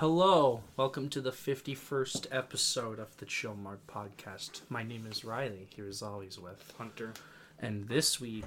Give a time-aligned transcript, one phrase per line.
[0.00, 4.62] Hello, welcome to the 51st episode of the Chill Mark podcast.
[4.70, 7.12] My name is Riley, here as always with Hunter.
[7.58, 8.46] and this week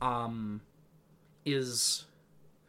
[0.00, 0.60] um
[1.44, 2.04] is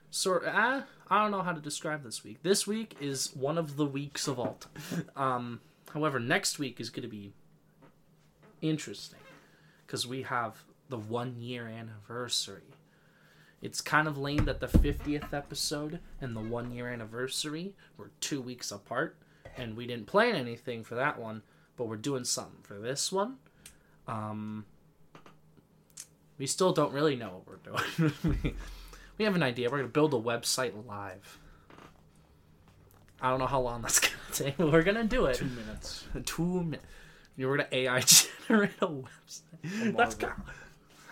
[0.09, 2.41] sort uh, I don't know how to describe this week.
[2.41, 4.57] This week is one of the weeks of all.
[5.15, 5.61] Um
[5.93, 7.31] however, next week is going to be
[8.59, 9.19] interesting
[9.85, 12.73] cuz we have the 1 year anniversary.
[13.63, 18.41] It's kind of lame that the 50th episode and the 1 year anniversary were 2
[18.41, 19.15] weeks apart
[19.55, 21.43] and we didn't plan anything for that one,
[21.77, 23.37] but we're doing something for this one.
[24.05, 24.65] Um
[26.37, 28.55] we still don't really know what we're doing.
[29.17, 29.69] we have an idea.
[29.69, 31.39] We're going to build a website live.
[33.21, 35.35] I don't know how long that's going to take, but we're going to do it.
[35.35, 36.05] Two minutes.
[36.25, 36.83] Two minutes.
[37.37, 39.95] We're going to AI generate a website.
[39.95, 40.31] Let's go.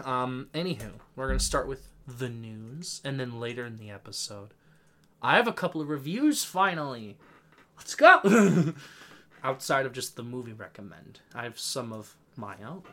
[0.04, 4.54] Um, anywho, we're going to start with the news, and then later in the episode,
[5.22, 7.18] I have a couple of reviews finally.
[7.78, 8.74] Let's go!
[9.44, 12.84] Outside of just the movie recommend, I have some of my own.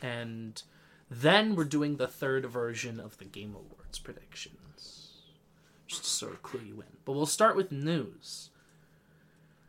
[0.00, 0.62] And
[1.10, 5.12] then we're doing the third version of the Game Awards predictions.
[5.86, 6.98] Just to sort of clue you in.
[7.04, 8.50] But we'll start with news.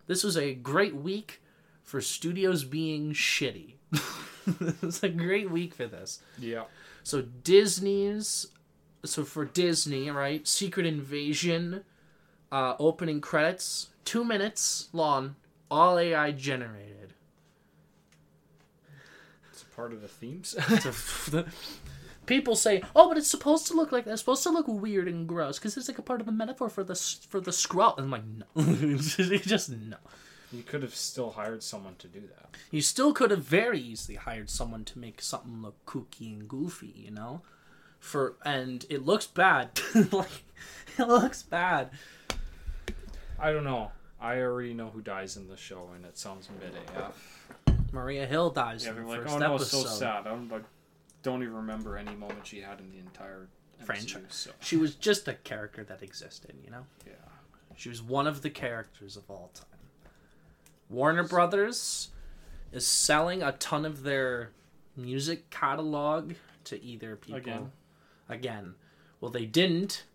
[0.08, 1.42] This was a great week
[1.84, 3.74] for studios being shitty.
[4.82, 6.22] it's a great week for this.
[6.38, 6.64] Yeah.
[7.04, 8.48] So Disney's
[9.04, 10.48] so for Disney, right?
[10.48, 11.84] Secret Invasion
[12.52, 15.36] uh opening credits, 2 minutes long,
[15.70, 17.14] all AI generated.
[19.52, 20.56] It's a part of the themes.
[22.26, 24.12] People say, "Oh, but it's supposed to look like that.
[24.12, 26.70] It's supposed to look weird and gross because it's like a part of the metaphor
[26.70, 26.94] for the
[27.28, 28.24] for the scroll." And I'm like,
[28.56, 29.98] no, just no.
[30.52, 32.56] you could have still hired someone to do that.
[32.70, 36.94] You still could have very easily hired someone to make something look kooky and goofy,
[36.96, 37.42] you know?
[38.00, 39.80] For and it looks bad.
[40.12, 40.44] like
[40.98, 41.92] it looks bad.
[43.38, 43.92] I don't know.
[44.22, 47.48] I already know who dies in the show, and it sounds mid AF.
[47.92, 49.78] Maria Hill dies Yeah, in the like, first oh no, episode.
[49.82, 50.28] it's so sad.
[50.28, 50.64] I don't, like,
[51.24, 53.48] don't even remember any moment she had in the entire
[53.82, 54.22] MCU, Franchise.
[54.30, 56.86] So She was just a character that existed, you know?
[57.08, 57.14] yeah,
[57.78, 59.66] She was one of the characters of all time.
[60.90, 62.10] Warner Brothers
[62.72, 64.52] is selling a ton of their
[64.96, 66.34] music catalog
[66.66, 67.72] to either people Again.
[68.30, 68.76] Again.
[69.20, 70.06] Well, they didn't,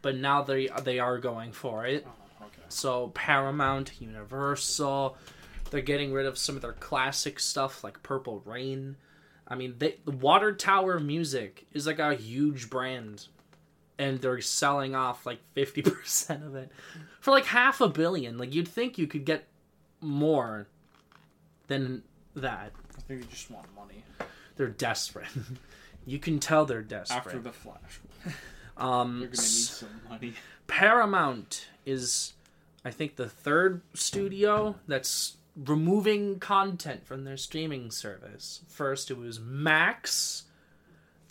[0.00, 2.06] but now they they are going for it.
[2.06, 2.62] oh, okay.
[2.68, 5.16] So Paramount, Universal,
[5.70, 8.96] they're getting rid of some of their classic stuff like Purple Rain.
[9.46, 13.26] I mean, they, the Water Tower Music is like a huge brand,
[13.98, 16.70] and they're selling off like fifty percent of it
[17.20, 18.38] for like half a billion.
[18.38, 19.46] Like you'd think you could get
[20.00, 20.68] more
[21.66, 22.02] than
[22.34, 22.72] that.
[22.96, 24.04] I think you just want money
[24.56, 25.28] They're desperate.
[26.06, 27.18] you can tell they're desperate.
[27.18, 28.00] after the Flash.
[28.76, 30.34] um, You're gonna need some money.
[30.66, 32.34] Paramount is,
[32.84, 38.62] I think, the third studio that's removing content from their streaming service.
[38.68, 40.44] First, it was Max,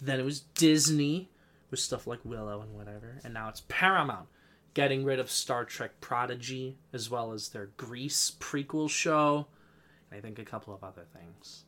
[0.02, 1.30] then it was Disney
[1.70, 4.28] with stuff like Willow and whatever, and now it's Paramount
[4.74, 9.48] getting rid of Star Trek Prodigy as well as their Grease prequel show,
[10.10, 11.66] and I think a couple of other things.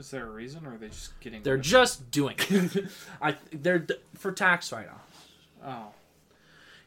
[0.00, 1.42] Is there a reason, or are they just getting?
[1.42, 2.36] They're just doing.
[3.22, 5.28] I they're for tax write-off.
[5.64, 5.88] Oh,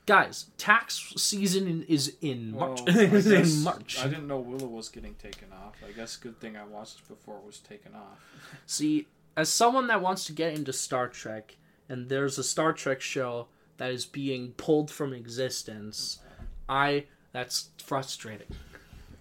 [0.06, 2.82] Guys, tax season is in March.
[2.88, 3.26] It's
[3.58, 4.00] in March.
[4.00, 5.76] I didn't know Willow was getting taken off.
[5.88, 8.20] I guess good thing I watched before it was taken off.
[8.66, 9.08] See,
[9.38, 11.56] as someone that wants to get into Star Trek,
[11.88, 13.48] and there's a Star Trek show
[13.78, 16.20] that is being pulled from existence,
[16.68, 18.48] I that's frustrating.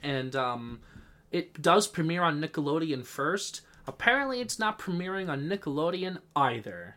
[0.02, 0.80] And um,
[1.30, 3.60] it does premiere on Nickelodeon first.
[3.86, 6.96] Apparently, it's not premiering on Nickelodeon either.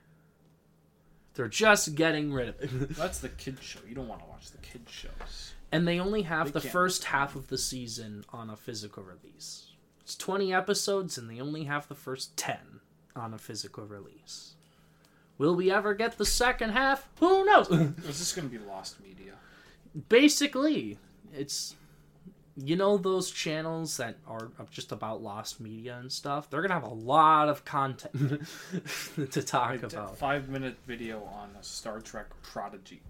[1.33, 2.89] They're just getting rid of it.
[2.95, 3.79] That's the kid show.
[3.87, 5.53] You don't want to watch the kid shows.
[5.71, 9.71] and they only have They the first half of the season on a physical release.
[10.01, 12.57] It's 20 episodes, and they only have the first 10
[13.15, 14.53] on a physical release.
[15.37, 17.09] Will we ever get the second half?
[17.19, 17.69] Who knows?
[17.71, 19.33] Is this going to be lost media?
[20.09, 20.97] Basically,
[21.33, 21.75] it's
[22.57, 26.49] you know those channels that are just about lost media and stuff.
[26.49, 28.47] They're gonna have a lot of content
[29.31, 30.17] to talk A about.
[30.17, 33.01] five minute video on a Star Trek Prodigy.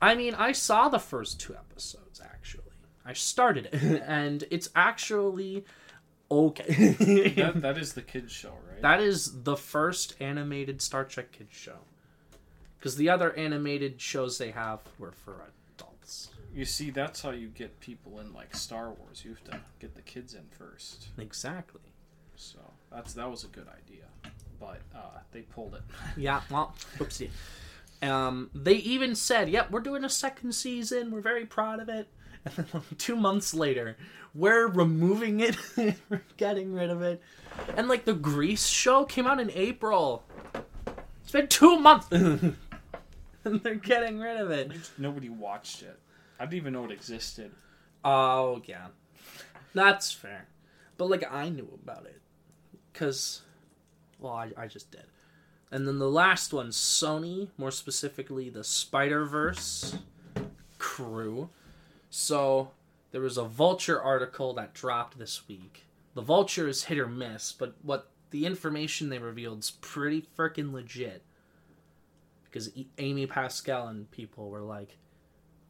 [0.00, 2.64] I mean, I saw the first two episodes actually.
[3.04, 5.64] I started it, and it's actually
[6.30, 7.32] okay.
[7.36, 8.82] That, that is the kids show, right?
[8.82, 11.78] that is the first animated Star Trek kids show.
[12.78, 15.55] Because the other animated shows they have were for adults.
[16.56, 19.22] You see, that's how you get people in like Star Wars.
[19.22, 21.08] You have to get the kids in first.
[21.18, 21.82] Exactly.
[22.34, 22.58] So
[22.90, 24.04] that's that was a good idea,
[24.58, 25.82] but uh, they pulled it.
[26.16, 27.28] Yeah, well, oopsie.
[28.02, 31.10] Um, they even said, "Yep, we're doing a second season.
[31.10, 32.08] We're very proud of it."
[32.46, 33.98] And then like, two months later,
[34.34, 35.56] we're removing it.
[36.08, 37.20] we're getting rid of it.
[37.76, 40.24] And like the Grease show came out in April.
[41.22, 42.56] It's been two months, and
[43.44, 44.72] they're getting rid of it.
[44.96, 45.98] Nobody watched it.
[46.38, 47.52] I didn't even know it existed.
[48.04, 48.88] Oh yeah,
[49.74, 50.48] that's fair.
[50.96, 52.20] But like I knew about it,
[52.94, 53.42] cause,
[54.18, 55.04] well, I I just did.
[55.70, 59.98] And then the last one, Sony, more specifically the Spider Verse
[60.78, 61.50] crew.
[62.08, 62.70] So
[63.10, 65.86] there was a Vulture article that dropped this week.
[66.14, 70.72] The Vulture is hit or miss, but what the information they revealed is pretty freaking
[70.72, 71.22] legit.
[72.44, 74.96] Because Amy Pascal and people were like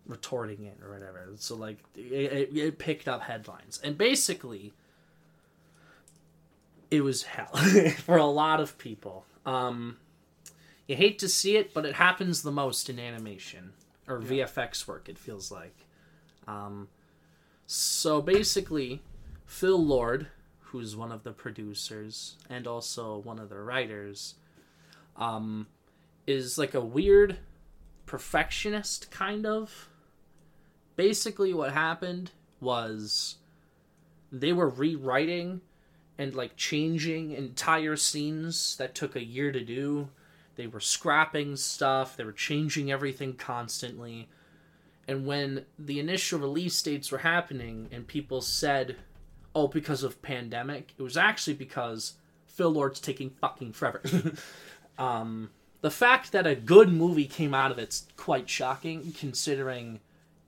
[0.07, 1.29] retorting it or whatever.
[1.37, 4.73] So like it, it, it picked up headlines, and basically
[6.91, 7.57] it was hell
[7.99, 9.25] for a lot of people.
[9.45, 9.99] Um,
[10.87, 13.73] you hate to see it, but it happens the most in animation
[14.07, 15.09] or VFX work.
[15.09, 15.87] It feels like.
[16.47, 16.89] Um,
[17.67, 19.03] so basically,
[19.45, 20.29] Phil Lord,
[20.61, 24.35] who's one of the producers and also one of the writers,
[25.17, 25.67] um,
[26.27, 27.39] is like a weird
[28.07, 29.89] perfectionist kind of.
[30.97, 33.37] Basically, what happened was
[34.33, 35.61] they were rewriting
[36.19, 40.09] and like changing entire scenes that took a year to do.
[40.57, 44.29] They were scrapping stuff, they were changing everything constantly.
[45.07, 48.97] And when the initial release dates were happening and people said,
[49.55, 52.15] "Oh, because of pandemic," it was actually because
[52.47, 54.01] Phil Lord's taking fucking forever.
[54.99, 55.51] um,
[55.83, 60.01] the fact that a good movie came out of it's quite shocking, considering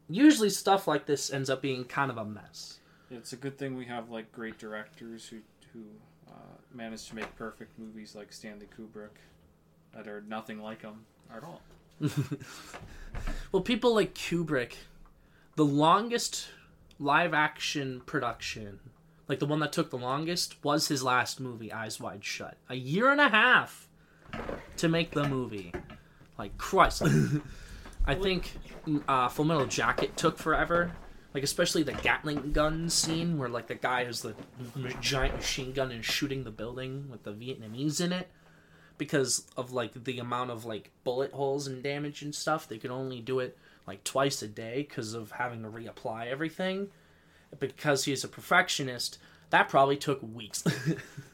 [0.08, 2.80] usually stuff like this ends up being kind of a mess.
[3.10, 5.38] It's a good thing we have like great directors who
[5.72, 5.84] who
[6.28, 6.32] uh,
[6.74, 9.16] manage to make perfect movies like Stanley Kubrick
[9.94, 11.60] that are nothing like him at all.
[13.52, 14.74] Well, people like Kubrick,
[15.56, 16.48] the longest
[16.98, 18.80] live action production,
[19.26, 22.56] like the one that took the longest, was his last movie, Eyes Wide Shut.
[22.68, 23.88] A year and a half
[24.76, 25.72] to make the movie.
[26.38, 27.02] Like, Christ.
[28.08, 28.56] I think
[29.06, 30.92] uh, Full Metal Jacket took forever.
[31.34, 34.34] Like, especially the Gatling gun scene where, like, the guy has the
[35.00, 38.28] giant machine gun and shooting the building with the Vietnamese in it.
[38.96, 42.90] Because of like the amount of like bullet holes and damage and stuff they could
[42.90, 43.56] only do it
[43.86, 46.88] like twice a day because of having to reapply everything.
[47.60, 49.18] Because he's a perfectionist
[49.50, 50.64] that probably took weeks.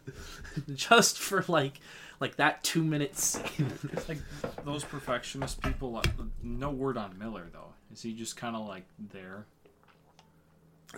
[0.75, 1.81] Just for like
[2.21, 3.73] like that two minute scene
[4.09, 4.19] Like
[4.65, 6.01] those perfectionist people.
[6.43, 7.73] No word on Miller though.
[7.93, 9.47] Is he just kind of like there?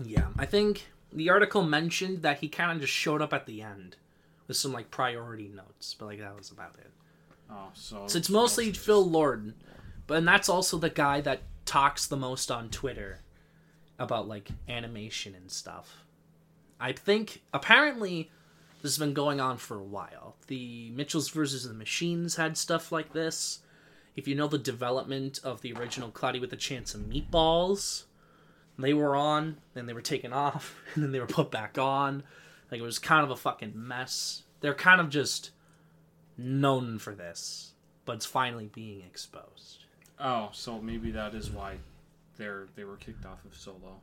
[0.04, 3.62] yeah i think the article mentioned that he kind of just showed up at the
[3.62, 3.96] end
[4.46, 6.90] with some like priority notes but like that was about it
[7.50, 9.54] Oh, so So it's mostly Phil Lord,
[10.06, 13.20] but and that's also the guy that talks the most on Twitter
[13.98, 15.98] about like animation and stuff.
[16.80, 18.30] I think apparently
[18.86, 20.36] this has been going on for a while.
[20.46, 23.58] The Mitchells versus the Machines had stuff like this.
[24.14, 28.04] If you know the development of the original Cloudy with a Chance of Meatballs,
[28.78, 32.22] they were on, then they were taken off, and then they were put back on.
[32.70, 34.44] Like it was kind of a fucking mess.
[34.60, 35.50] They're kind of just
[36.38, 37.72] known for this,
[38.04, 39.84] but it's finally being exposed.
[40.20, 41.78] Oh, so maybe that is why
[42.36, 44.00] they're they were kicked off of Solo.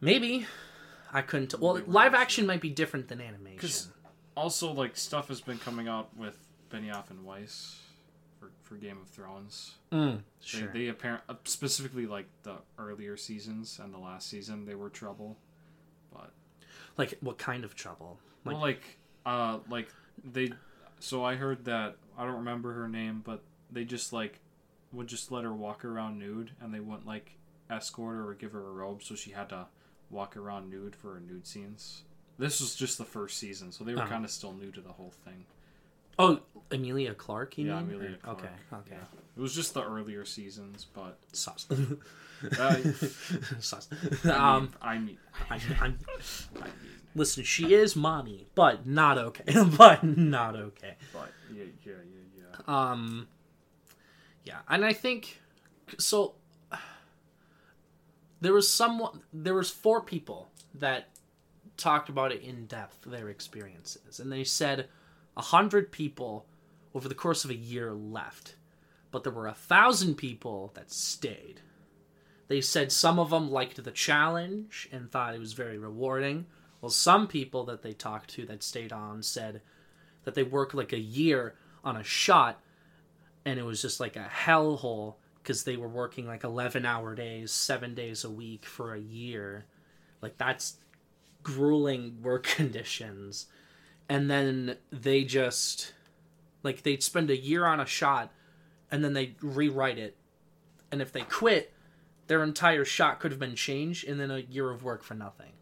[0.00, 0.46] Maybe
[1.12, 1.58] I couldn't.
[1.58, 3.56] Well, live action might be different than animation.
[3.56, 3.88] Because
[4.36, 6.36] also like stuff has been coming out with
[6.70, 7.80] Benioff and Weiss
[8.38, 9.74] for, for Game of Thrones.
[9.92, 10.70] Mm, They, sure.
[10.72, 15.36] they apparent uh, specifically like the earlier seasons and the last season they were trouble,
[16.12, 16.30] but
[16.96, 18.18] like what kind of trouble?
[18.44, 18.82] Like, well like
[19.26, 19.88] uh like
[20.24, 20.52] they
[21.00, 24.40] so I heard that I don't remember her name but they just like
[24.92, 27.32] would just let her walk around nude and they wouldn't like
[27.70, 29.66] escort her or give her a robe so she had to
[30.10, 32.02] walk around nude for her nude scenes.
[32.38, 34.08] This was just the first season, so they were Uh-huh.
[34.10, 35.44] kind of still new to the whole thing.
[36.20, 36.40] oh,
[36.72, 37.58] Emilia Clarke.
[37.58, 37.94] You Yeah, mean?
[37.96, 38.38] Emilia Clarke.
[38.40, 38.48] Okay.
[38.72, 38.90] Okay.
[38.92, 39.18] Yeah.
[39.36, 41.66] It was just the earlier seasons, but Sauce.
[41.70, 42.76] uh,
[43.60, 43.88] Sauce.
[44.24, 45.18] I um, mean, I mean,
[45.50, 45.98] I, I'm,
[46.60, 46.72] I mean,
[47.14, 49.44] listen, she is mommy, but not okay.
[49.76, 50.96] but not okay.
[51.12, 51.92] but yeah, yeah,
[52.36, 52.90] yeah, yeah.
[52.90, 53.28] Um,
[54.44, 55.40] yeah, and I think
[55.98, 56.34] so.
[58.40, 59.22] There was someone.
[59.32, 61.08] There was four people that
[61.76, 64.88] talked about it in depth, their experiences, and they said
[65.36, 66.46] a hundred people
[66.94, 68.56] over the course of a year left,
[69.10, 71.60] but there were a thousand people that stayed.
[72.48, 76.46] They said some of them liked the challenge and thought it was very rewarding.
[76.80, 79.60] Well, some people that they talked to that stayed on said
[80.24, 81.54] that they worked like a year
[81.84, 82.60] on a shot
[83.44, 85.14] and it was just like a hellhole
[85.48, 89.64] because they were working like 11 hour days, seven days a week for a year.
[90.20, 90.76] Like, that's
[91.42, 93.46] grueling work conditions.
[94.10, 95.94] And then they just,
[96.62, 98.30] like, they'd spend a year on a shot
[98.90, 100.18] and then they rewrite it.
[100.92, 101.72] And if they quit,
[102.26, 105.52] their entire shot could have been changed and then a year of work for nothing.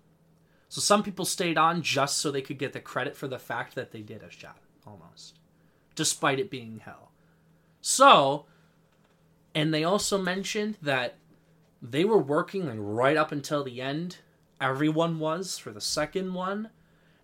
[0.69, 3.77] So some people stayed on just so they could get the credit for the fact
[3.77, 5.39] that they did a shot, almost,
[5.95, 7.13] despite it being hell.
[7.81, 8.47] So,
[9.57, 11.17] and they also mentioned that
[11.83, 14.19] they were working like right up until the end.
[14.61, 16.71] Everyone was for the second one,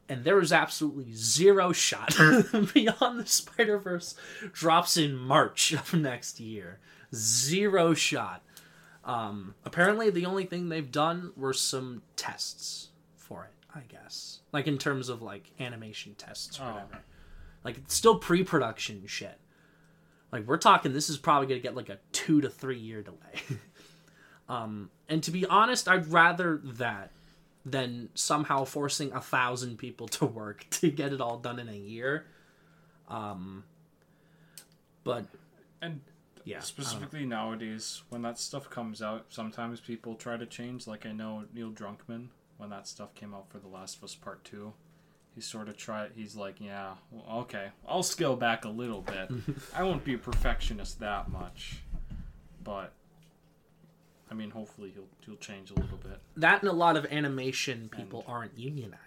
[0.08, 2.14] and there was absolutely zero shot
[2.74, 4.14] beyond the Spider Verse
[4.52, 6.80] drops in March of next year.
[7.14, 8.42] Zero shot.
[9.04, 13.50] Um, apparently, the only thing they've done were some tests for it.
[13.74, 16.72] I guess, like in terms of like animation tests or Oh.
[16.74, 16.98] whatever.
[17.64, 19.38] Like it's still pre-production shit.
[20.32, 23.58] Like we're talking, this is probably gonna get like a two to three year delay.
[24.48, 27.12] um, and to be honest, I'd rather that
[27.64, 31.76] than somehow forcing a thousand people to work to get it all done in a
[31.76, 32.26] year.
[33.08, 33.64] Um,
[35.04, 35.26] but
[35.82, 36.00] And
[36.44, 36.64] yeah, I don't know.
[36.64, 40.86] specifically nowadays, when that stuff comes out, sometimes people try to change.
[40.86, 44.14] Like I know Neil Druckmann, when that stuff came out for The Last of Us
[44.14, 44.72] Part Two,
[45.34, 46.10] he sort of tried.
[46.14, 49.30] He's like, yeah, well, okay, I'll scale back a little bit.
[49.74, 51.78] I won't be a perfectionist that much,
[52.62, 52.92] but
[54.30, 56.20] I mean, hopefully he'll he'll change a little bit.
[56.36, 58.98] that and a lot of animation people And- aren't unionized.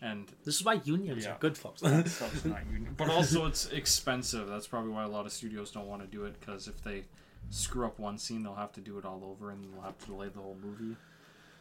[0.00, 1.32] And This is why unions Yeah.
[1.32, 1.80] are good, folks.
[2.12, 2.96] stuff's not unique.
[2.96, 4.46] But also, it's expensive.
[4.48, 7.04] That's probably why a lot of studios don't want to do it because if they
[7.50, 10.06] screw up one scene, they'll have to do it all over, and they'll have to
[10.06, 10.96] delay the whole movie.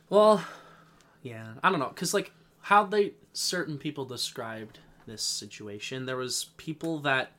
[0.10, 0.44] Well,
[1.24, 2.32] yeah, I don't know, cause like
[2.64, 6.06] how they certain people described this situation.
[6.06, 7.34] There was people that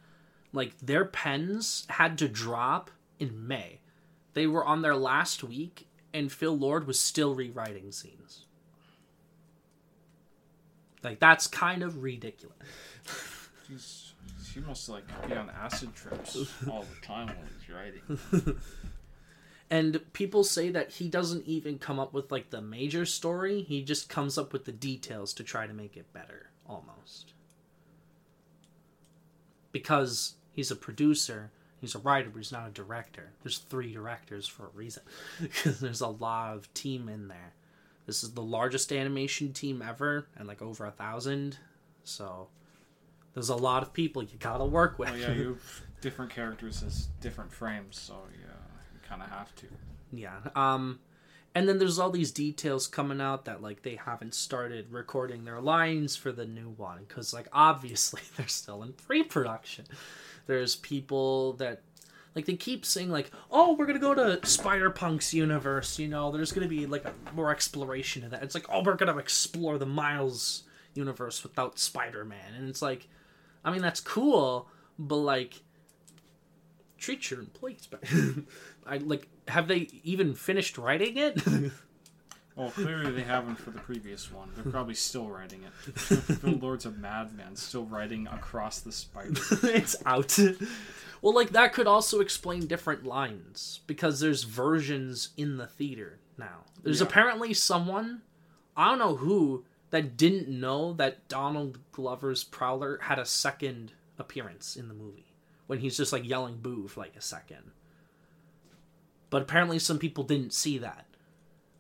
[0.53, 3.81] like their pens had to drop in May.
[4.35, 8.45] They were on their last week, and Phil Lord was still rewriting scenes.
[11.03, 12.57] Like that's kind of ridiculous.
[13.69, 14.13] He's
[14.53, 16.37] he must like be on acid trips
[16.71, 18.61] all the time when he's writing.
[19.71, 23.63] And people say that he doesn't even come up with like the major story.
[23.63, 27.33] He just comes up with the details to try to make it better, almost.
[29.73, 33.33] Because he's a producer, he's a writer, but he's not a director.
[33.43, 35.03] There's three directors for a reason.
[35.41, 37.55] Because there's a lot of team in there.
[38.07, 41.57] This is the largest animation team ever, and like over a thousand.
[42.05, 42.49] So
[43.33, 45.11] there's a lot of people you gotta work oh, with.
[45.11, 48.53] Well, yeah, you have different characters as different frames, so yeah,
[49.09, 49.67] kind of have to.
[50.13, 50.39] Yeah.
[50.55, 51.01] Um
[51.57, 55.61] and then there's all these details coming out that like they haven't started recording their
[55.61, 59.85] lines for the new one cuz like obviously they're still in pre-production.
[60.47, 61.83] There's people that
[62.35, 66.51] like they keep saying like, "Oh, we're to go to Spider-Punk's universe, you know, there's
[66.69, 69.87] to be like a more exploration of that." It's like, "Oh, we're to explore the
[69.87, 73.09] Miles universe without Spider-Man." And it's like
[73.65, 74.69] I mean, that's cool,
[74.99, 75.63] but like
[76.99, 78.45] treat your employees better.
[78.87, 81.43] I like have they even finished writing it?
[82.57, 84.49] Well, clearly they haven't for the previous one.
[84.55, 85.73] They're probably still writing it.
[85.99, 89.33] Phil Lord's a madman, still writing across the spider.
[89.65, 90.39] it's out.
[91.21, 96.61] Well, like that could also explain different lines because there's versions in the theater now.
[96.81, 97.09] There's Yeah.
[97.09, 98.23] apparently someone,
[98.77, 104.77] I don't know who, that didn't know that Donald Glover's Prowler had a second appearance
[104.77, 105.35] in the movie
[105.67, 107.73] when he's just like yelling boo for like a second.
[109.35, 111.07] But apparently some people didn't see that.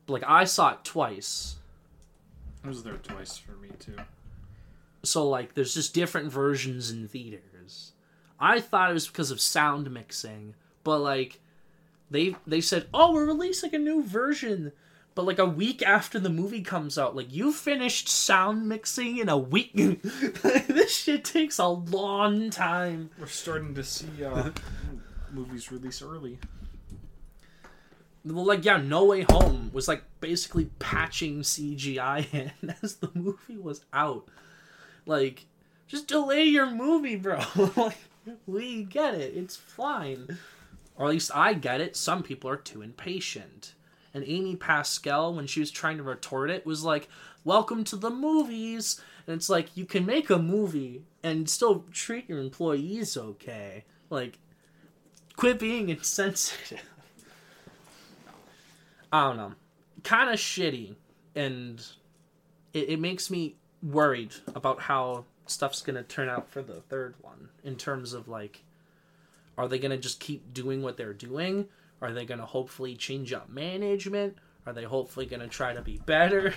[0.08, 1.54] Like I saw it twice.
[2.64, 3.94] It was there twice for me too.
[5.04, 7.92] So like there's just different versions in theaters.
[8.40, 11.38] I thought it was because of sound mixing, but like
[12.10, 14.72] they they said, "Oh, we're releasing a new version."
[15.14, 19.28] But like a week after the movie comes out, like you finished sound mixing in
[19.28, 19.74] a week.
[20.02, 23.10] this shit takes a long time.
[23.16, 24.50] We're starting to see uh,
[25.32, 26.40] movies release early.
[28.24, 33.84] Like yeah, No Way Home was like basically patching CGI in as the movie was
[33.92, 34.28] out.
[35.06, 35.46] Like,
[35.86, 37.40] just delay your movie, bro.
[37.76, 37.98] like,
[38.46, 39.34] we get it.
[39.36, 40.38] It's fine.
[40.96, 41.96] Or at least I get it.
[41.96, 43.74] Some people are too impatient.
[44.14, 47.08] And Amy Pascal, when she was trying to retort it, was like,
[47.42, 52.28] "Welcome to the movies." And it's like you can make a movie and still treat
[52.28, 53.84] your employees okay.
[54.10, 54.38] Like,
[55.36, 56.88] quit being insensitive.
[59.14, 59.52] I don't know.
[60.02, 60.96] Kind of shitty,
[61.36, 61.80] and
[62.72, 67.48] it, it makes me worried about how stuff's gonna turn out for the third one
[67.62, 68.64] in terms of like
[69.56, 71.66] Are they going to just keep doing what they're doing?
[72.00, 74.36] Are they going to hopefully change up management?
[74.66, 76.54] Are they hopefully going to try to be better?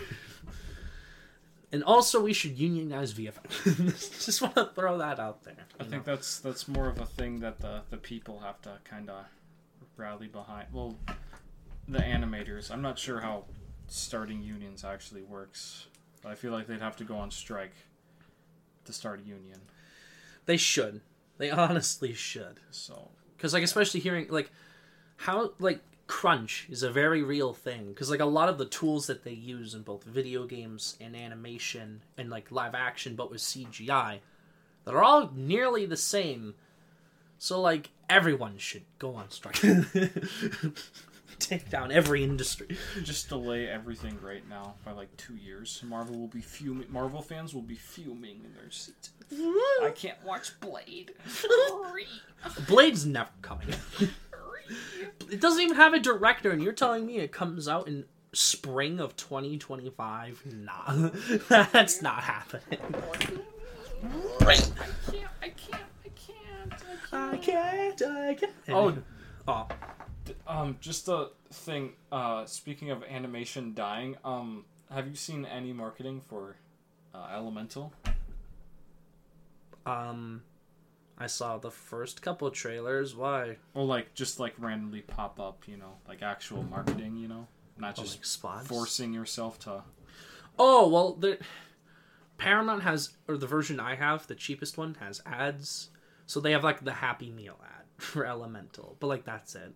[1.71, 4.25] and also, we should unionize VFX.
[4.25, 5.67] just want to throw that out there.
[5.79, 8.79] I you think that's that's more of a thing that the the people have to
[8.83, 9.25] kind of
[9.95, 10.67] rally behind.
[10.73, 10.95] Well,
[11.87, 12.71] the animators.
[12.71, 13.45] I'm not sure how
[13.87, 15.87] starting unions actually works,
[16.21, 17.73] but I feel like they'd have to go on strike
[18.85, 19.59] to start a union.
[20.45, 21.01] they should.
[21.37, 22.59] They honestly should.
[22.71, 24.51] So because like especially hearing like
[25.17, 29.07] how like crunch is a very real thing because like a lot of the tools
[29.07, 33.41] that they use in both video games and animation and like live action but with
[33.41, 34.19] cgi
[34.85, 36.55] they're all nearly the same
[37.37, 39.61] so like everyone should go on strike
[41.39, 45.81] take down every industry just delay everything right now by like two years.
[45.85, 46.91] Marvel will be fuming.
[46.91, 49.11] Marvel fans will be fuming in their seats.
[49.31, 51.13] I can't watch Blade.
[52.67, 53.67] blade's never coming
[55.29, 58.99] it doesn't even have a director and you're telling me it comes out in spring
[58.99, 61.09] of 2025 nah
[61.71, 62.79] that's not happening
[64.41, 64.73] I can't.
[65.41, 65.83] I can't.
[66.05, 66.73] I can't.
[67.11, 68.51] I can't, I can't.
[68.69, 68.97] Oh,
[69.47, 69.67] oh,
[70.47, 71.93] um, just a thing.
[72.11, 76.55] Uh, speaking of animation dying, um, have you seen any marketing for
[77.13, 77.93] uh, Elemental?
[79.85, 80.41] um,
[81.17, 83.15] I saw the first couple trailers.
[83.15, 83.57] Why?
[83.73, 87.97] Well, like just like randomly pop up, you know, like actual marketing, you know, not
[87.97, 88.67] Oh, just like spots.
[88.67, 89.83] forcing yourself to.
[90.59, 91.37] Oh well, the
[92.37, 95.89] Paramount has, or the version I have, the cheapest one has ads.
[96.25, 99.73] So they have like the Happy Meal ad for Elemental, but like that's it.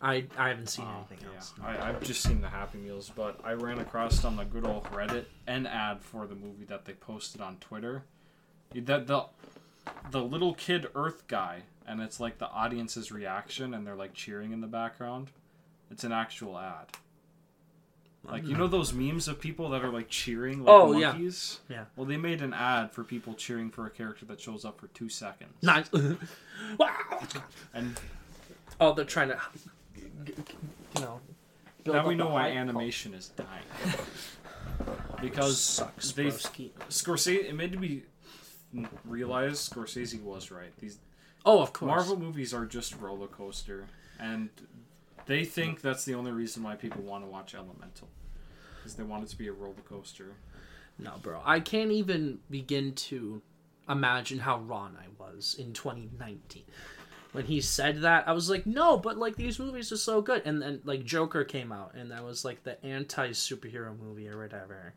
[0.00, 1.54] I I haven't seen Oh, anything else.
[1.58, 4.64] yeah, I, I've just seen the Happy Meals, but I ran across on the good
[4.66, 8.04] old Reddit an ad for the movie that they posted on Twitter.
[8.74, 9.24] That the
[10.10, 14.52] the little kid Earth guy, and it's like the audience's reaction, and they're like cheering
[14.52, 15.30] in the background.
[15.90, 16.86] It's an actual ad.
[18.24, 18.72] Like you know hmm.
[18.72, 21.12] those memes of people that are like cheering like Oh, yeah.
[21.12, 21.60] monkeys.
[21.68, 21.84] Yeah.
[21.96, 24.88] Well, they made an ad for people cheering for a character that shows up for
[24.88, 25.54] two seconds.
[25.62, 25.90] Nice.
[26.78, 26.90] wow.
[27.72, 27.98] And
[28.80, 29.40] Oh, they're trying to,
[30.26, 30.34] you
[31.00, 31.20] know.
[31.84, 32.56] build now we know why hype.
[32.56, 33.96] animation is dying.
[35.20, 36.70] because Sucks, they broski.
[36.88, 38.02] Scorsese it made me
[39.04, 40.76] realize Scorsese was right.
[40.78, 40.98] These
[41.44, 41.88] Oh, of course.
[41.88, 43.86] Marvel movies are just roller coaster,
[44.18, 44.50] and
[45.26, 45.82] they think mm.
[45.82, 48.08] that's the only reason why people want to watch Elemental,
[48.76, 50.34] because they want it to be a roller coaster.
[50.98, 51.40] No, bro.
[51.44, 53.40] I can't even begin to
[53.88, 56.64] imagine how wrong I was in 2019.
[57.32, 60.42] When he said that, I was like, no, but like these movies are so good.
[60.44, 64.38] And then like Joker came out, and that was like the anti superhero movie or
[64.38, 64.94] whatever.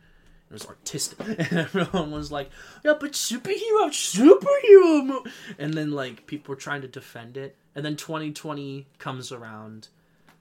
[0.49, 2.49] It was artistic, and everyone was like,
[2.83, 5.25] "Yeah, but superhero, superhero." Mo-.
[5.57, 9.89] And then like people were trying to defend it, and then 2020 comes around,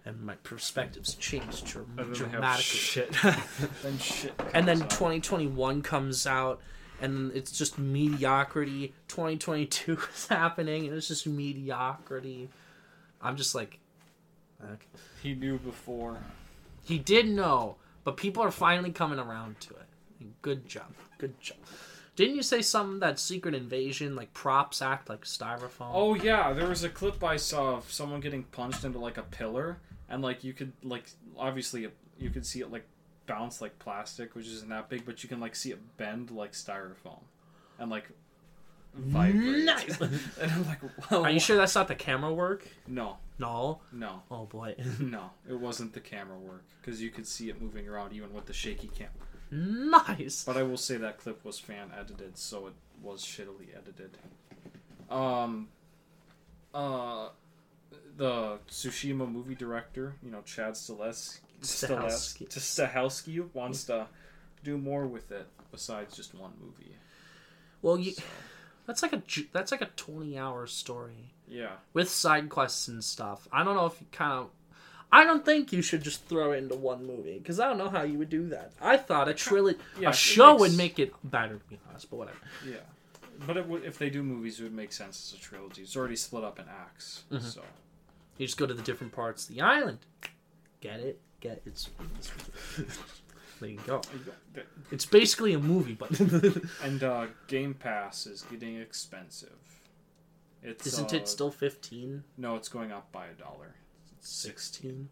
[0.05, 2.63] and my perspectives changed then dramatically.
[2.63, 3.13] shit.
[3.83, 4.33] then shit.
[4.55, 4.91] and then out.
[4.91, 6.61] 2021 comes out
[7.01, 8.95] and it's just mediocrity.
[9.09, 12.49] 2022 is happening and it's just mediocrity.
[13.21, 13.79] I'm just like
[14.63, 14.87] okay.
[15.23, 16.19] he knew before.
[16.85, 19.87] he did know but people are finally coming around to it.
[20.43, 21.59] Good job good job.
[22.17, 25.91] Didn't you say something that secret invasion like props act like styrofoam?
[25.93, 29.23] Oh yeah, there was a clip I saw of someone getting punched into like a
[29.23, 31.05] pillar, and like you could like
[31.39, 32.87] obviously you could see it like
[33.31, 36.53] bounce like plastic, which isn't that big, but you can like see it bend like
[36.53, 37.21] styrofoam,
[37.79, 38.11] and like
[38.95, 39.65] vibrate.
[39.65, 40.01] Nice.
[40.01, 40.79] and I'm like,
[41.11, 45.31] well, are you sure that's not the camera work No, no no, oh boy no.
[45.49, 48.53] It wasn't the camera work because you could see it moving around even with the
[48.53, 49.11] shaky cam.
[49.53, 54.19] nice But I will say that clip was fan edited, so it was shittily edited.
[55.09, 55.69] Um,
[56.75, 57.29] uh,
[58.17, 62.49] the Tsushima movie director, you know, Chad Stiles- Stahelski.
[62.49, 64.07] Stahelski wants to
[64.65, 66.95] do more with it besides just one movie.
[67.83, 68.13] well you
[68.87, 73.47] that's like a that's like a 20 hour story Yeah, with side quests and stuff.
[73.53, 74.51] I don't know if you kind of.
[75.13, 77.89] I don't think you should just throw it into one movie because I don't know
[77.89, 78.73] how you would do that.
[78.81, 82.09] I thought a trilogy, Yeah, a show makes- would make it better, to be honest.
[82.11, 82.39] But whatever.
[82.65, 82.77] yeah.
[83.47, 85.83] But it would, if they do movies, it would make sense as a trilogy.
[85.83, 87.45] It's already split up in acts, Mm-hmm.
[87.45, 87.63] so
[88.39, 89.99] You just go to the different parts of the island.
[90.81, 91.21] Get it?
[91.41, 91.89] Get it's.
[92.19, 92.31] it's
[93.61, 94.01] there you go.
[94.91, 96.19] It's basically a movie, but
[96.85, 99.59] And uh, Game Pass is getting expensive.
[100.63, 102.25] It's isn't uh, it still fifteen?
[102.37, 103.75] No, it's going up by a dollar.
[104.19, 105.09] It's Sixteen.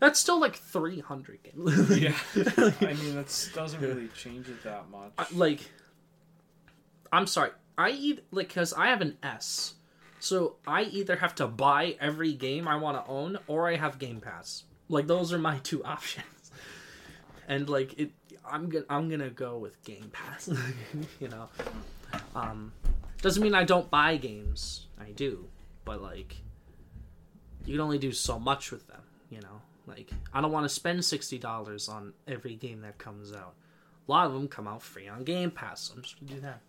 [0.00, 1.98] That's still like three hundred games.
[1.98, 5.12] Yeah, I mean that doesn't really change it that much.
[5.18, 5.60] I- like
[7.12, 7.50] I'm sorry.
[7.76, 9.74] I eat like because I have an S
[10.20, 13.98] So I either have to buy every game I want to own, or I have
[13.98, 14.64] Game Pass.
[14.88, 16.26] Like those are my two options.
[17.46, 18.10] And like it,
[18.50, 20.50] I'm gonna I'm gonna go with Game Pass.
[21.20, 21.48] you know,
[22.34, 22.72] um,
[23.22, 24.86] doesn't mean I don't buy games.
[25.00, 25.48] I do,
[25.84, 26.36] but like
[27.64, 29.02] you can only do so much with them.
[29.30, 33.32] You know, like I don't want to spend sixty dollars on every game that comes
[33.32, 33.54] out.
[34.06, 36.40] A lot of them come out free on Game Pass, so I'm just gonna do
[36.40, 36.60] that.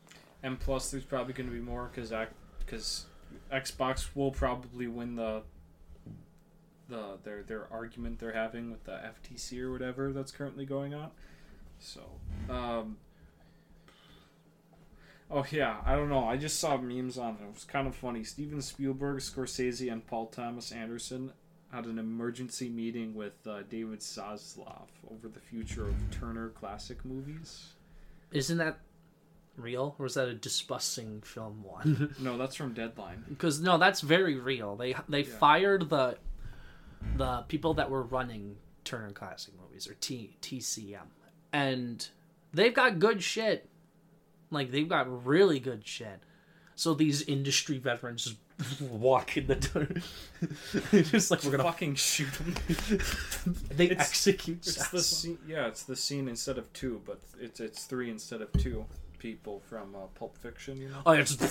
[0.43, 2.13] And plus, there's probably going to be more because
[2.60, 3.05] because
[3.51, 5.43] Xbox will probably win the
[6.89, 11.12] the their their argument they're having with the FTC or whatever that's currently going on.
[11.80, 12.02] So,
[12.49, 12.97] um,
[15.32, 16.25] oh yeah, I don't know.
[16.28, 17.43] I just saw memes on it.
[17.47, 18.23] It was kind of funny.
[18.23, 21.32] Steven Spielberg, Scorsese, and Paul Thomas Anderson
[21.71, 27.73] had an emergency meeting with uh, David Zaslav over the future of Turner Classic Movies.
[28.32, 28.80] Isn't that
[29.56, 32.15] real, or is that a Discussing Film one?
[32.19, 33.23] No, that's from Deadline.
[33.30, 34.75] Because no, that's very real.
[34.75, 35.38] They they Yeah.
[35.38, 36.17] fired the
[37.17, 41.07] the people that were running Turner Classic Movies or T TCM,
[41.53, 42.07] and
[42.53, 43.69] they've got good shit.
[44.51, 46.19] Like they've got really good shit.
[46.75, 48.23] So these industry veterans
[48.57, 49.88] just walk in the door,
[51.03, 51.63] just like we're gonna.
[51.63, 52.55] fucking shoot them.
[53.69, 54.57] They It's- execute.
[54.67, 58.41] It's the scene, yeah, it's the scene instead of two, but it's it's three instead
[58.41, 58.85] of two
[59.19, 60.77] people from uh, Pulp Fiction.
[60.77, 61.41] You know, Oh yeah, just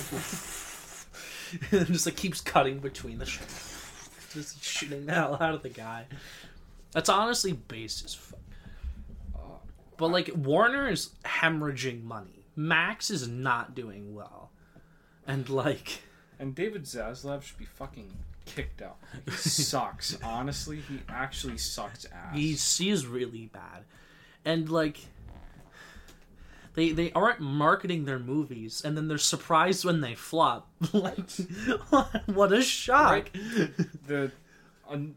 [1.71, 3.39] it just like keeps cutting between the sh-
[4.33, 6.05] just shooting the hell out of the guy.
[6.91, 8.39] That's honestly base as fuck.
[9.35, 9.39] Uh,
[9.97, 12.45] But like Warner is hemorrhaging money.
[12.55, 14.51] Max is not doing well,
[15.27, 16.01] and like
[16.39, 18.11] and David Zaslav should be fucking
[18.45, 18.97] kicked out.
[19.25, 20.17] He sucks.
[20.23, 22.35] Honestly, he actually sucks ass.
[22.35, 23.83] he's he's really bad,
[24.45, 24.99] and like.
[26.75, 30.69] They, they aren't marketing their movies and then they're surprised when they flop.
[30.93, 31.29] like,
[32.27, 33.29] what a shock!
[34.07, 34.31] the
[34.87, 35.15] un,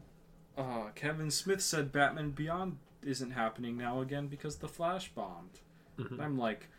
[0.57, 5.59] uh, Kevin Smith said Batman Beyond isn't happening now again because the Flash bombed.
[5.99, 6.19] Mm-hmm.
[6.21, 6.69] I'm like,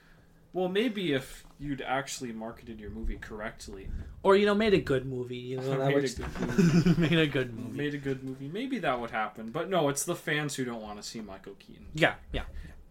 [0.53, 3.89] well, maybe if you'd actually marketed your movie correctly,
[4.23, 5.37] Or you know, made a good movie.
[5.37, 7.01] You know, that Made a good movie.
[7.01, 7.77] made a good movie.
[7.77, 9.51] made a good movie, maybe that would happen.
[9.51, 11.87] But no, it's the fans who don't want to see Michael Keaton.
[11.95, 12.43] Yeah, yeah.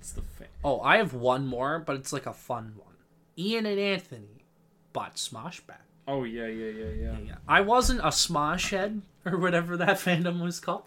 [0.04, 0.50] It's the fan.
[0.66, 2.96] Oh, I have one more, but it's like a fun one.
[3.38, 4.44] Ian and Anthony
[4.92, 5.86] bought Smosh back.
[6.10, 7.16] Oh yeah, yeah, yeah, yeah.
[7.26, 10.84] Yeah, I wasn't a Smosh head or whatever that fandom was called,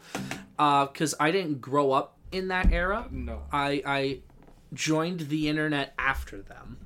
[0.59, 3.09] uh, because I didn't grow up in that era.
[3.11, 4.18] No, I I
[4.74, 6.76] joined the internet after them,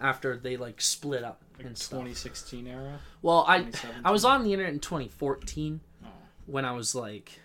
[0.00, 2.00] after they like split up like stuff.
[2.00, 2.98] 2016 era.
[3.22, 3.66] Well, I
[4.04, 6.08] I was on the internet in 2014 Oh,
[6.46, 7.38] when I was like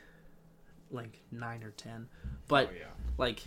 [0.90, 2.86] like nine or ten, oh, but oh yeah.
[3.20, 3.44] like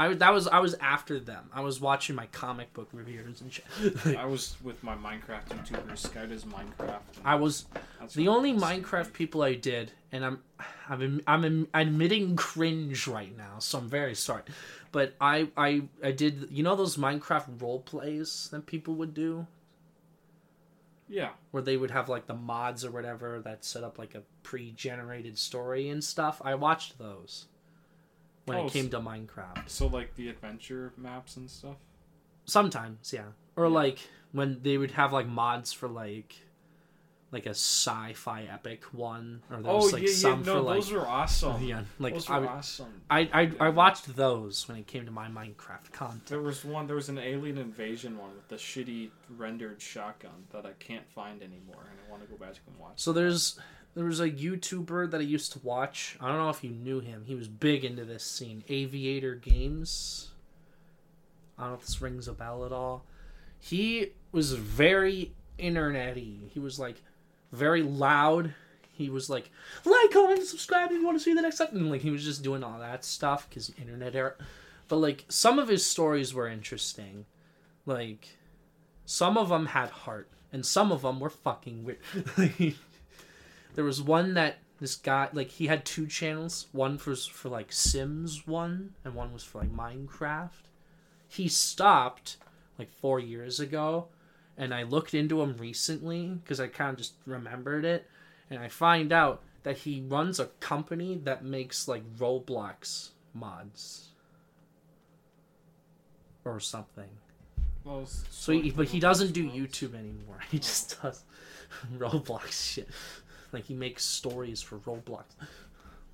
[0.00, 1.50] I that was I was after them.
[1.52, 3.64] I was watching my comic book reviewers and shit.
[4.16, 5.98] I was with my Minecraft YouTuber.
[5.98, 7.00] Sky does Minecraft.
[7.24, 7.66] I was
[8.14, 10.38] the only Minecraft people I did, and I'm
[10.88, 14.42] I'm I'm admitting cringe right now, so I'm very sorry.
[14.92, 19.46] But I I I did you know those Minecraft role plays that people would do
[21.08, 21.30] Yeah.
[21.50, 25.38] where they would have like the mods or whatever that set up like a pre-generated
[25.38, 26.40] story and stuff.
[26.44, 27.46] I watched those
[28.48, 29.68] when Oh, it came to Minecraft.
[29.68, 31.76] So like the adventure maps and stuff.
[32.46, 33.26] Sometimes, yeah.
[33.56, 33.70] Or Yeah.
[33.72, 33.98] like
[34.32, 36.34] when they would have like mods for like
[37.30, 40.14] like a sci-fi epic one, or there Oh was like yeah, yeah.
[40.14, 41.62] some No, for like those were awesome.
[41.62, 43.02] yeah, like those I, awesome.
[43.10, 46.24] I I I watched those when it came to my Minecraft content.
[46.26, 46.86] There was one.
[46.86, 51.42] There was an alien invasion one with the shitty rendered shotgun that I can't find
[51.42, 52.94] anymore, and I want to go back and watch.
[52.96, 53.60] So there's
[53.98, 56.16] there was a YouTuber that I used to watch.
[56.20, 57.24] I don't know if you knew him.
[57.26, 58.62] He was big into this scene.
[58.68, 60.30] Aviator Games.
[61.58, 63.02] I don't know if this rings a bell at all.
[63.58, 66.48] He was very internety.
[66.50, 67.02] He was like
[67.50, 68.54] very loud.
[68.92, 69.50] He was like
[69.84, 71.80] like, comment, subscribe if you want to see the next episode.
[71.80, 74.34] And like he was just doing all that stuff because internet era.
[74.86, 77.26] But like some of his stories were interesting.
[77.84, 78.28] Like
[79.06, 81.98] some of them had heart, and some of them were fucking weird.
[83.74, 86.66] there was one that this guy like he had two channels.
[86.72, 90.50] One was for like Sims one, and one was for like Minecraft.
[91.28, 92.36] He stopped
[92.78, 94.06] like four years ago,
[94.56, 98.08] and I looked into him recently because I kind of just remembered it,
[98.50, 104.08] and I find out that he runs a company that makes like Roblox mods
[106.44, 107.08] or something.
[107.84, 109.48] Well, So, he, but he doesn't do.
[109.48, 110.38] YouTube anymore.
[110.50, 111.24] He just does
[111.98, 112.88] Roblox shit.
[113.52, 115.24] Like he makes stories for Roblox.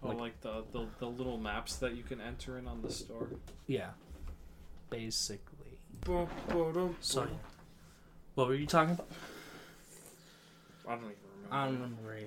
[0.02, 2.90] Oh, like- like, the, the the little maps that you can enter in on the
[2.90, 3.28] store.
[3.66, 3.90] Yeah,
[4.90, 5.78] basically.
[6.04, 7.26] Bo- bo- dum- So,
[8.34, 9.08] what were you talking about?
[10.86, 11.54] I don't even remember.
[11.54, 12.18] I don't remember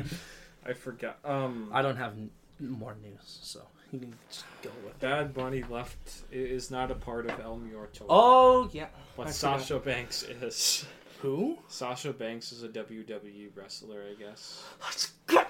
[0.00, 0.04] either.
[0.66, 1.18] I forgot.
[1.24, 3.60] Um, I don't have n- more news, so
[3.92, 5.00] you can just go with it.
[5.00, 8.06] Bad Bunny left is not a part of El Muerto.
[8.08, 8.86] Oh yeah.
[9.16, 9.60] but I forgot.
[9.60, 10.86] Sasha Banks is.
[11.22, 11.58] Who?
[11.68, 14.62] Sasha Banks is a WWE wrestler, I guess.
[14.82, 15.42] Let's go.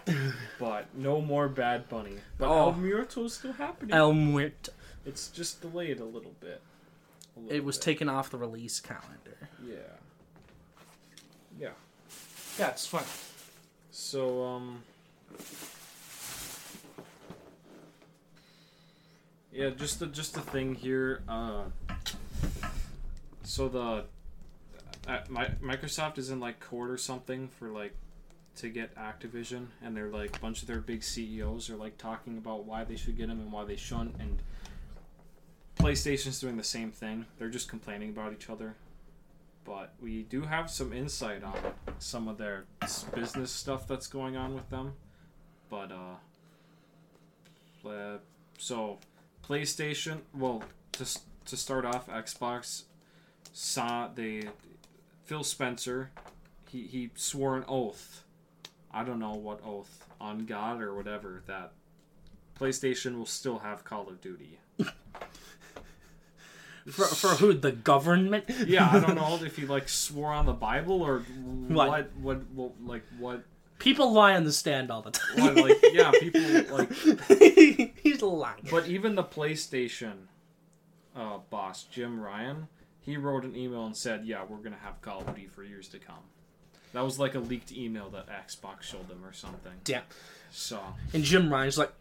[0.58, 2.16] But no more Bad Bunny.
[2.38, 2.68] But Oh.
[2.70, 3.94] El Muerto is still happening.
[3.94, 4.72] El Muerto.
[5.04, 6.62] It's just delayed a little bit.
[7.36, 7.84] A little It was bit.
[7.84, 9.48] taken off the release calendar.
[9.62, 9.74] Yeah.
[11.58, 11.70] Yeah.
[12.58, 13.04] Yeah, it's fun.
[13.90, 14.82] So um.
[19.52, 21.22] Yeah, just the just the thing here.
[21.28, 21.64] Uh,
[23.42, 24.04] so the
[25.08, 27.94] uh, my, Microsoft is in like court or something for like
[28.56, 32.36] to get Activision, and they're like a bunch of their big CEOs are like talking
[32.36, 34.42] about why they should get them and why they shouldn't, and
[35.78, 37.24] PlayStation's doing the same thing.
[37.38, 38.74] They're just complaining about each other.
[39.64, 41.54] But we do have some insight on
[41.98, 42.64] some of their
[43.14, 44.94] business stuff that's going on with them.
[45.70, 48.18] But uh, uh
[48.58, 48.98] so
[49.46, 51.06] PlayStation, well, to
[51.46, 52.84] to start off, Xbox
[53.52, 54.48] saw they
[55.28, 56.10] Phil Spencer,
[56.70, 58.24] he he swore an oath.
[58.90, 61.72] I don't know what oath on God or whatever that
[62.58, 64.58] PlayStation will still have Call of Duty.
[66.90, 67.52] For, for who?
[67.52, 68.46] The government?
[68.66, 71.90] yeah, I don't know if he like swore on the Bible or What?
[71.90, 73.44] what what, what like what
[73.78, 75.36] People lie on the stand all the time.
[75.36, 76.40] what like yeah, people
[76.78, 76.90] like
[77.98, 78.66] He's lying.
[78.70, 80.14] But even the PlayStation
[81.14, 82.68] uh, boss, Jim Ryan,
[83.08, 85.88] he wrote an email and said, "Yeah, we're gonna have Call of Duty for years
[85.88, 86.24] to come."
[86.92, 89.72] That was like a leaked email that Xbox showed them or something.
[89.86, 90.02] Yeah.
[90.50, 90.80] So
[91.12, 91.92] And Jim Ryan's like,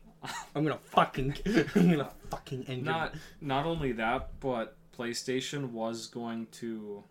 [0.56, 1.36] I'm gonna fucking,
[1.76, 7.04] I'm gonna fucking end your- not not only that, but PlayStation was going to.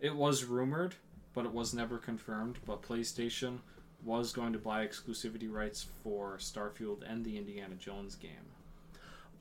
[0.00, 0.94] It was rumored,
[1.34, 2.58] but it was never confirmed.
[2.66, 3.58] But PlayStation
[4.04, 8.50] was going to buy exclusivity rights for Starfield and the Indiana Jones game.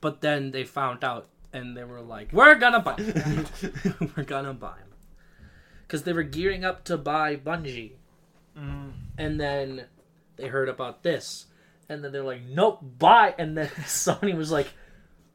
[0.02, 2.96] But then they found out, and they were like, "We're gonna buy,
[4.16, 4.94] we're gonna buy them,"
[5.84, 7.94] because they were gearing up to buy Bungie,
[8.58, 8.92] mm.
[9.18, 9.86] and then
[10.38, 11.48] they heard about this,
[11.90, 14.70] and then they're like, "Nope, buy," and then Sony was like,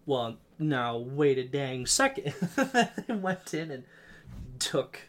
[0.05, 2.35] "Well, now wait a dang second.
[2.57, 3.85] they went in and
[4.59, 5.01] took,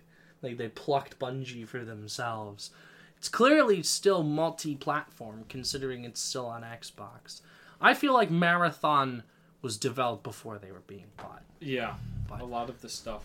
[0.41, 2.71] like, they plucked Bungie for themselves.
[3.17, 7.41] It's clearly still multi-platform, considering it's still on Xbox.
[7.81, 9.23] I feel like Marathon
[9.61, 11.43] was developed before they were being bought.
[11.59, 11.95] Yeah,
[12.29, 13.23] But- a lot of the stuff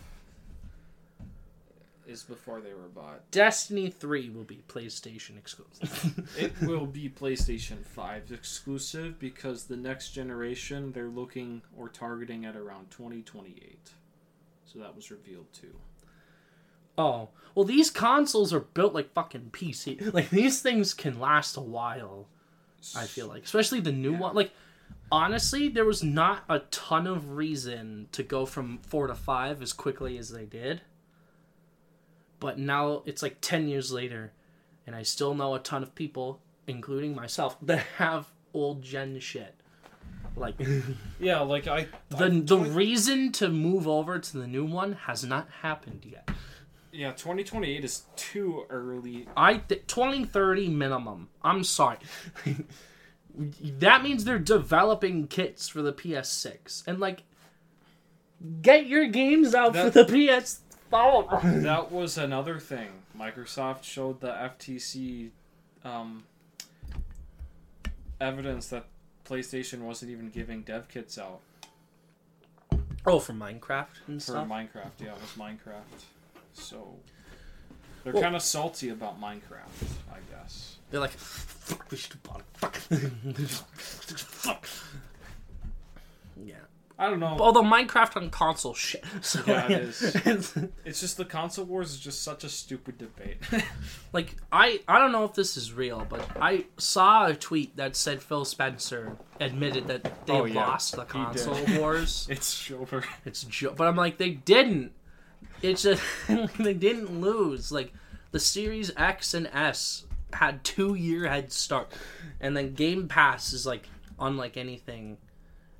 [2.06, 3.30] is before they were bought.
[3.30, 6.28] Destiny 3 will be PlayStation exclusive.
[6.38, 12.56] It will be PlayStation 5 exclusive because the next generation they're looking or targeting at
[12.56, 13.90] around 2028.
[14.64, 15.74] So that was revealed too.
[16.98, 20.12] oh, well, these consoles are built like fucking PC.
[20.12, 22.26] Like, these things can last a while,
[22.96, 23.44] I feel like.
[23.44, 24.18] Especially the new Yeah.
[24.20, 24.34] one.
[24.34, 24.52] Like,
[25.12, 29.72] honestly, there was not a ton of reason to go from 4 to 5 as
[29.72, 30.80] quickly as they did.
[32.40, 34.32] But now it's like 10 years later,
[34.86, 39.54] and I still know a ton of people, including myself, that have old gen shit.
[40.34, 40.54] Like,
[41.20, 45.46] Yeah, like I the the reason to move over to the new one has not
[45.60, 46.30] happened yet.
[46.90, 49.28] yeah, 2028 is too early.
[49.36, 51.28] I th- 2030 minimum.
[51.42, 51.98] I'm sorry.
[53.34, 57.22] that means they're developing kits for the PS6 and like
[58.60, 60.60] get your games out for the PS.
[60.92, 61.40] Oh.
[61.42, 62.88] That was another thing.
[63.18, 65.30] Microsoft showed the FTC
[65.84, 66.24] um,
[68.20, 68.84] evidence that
[69.24, 71.40] PlayStation wasn't even giving dev kits out
[73.06, 74.48] oh, for Minecraft and for stuff.
[74.48, 74.90] Minecraft.
[75.00, 76.04] Yeah, it was Minecraft.
[76.52, 76.94] So
[78.04, 80.76] they're Well- kind of salty about Minecraft, I guess.
[80.92, 82.46] They're like, fuck, we should have bought it.
[82.54, 82.76] Fuck.
[84.16, 84.66] fuck.
[86.44, 86.54] Yeah.
[86.98, 87.36] I don't know.
[87.40, 89.02] Although Minecraft on console shit.
[89.22, 90.02] So Yeah, it is.
[90.84, 93.38] it's- just the console wars is just such a stupid debate.
[94.12, 97.96] like I I don't know if this is real, but I saw a tweet that
[97.96, 100.54] said Phil Spencer admitted that they Oh, yeah.
[100.66, 101.12] lost the He did.
[101.46, 102.26] console wars.
[102.30, 103.02] it's over.
[103.24, 104.92] It's jo- but I'm like they didn't.
[105.62, 106.02] It's just
[106.58, 107.72] they didn't lose.
[107.72, 107.92] Like
[108.30, 111.92] the Series X and S had two year head start,
[112.40, 115.18] and then Game Pass is like unlike anything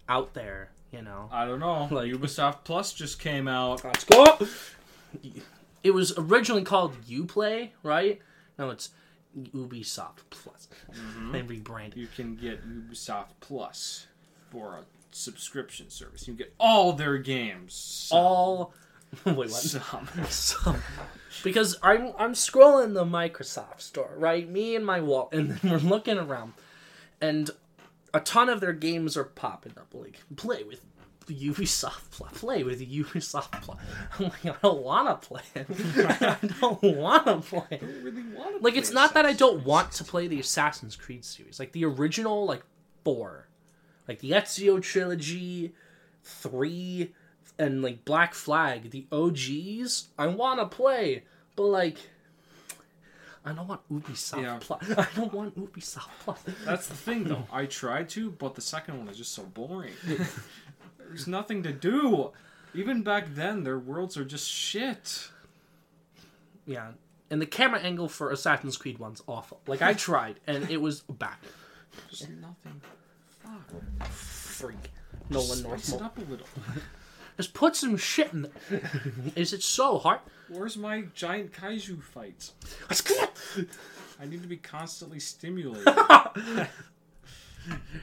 [0.08, 0.70] out there.
[0.90, 1.28] You know.
[1.32, 1.88] I don't know.
[1.90, 3.82] Like- Ubisoft Plus just came out.
[3.82, 4.38] Let's go.
[5.82, 8.20] It was originally called UPlay, right?
[8.58, 8.90] No, it's
[9.38, 10.68] Ubisoft Plus.
[10.92, 11.32] Mm-hmm.
[11.32, 11.98] They rebranded.
[11.98, 14.06] You can get Ubisoft Plus
[14.50, 16.28] for a subscription service.
[16.28, 17.74] You get all their games.
[17.74, 18.74] So- All
[19.26, 19.50] Wait, what?
[19.50, 20.08] Some.
[20.28, 20.82] Some.
[21.44, 24.48] Because I'm I'm scrolling the Microsoft store, right?
[24.48, 26.52] Me and my wall, and then we're looking around,
[27.20, 27.50] and
[28.14, 29.92] a ton of their games are popping up.
[29.92, 30.80] Like play with
[31.26, 33.78] Ubisoft Plus, play with Ubisoft Plus.
[34.18, 35.66] I'm like, I don't want to play it.
[36.20, 37.66] I don't want to play.
[37.70, 37.82] it.
[38.02, 41.58] really want Like it's not that I don't want to play the Assassin's Creed series,
[41.58, 42.62] like the original, like
[43.04, 43.48] four,
[44.08, 45.74] like the Ezio trilogy,
[46.22, 47.12] three,
[47.62, 50.08] and like Black Flag, the OGs.
[50.18, 51.22] I want to play,
[51.56, 51.98] but like.
[53.44, 54.58] I don't want Ubisoft Yeah.
[54.60, 54.90] Plus.
[54.98, 56.38] I don't want Ubisoft Plus.
[56.64, 57.46] That's the thing, though.
[57.52, 59.92] I tried to, but the second one is just so boring.
[60.98, 62.30] There's nothing to do.
[62.74, 65.28] Even back then, their worlds are just shit.
[66.66, 66.92] Yeah,
[67.30, 69.60] and the camera angle for Assassin's Creed one's awful.
[69.66, 71.34] Like I tried, and it was bad.
[72.08, 72.80] Just nothing.
[73.42, 74.06] Fuck.
[74.08, 74.92] Freak.
[75.30, 75.84] Nolan North.
[75.84, 76.46] Spice it up a little.
[77.36, 78.90] Just put some shit in there.
[79.36, 80.20] Is it so hard?
[80.48, 82.52] Where's my giant kaiju fights?
[84.20, 85.88] I need to be constantly stimulated.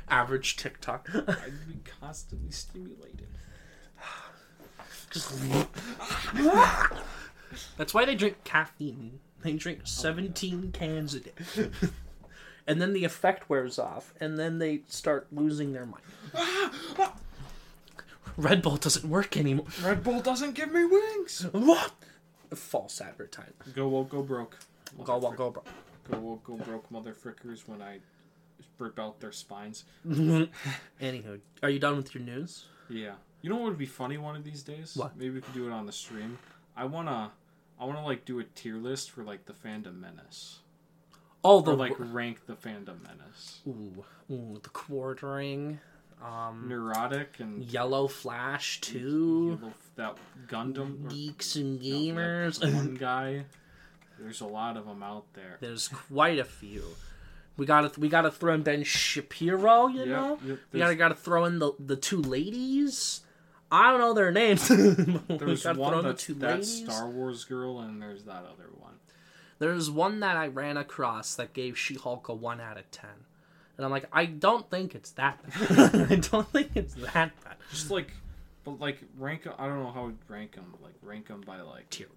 [0.10, 1.10] Average TikTok.
[1.14, 3.28] I need to be constantly stimulated.
[7.78, 9.20] That's why they drink caffeine.
[9.42, 11.32] They drink 17 cans a day.
[12.68, 16.04] and then the effect wears off, and then they start losing their mind.
[18.40, 19.66] Red Bull doesn't work anymore.
[19.84, 21.46] Red Bull doesn't give me wings.
[21.52, 21.92] What?
[22.56, 23.54] False advertising.
[23.76, 24.58] Go woke, go broke.
[25.04, 25.64] Go, go, go, bro.
[26.10, 27.68] Go woke, go broke, motherfrickers.
[27.68, 28.00] When I
[28.80, 29.84] rip out their spines.
[30.08, 30.44] Mm-hmm.
[31.06, 32.66] Anywho, are you done with your news?
[32.90, 33.14] Yeah.
[33.42, 34.96] You know what would be funny one of these days?
[34.96, 35.18] What?
[35.18, 36.38] Maybe we could do it on the stream.
[36.76, 37.32] I wanna,
[37.80, 40.60] I wanna like do a tier list for like the fandom menace,
[41.44, 43.60] Oh, the or like rank the fandom menace.
[43.68, 45.80] ooh, ooh, the quartering,
[46.24, 52.62] um, Nerdrotic and Yellow Flash two, yellow- that Gundam or geeks and gamers.
[52.74, 53.46] one guy.
[54.20, 55.58] There's a lot of them out there.
[55.62, 56.84] There's quite a few.
[57.56, 60.40] We gotta we gotta throw in Ben Shapiro, you Yep, know.
[60.46, 63.22] yep, we gotta gotta throw in the the two ladies.
[63.72, 64.68] I don't know their names.
[65.28, 66.84] There's one in the two that ladies.
[66.84, 68.94] Star Wars girl, and there's that other one.
[69.60, 73.10] There's one that I ran across that gave She-Hulk a one out of ten,
[73.80, 75.40] and I'm like, I don't think it's that
[75.70, 76.12] bad.
[76.12, 77.56] I don't think it's that bad.
[77.72, 78.12] Just like,
[78.66, 79.48] but like rank.
[79.58, 80.74] I don't know how to rank them.
[80.84, 82.08] Like rank them by like Tier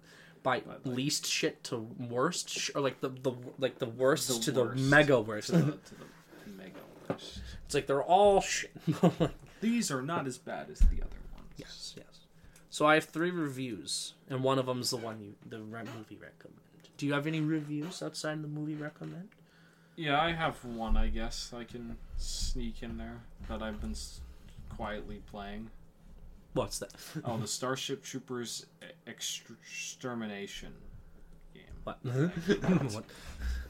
[0.43, 1.77] by But, like- least shit to
[2.09, 5.47] worst, sh- or like the the like the worst The to the mega worst.
[5.51, 5.95] to the, to
[6.45, 7.39] the mega worst.
[7.65, 8.71] it's like they're all shit.
[9.61, 11.47] These are not as bad as the other ones.
[11.55, 12.05] Yes, yes.
[12.69, 16.17] So I have three reviews, and one of them's the one you, the re- movie
[16.21, 16.59] recommend.
[16.97, 19.29] Do you have any reviews outside the movie recommend?
[19.95, 20.97] Yeah, I have one.
[20.97, 24.21] I guess I can sneak in there that I've been s-
[24.75, 25.69] quietly playing.
[26.53, 26.91] What's that?
[27.25, 28.65] Oh, the Starship Troopers
[29.07, 30.73] Extermination
[31.53, 31.63] game.
[31.83, 31.99] What?
[32.93, 33.03] what?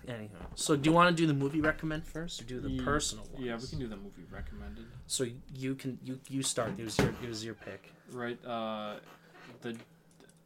[0.05, 2.81] Anyhow, so do you want to do the movie recommend first, or do the Ye-
[2.83, 3.45] personal ones?
[3.45, 4.85] Yeah, we can do the movie recommended.
[5.07, 6.71] So you can you you start.
[6.77, 7.91] It was your it was your pick.
[8.11, 8.37] Right.
[8.45, 8.95] Uh,
[9.61, 9.77] the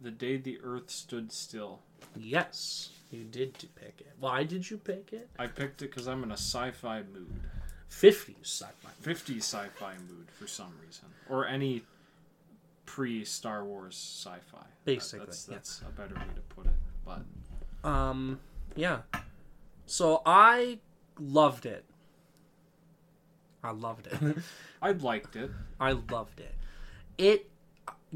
[0.01, 1.79] the day the Earth stood still.
[2.15, 4.13] Yes, you did pick it.
[4.19, 5.29] Why did you pick it?
[5.39, 7.41] I picked it because I'm in a sci-fi mood,
[7.89, 8.89] Fifties sci-fi.
[9.03, 11.83] 50s sci-fi mood for some reason, or any
[12.85, 14.65] pre-Star Wars sci-fi.
[14.85, 15.55] Basically, that's, yeah.
[15.55, 16.73] that's a better way to put it.
[17.05, 18.39] But Um,
[18.75, 19.01] yeah.
[19.85, 20.79] So I
[21.19, 21.85] loved it.
[23.63, 24.37] I loved it.
[24.81, 25.51] I liked it.
[25.79, 26.55] I loved it.
[27.17, 27.49] It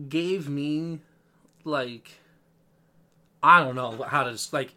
[0.10, 1.00] gave me
[1.64, 2.21] like
[3.44, 4.76] I don't know how to like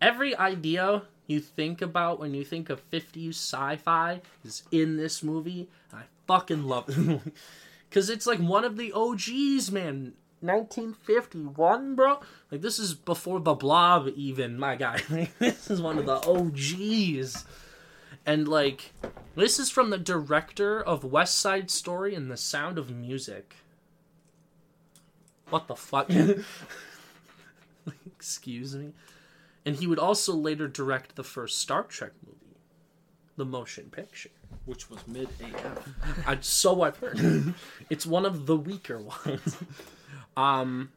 [0.00, 5.68] every idea you think about when you think of 50s sci-fi is in this movie.
[5.92, 7.32] I fucking love it.
[7.90, 10.14] Cuz it's like one of the OGs, man.
[10.40, 12.20] 1951, bro.
[12.50, 15.00] Like this is before the blob even, my guy.
[15.10, 17.44] Like, this is one of the OGs.
[18.26, 18.92] And like
[19.34, 23.56] this is from the director of West Side Story and The Sound of Music.
[25.48, 26.10] What the fuck?
[28.24, 28.92] Excuse me.
[29.66, 32.56] And he would also later direct the first Star Trek movie,
[33.36, 34.30] the motion picture.
[34.64, 35.88] which was mid AF.
[36.26, 37.52] I, so I've heard.
[37.90, 39.58] it's one of the weaker ones.
[40.38, 40.90] um,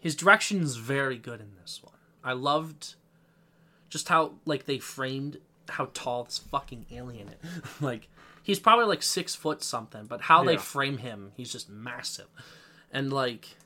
[0.00, 1.92] his direction is very good in this one.
[2.24, 2.94] I loved
[3.90, 5.36] just how like they framed
[5.68, 7.82] how tall this fucking alien is.
[7.82, 8.08] like
[8.42, 12.28] he's probably like six foot something, but how they frame him, he's just massive.
[12.90, 13.56] And like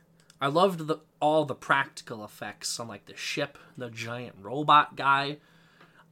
[0.44, 5.38] I loved the all the practical effects on like the ship, the giant robot guy.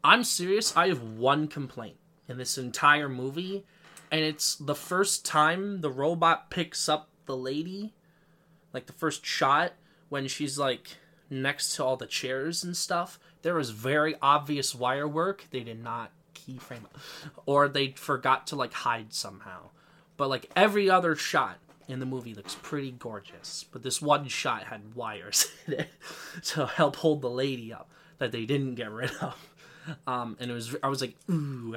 [0.03, 0.75] I'm serious.
[0.75, 3.67] I have one complaint in this entire movie,
[4.11, 7.93] and it's the first time the robot picks up the lady.
[8.73, 9.75] like the first shot
[10.09, 10.97] when she's like
[11.29, 15.45] next to all the chairs and stuff, there was very obvious wire work.
[15.51, 16.87] They did not keyframe
[17.45, 19.69] or they forgot to like hide somehow.
[20.17, 21.59] But like every other shot
[21.89, 23.65] in the movie looks pretty gorgeous.
[23.71, 25.89] But this one shot had wires in it
[26.47, 29.37] to help hold the lady up that they didn't get rid of.
[30.07, 31.77] Um, and it was I was like, ooh,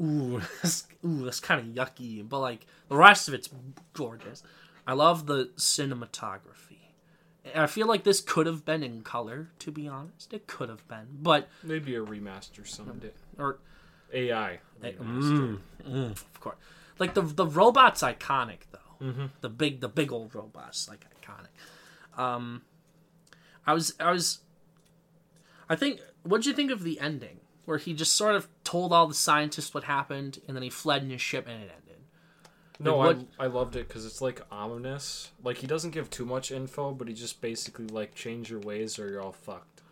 [0.00, 2.26] ooh, that's, ooh, that's kind of yucky.
[2.28, 3.48] But like the rest of it's
[3.94, 4.42] gorgeous.
[4.86, 6.76] I love the cinematography.
[7.54, 10.32] I feel like this could have been in color, to be honest.
[10.34, 13.12] It could have been, but Maybe a remaster someday.
[13.38, 13.58] or
[14.12, 14.58] AI.
[14.84, 15.58] Eh, remaster.
[15.88, 16.56] mm, of course,
[16.98, 18.78] like the the robot's iconic though.
[19.00, 19.26] Mm-hmm.
[19.40, 22.20] The big the big old robots like iconic.
[22.20, 22.62] Um,
[23.66, 24.40] I was I was.
[25.68, 26.00] I think.
[26.22, 29.72] What'd you think of the ending, where he just sort of told all the scientists
[29.72, 31.90] what happened, and then he fled in his ship, and it ended.
[32.78, 35.30] No, Like, I I loved it because it's like ominous.
[35.44, 38.98] Like he doesn't give too much info, but he just basically like change your ways
[38.98, 39.82] or you're all fucked.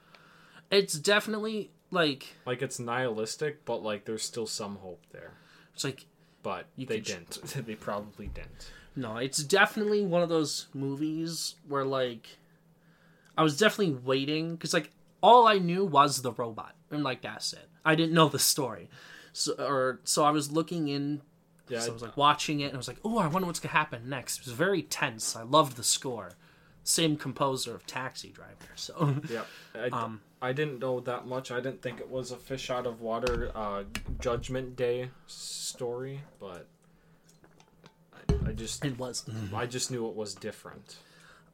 [0.71, 5.33] It's definitely like Like it's nihilistic, but like there's still some hope there.
[5.75, 6.07] it's like
[6.43, 7.43] But they could didn't.
[7.67, 8.71] they probably didn't.
[8.99, 12.27] No, it's definitely one of those movies where like
[13.37, 14.91] I was definitely waiting because like
[15.23, 17.69] all I knew was the robot and like that's it.
[17.85, 18.91] I didn't know the story,
[19.33, 21.23] so or so I was looking in.
[21.69, 23.61] Yeah, so I was like watching it and I was like, oh, I wonder what's
[23.61, 24.41] gonna happen next.
[24.41, 25.37] It was very tense.
[25.37, 26.33] I loved the score.
[26.83, 29.43] Same composer of Taxi Driver, so yeah.
[29.77, 31.53] I, um, I didn't know that much.
[31.53, 33.85] I didn't think it was a fish out of water uh,
[34.19, 36.67] Judgment Day story, but
[38.49, 39.25] I, just it was.
[39.55, 40.97] I just knew it was different.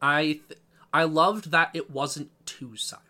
[0.01, 0.61] I th-
[0.93, 3.01] I loved that it wasn't too sci-fi.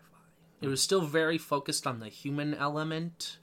[0.61, 3.37] It was still very focused on the human element,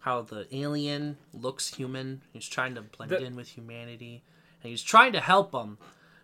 [0.00, 2.22] how the alien looks human.
[2.32, 4.22] He's trying to blend That- in with humanity,
[4.62, 5.78] and he's trying to help them,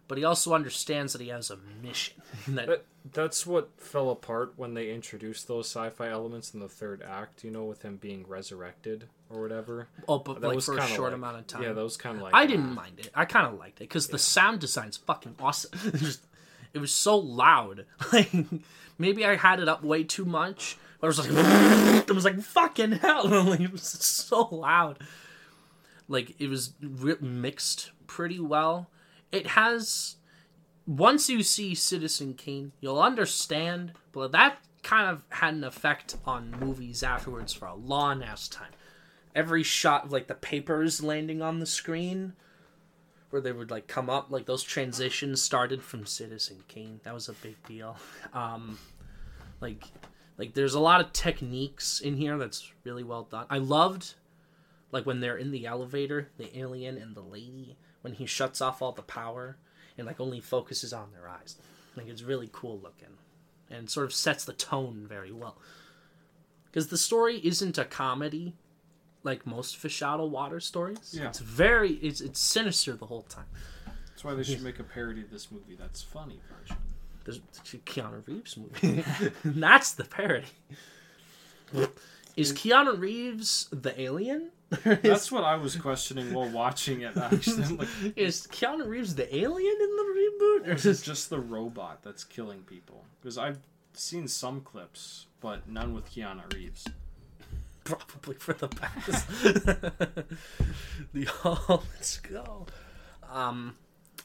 [0.06, 2.22] but he also understands that he has a mission.
[2.48, 7.02] that, That that's what fell apart when they introduced those sci-fi elements in the third
[7.02, 7.42] act.
[7.42, 9.88] You know, with him being resurrected or whatever.
[10.08, 11.62] oh, but That like was for a short like- amount of time.
[11.62, 13.10] Yeah, that was kind of like I didn't mind it.
[13.14, 15.70] I kind of liked it because the sound design's fucking awesome.
[15.96, 16.26] Just,
[16.74, 17.86] it was so loud.
[18.12, 18.32] Like
[18.98, 20.76] maybe I had it up way too much.
[21.00, 21.28] But it was like
[22.08, 23.26] it was like fucking hell.
[23.26, 24.98] Like, it was so loud.
[26.08, 28.90] Like it was re- mixed pretty well.
[29.32, 30.16] It has
[30.86, 33.92] once you see Citizen Kane, you'll understand.
[34.12, 38.70] But that kind of had an effect on movies afterwards for a long ass time
[39.34, 42.34] every shot of like the papers landing on the screen
[43.30, 47.00] where they would like come up like those transitions started from citizen kane.
[47.04, 47.96] That was a big deal.
[48.32, 48.78] Um
[49.60, 49.84] like
[50.36, 53.46] like there's a lot of techniques in here that's really well done.
[53.48, 54.14] I loved
[54.92, 58.82] like when they're in the elevator the alien and the lady when he shuts off
[58.82, 59.56] all the power
[59.96, 61.56] and like only focuses on their eyes.
[61.96, 63.16] Like it's really cool looking
[63.70, 65.56] and sort of sets the tone very well.
[66.66, 68.54] Because the story isn't a comedy
[69.22, 71.14] like most fish out of water stories.
[71.18, 71.28] Yeah.
[71.28, 73.46] It's very it's it's sinister the whole time.
[74.08, 75.76] That's why they should make a parody of this movie.
[75.78, 76.76] That's funny version.
[77.24, 77.40] There's
[77.86, 79.04] Keanu Reeves movie.
[79.44, 80.46] That's the parody.
[82.36, 84.50] Is Keanu Reeves the alien?
[84.84, 87.16] That's what I was questioning while watching it.
[87.16, 90.68] Actually, I'm like, Is Keanu Reeves the alien in the reboot?
[90.68, 93.04] Or is it just the robot that's killing people?
[93.20, 93.58] Because I've
[93.94, 96.86] seen some clips, but none with Keanu Reeves.
[97.84, 99.28] probably for the best.
[101.12, 102.66] the oh, let's go.
[103.30, 103.76] Um,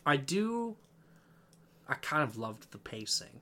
[0.05, 0.75] I do.
[1.87, 3.41] I kind of loved the pacing.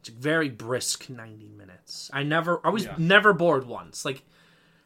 [0.00, 2.10] It's a very brisk ninety minutes.
[2.12, 2.94] I never, I was Yeah.
[2.98, 4.04] never bored once.
[4.04, 4.22] Like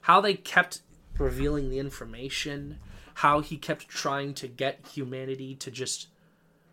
[0.02, 0.80] how they kept
[1.18, 2.78] revealing the information,
[3.14, 6.08] how he kept trying to get humanity to just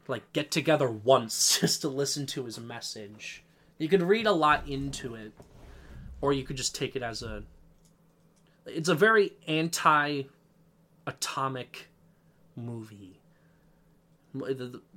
[0.08, 3.44] like get together once just to listen to his message.
[3.78, 5.32] You could read a lot into it,
[6.22, 7.44] or you could just take it as a
[8.72, 10.28] it's a very anti-atomic
[12.56, 13.22] movie.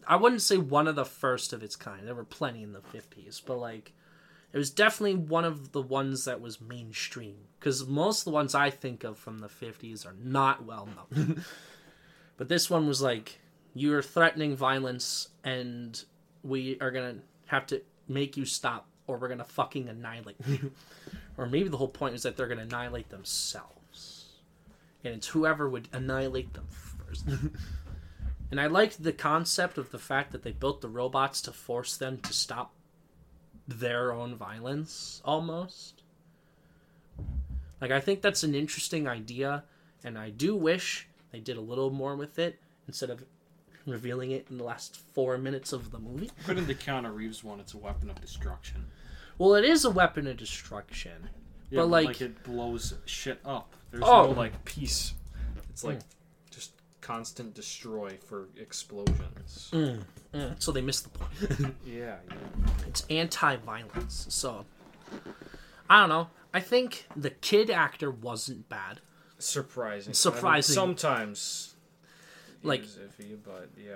[0.06, 2.06] I wouldn't say one of the first of its kind.
[2.06, 3.92] There were plenty in the fifties, but like,
[4.52, 7.36] it was definitely one of the ones that was mainstream.
[7.58, 11.44] Because most of the ones I think of from the fifties are not well known.
[12.36, 13.38] but this one was like,
[13.74, 16.02] you're threatening violence, and
[16.42, 17.16] we are gonna
[17.46, 20.72] have to make you stop, or we're gonna fucking annihilate you.
[21.36, 24.40] or maybe the whole point is that they're gonna annihilate themselves,
[25.04, 27.26] and it's whoever would annihilate them first.
[28.50, 31.96] and I liked the concept of the fact that they built the robots to force
[31.96, 32.72] them to stop
[33.66, 36.02] their own violence, almost.
[37.80, 39.64] Like I think that's an interesting idea,
[40.04, 43.24] and I do wish they did a little more with it instead of
[43.86, 46.30] revealing it in the last four minutes of the movie.
[46.44, 47.60] Put in the Keanu Reeves one.
[47.60, 48.86] It's a weapon of destruction.
[49.38, 51.30] Well, it is a weapon of destruction,
[51.70, 53.74] Yeah, but like, it blows shit up.
[53.90, 54.26] There's Oh.
[54.26, 55.14] no like peace.
[55.70, 56.00] It's like
[56.50, 59.70] just constant destroy for explosions.
[59.72, 60.02] mm,
[60.58, 61.74] so they missed the point.
[61.86, 62.36] Yeah, yeah.
[62.86, 64.26] it's anti-violence.
[64.30, 64.64] So
[65.90, 66.28] I don't know.
[66.54, 69.00] I think the kid actor wasn't bad.
[69.38, 70.14] Surprising.
[70.14, 70.78] Surprising.
[70.78, 71.74] I mean, sometimes
[72.62, 73.94] Like- iffy, but yeah.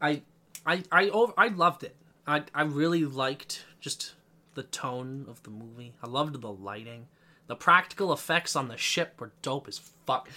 [0.00, 0.22] I
[0.66, 1.94] I I over, I loved it.
[2.26, 4.14] I I really liked just
[4.54, 5.94] the tone of the movie.
[6.02, 7.06] I loved the lighting.
[7.46, 10.28] The practical effects on the ship were dope as fuck.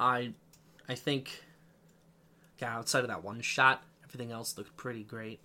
[0.00, 0.32] I
[0.88, 1.44] I think
[2.60, 5.40] yeah, outside of that one shot, everything else looked pretty great.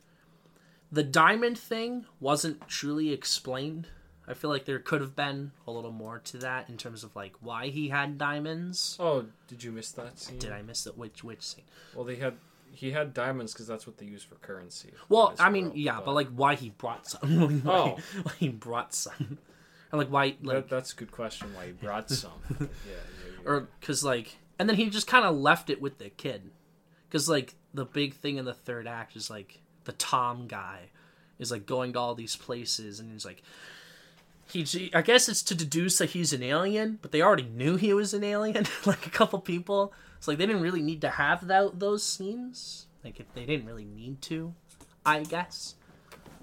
[0.92, 3.88] The diamond thing wasn't truly explained.
[4.28, 7.16] I feel like there could have been a little more to that in terms of
[7.16, 8.96] like why he had diamonds.
[9.00, 10.40] Oh, did you miss that scene?
[10.40, 10.98] Did I miss it?
[10.98, 11.66] Which which scene?
[11.94, 12.36] Well, they had
[12.74, 14.92] he had diamonds because that's what they use for currency.
[15.10, 17.22] Well, I mean, world, yeah, but, like why he brought some?
[17.40, 17.98] like, why, Oh.
[18.24, 19.38] why he brought some,
[19.92, 21.54] and like why like that, that's a good question.
[21.56, 22.32] Why he brought some?
[22.50, 22.68] yeah, yeah,
[23.44, 23.50] yeah.
[23.50, 26.52] or because like and then he just kind of left it with the kid,
[27.08, 30.90] because like the big thing in the third act is like the Tom guy
[31.40, 33.42] is like going to all these places and he's like.
[34.48, 37.94] He, I guess it's to deduce that he's an alien, but they already knew he
[37.94, 38.66] was an alien.
[38.86, 42.88] like a couple people, it's like they didn't really need to have that those scenes.
[43.04, 44.54] Like if they didn't really need to,
[45.06, 45.76] I guess.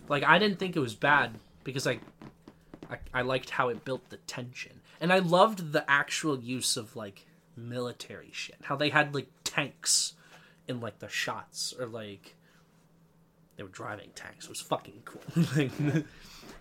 [0.08, 2.00] Like I didn't think it was bad because I,
[2.90, 6.96] I, I liked how it built the tension, and I loved the actual use of
[6.96, 7.26] like
[7.56, 8.56] military shit.
[8.62, 10.14] How they had like tanks
[10.66, 12.34] in like the shots, or like
[13.56, 14.46] they were driving tanks.
[14.46, 15.22] It was fucking cool.
[15.56, 16.04] like,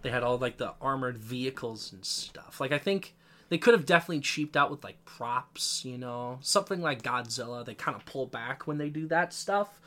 [0.02, 2.60] they had all like the armored vehicles and stuff.
[2.60, 3.16] Like I think
[3.50, 7.66] they could have definitely cheaped out with like props, you know, something like Godzilla.
[7.66, 9.80] They kind of pull back when they do that stuff.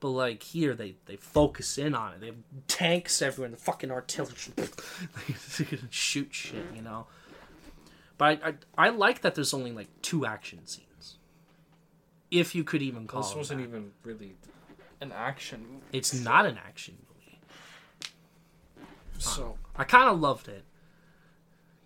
[0.00, 2.20] But like here, they they focus in on it.
[2.20, 2.36] They have
[2.68, 7.06] tanks everywhere, the fucking artillery they shoot shit, you know.
[8.18, 11.16] But I, I I like that there's only like two action scenes,
[12.30, 13.36] if you could even call this it.
[13.38, 13.68] wasn't that.
[13.68, 14.34] even really
[15.00, 15.84] an action movie.
[15.92, 16.96] It's not an action.
[19.18, 20.64] So I kind of loved it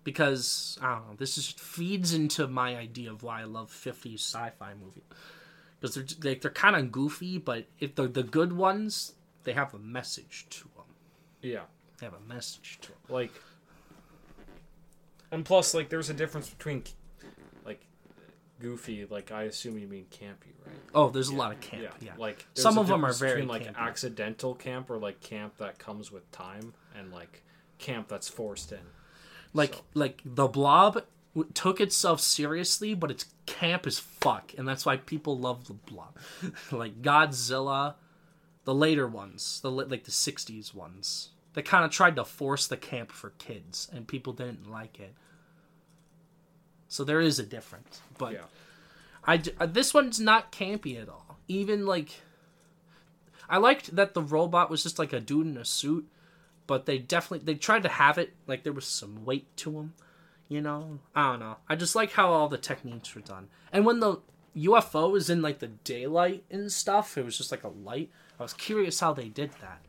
[0.03, 1.15] because I don't know.
[1.17, 5.03] This just feeds into my idea of why I love 50s sci-fi movies
[5.79, 9.13] because they're they, they're kind of goofy, but if they're the good ones,
[9.43, 10.85] they have a message to them.
[11.41, 11.61] yeah,
[11.99, 12.97] They have a message to them.
[13.07, 13.31] like,
[15.31, 16.83] and plus, like, there's a difference between
[18.59, 19.05] goofy.
[19.09, 20.75] Like, I assume you mean campy, right?
[20.93, 21.83] Oh, there's a lot of camp.
[22.01, 25.79] Yeah, Like Some of them are very between, like accidental camp or like camp that
[25.79, 27.43] comes with time, and like
[27.77, 28.79] camp that's forced in.
[29.53, 31.03] like So- like the Blob
[31.35, 35.73] w- took itself seriously, but it's camp as fuck, and that's why people love the
[35.73, 36.17] Blob.
[36.71, 37.95] like Godzilla,
[38.65, 42.77] the later ones, the like the '60s ones, they kind of tried to force the
[42.77, 45.15] camp for kids, and people didn't like it.
[46.89, 48.45] So there is a difference, but Yeah,
[49.23, 51.37] I uh, this one's not campy at all.
[51.47, 52.21] Even like,
[53.47, 56.07] I liked that the robot was just like a dude in a suit,
[56.67, 59.93] but they definitely they tried to have it like there was some weight to him.
[60.47, 61.57] You know, I don't know.
[61.69, 64.17] I just like how all the techniques were done, and when the
[64.57, 68.09] UFO was in like the daylight and stuff, it was just like a light.
[68.39, 69.81] I was curious how they did that.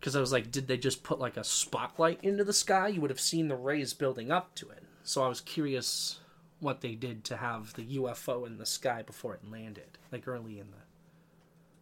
[0.00, 2.88] Because I was like, did they just put like a spotlight into the sky?
[2.88, 4.82] You would have seen the rays building up to it.
[5.08, 6.20] So I was curious
[6.60, 10.60] what they did to have the UFO in the sky before it landed, like early
[10.60, 10.76] in the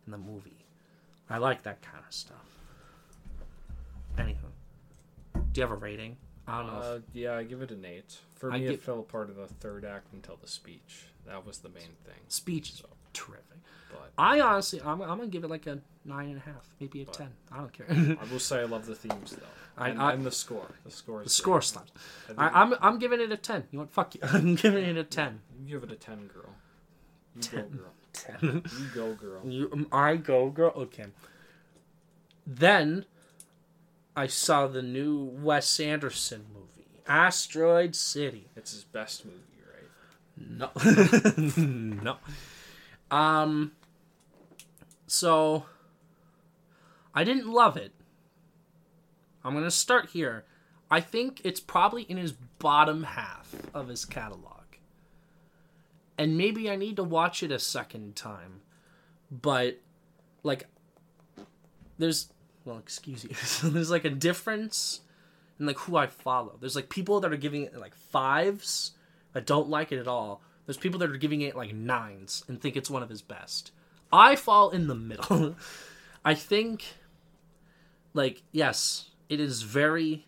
[0.07, 0.65] in the movie.
[1.29, 2.47] I like that kind of stuff.
[4.17, 4.37] Anywho,
[5.35, 6.17] do you have a rating?
[6.47, 6.79] I don't know.
[6.79, 8.17] uh, yeah, I give it an eight.
[8.37, 11.07] For I me, give- it fell apart of the third act until the speech.
[11.27, 12.21] That was the main thing.
[12.29, 13.59] speech is so- terrific.
[14.17, 17.03] But I honestly, I'm, I'm gonna give it like a nine and a half, maybe
[17.03, 17.29] a But- ten.
[17.53, 17.87] I don't care.
[17.91, 19.47] I will say I love the themes though,
[19.83, 20.69] I- and, I- and the score.
[20.85, 21.21] The score.
[21.21, 21.93] Is the score slaps.
[21.97, 23.65] I think I, I'm I'm giving it a ten.
[23.71, 24.21] You want fuck you?
[24.25, 25.41] I'm giving it a ten.
[25.65, 26.55] you give it a ten, girl.
[27.37, 27.93] You go, girl.
[28.15, 28.63] Ten.
[28.81, 29.43] You go, girl.
[29.45, 30.73] You, um, I go, girl.
[30.75, 31.05] Okay.
[32.47, 33.05] Then,
[34.17, 38.49] I saw the new Wes Anderson movie, Asteroid City.
[38.57, 40.49] It's his best movie, right?
[40.49, 40.71] No,
[42.03, 42.17] no.
[43.11, 43.73] Um.
[45.07, 45.67] So,
[47.15, 47.93] I didn't love it.
[49.45, 50.45] I'm gonna start here.
[50.91, 54.53] I think it's probably in his bottom half of his catalog.
[56.19, 58.63] And maybe I need to watch it a second time.
[59.31, 59.81] But
[60.43, 60.67] like
[61.99, 62.33] there's
[62.65, 63.71] well, excuse you.
[63.71, 65.01] there's like a difference
[65.59, 66.57] in like who I follow.
[66.61, 68.93] There's like people that are giving it like fives
[69.33, 70.43] that don't like it at all.
[70.67, 73.71] There's people that are giving it like nines and think it's one of his best.
[74.17, 75.57] I fall in the middle.
[76.25, 76.85] I think,
[78.15, 80.27] like, yes, it is very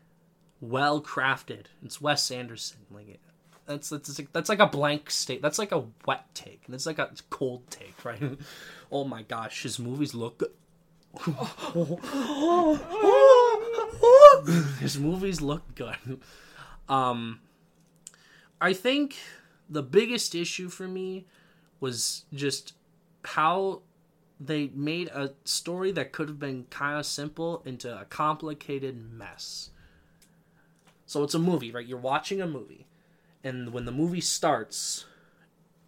[0.60, 1.66] well crafted.
[1.82, 2.80] It's Wes Anderson.
[2.90, 3.18] Like,
[3.66, 5.42] that's that's that's like a blank state.
[5.42, 6.62] That's like a wet take.
[6.68, 8.22] That's like a cold take, right?
[8.92, 10.42] oh my gosh, his movies look
[14.80, 16.20] his movies look good.
[16.88, 17.40] Um,
[18.60, 19.16] I think
[19.68, 21.26] the biggest issue for me
[21.80, 22.72] was just
[23.34, 23.82] how
[24.40, 29.70] they made a story that could have been kind of simple into a complicated mess.
[31.06, 31.86] So it's a movie, right?
[31.86, 32.86] You're watching a movie,
[33.44, 35.04] and when the movie starts,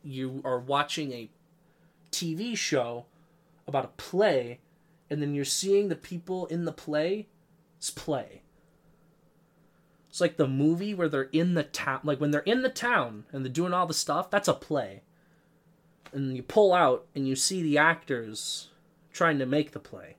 [0.03, 1.31] you are watching a
[2.11, 3.07] TV show
[3.67, 4.59] about a play,
[5.09, 7.29] and then you're seeing the people in the play
[7.95, 8.43] play.
[10.11, 13.25] It's like the movie where they're in the town, like when they're in the town
[13.33, 14.29] and they're doing all the stuff.
[14.29, 15.03] That's a play.
[16.13, 18.69] And you pull out and you see the actors
[19.13, 20.17] trying to make the play.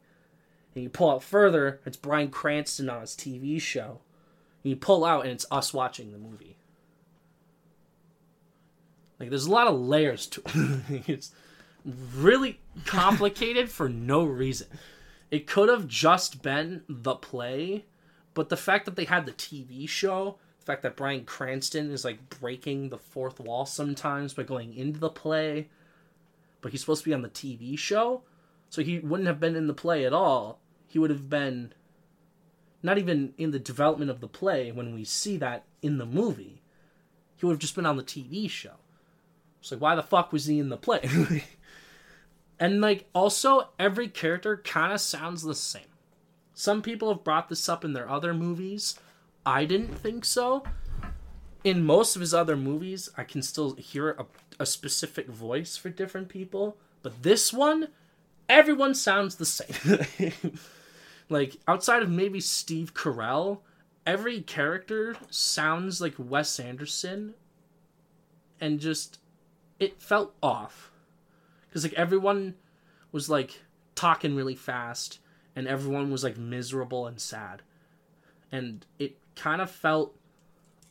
[0.74, 4.00] And you pull out further, it's Bryan Cranston on his TV show.
[4.64, 6.58] And you pull out and it's us watching the movie.
[9.20, 11.04] Like there's a lot of layers to it.
[11.08, 11.32] it's
[12.16, 14.68] really complicated for no reason.
[15.30, 17.86] It could have just been the play
[18.34, 22.06] but the fact that they had the TV show, the fact that Bryan Cranston is
[22.06, 25.70] like breaking the fourth wall sometimes by going into the play,
[26.62, 28.22] but he's supposed to be on the TV show,
[28.70, 30.60] so he wouldn't have been in the play at all.
[30.88, 31.74] He would have been
[32.84, 36.62] not even in the development of the play when we see that in the movie.
[37.36, 38.76] He would have just been on the TV show.
[39.60, 41.44] It's like, why the fuck was he in the play?
[42.60, 45.84] and like, also, every character kind of sounds the same.
[46.54, 49.00] Some people have brought this up in their other movies.
[49.46, 50.64] I didn't think so.
[51.64, 54.26] In most of his other movies, I can still hear a,
[54.62, 56.78] a specific voice for different people.
[57.02, 57.90] But this one,
[58.48, 60.34] everyone sounds the same.
[61.30, 63.60] like, outside of maybe Steve Carell,
[64.06, 67.34] every character sounds like Wes Anderson.
[68.60, 69.20] And just,
[69.80, 70.92] it felt off.
[71.68, 72.56] Because, like, everyone
[73.12, 73.62] was, like,
[73.96, 75.20] talking really fast
[75.56, 77.62] and everyone was like miserable and sad
[78.52, 80.16] and it kind of felt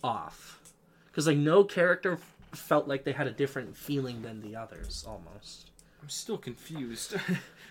[0.02, 0.60] off
[1.06, 2.18] because like no character
[2.53, 5.70] felt like they had a different feeling than the others almost
[6.03, 7.16] i'm still confused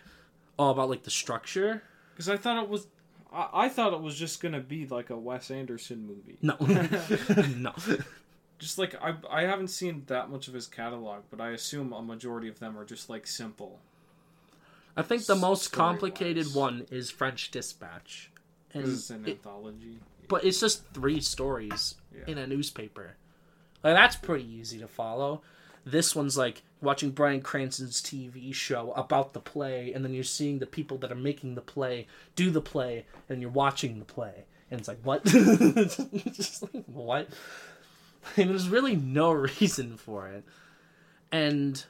[0.60, 2.88] all about like the structure because i thought it was
[3.32, 6.56] I, I thought it was just gonna be like a wes anderson movie no
[7.56, 7.74] no
[8.58, 12.02] just like I, I haven't seen that much of his catalog but i assume a
[12.02, 13.80] majority of them are just like simple
[15.00, 18.32] I think the most complicated one is French Dispatch.
[18.74, 20.00] And it's an it, anthology.
[20.28, 22.30] But it's just three stories yeah.
[22.30, 23.16] in a newspaper.
[23.84, 25.42] Like that's pretty easy to follow.
[25.86, 30.60] This one's like watching Bryan Cranston's TV show about the play, and then you're seeing
[30.60, 34.46] the people that are making the play do the play, and you're watching the play,
[34.70, 35.24] and it's like what?
[35.26, 37.30] just like what?
[38.36, 40.44] And there's really no reason for it,
[41.32, 41.84] and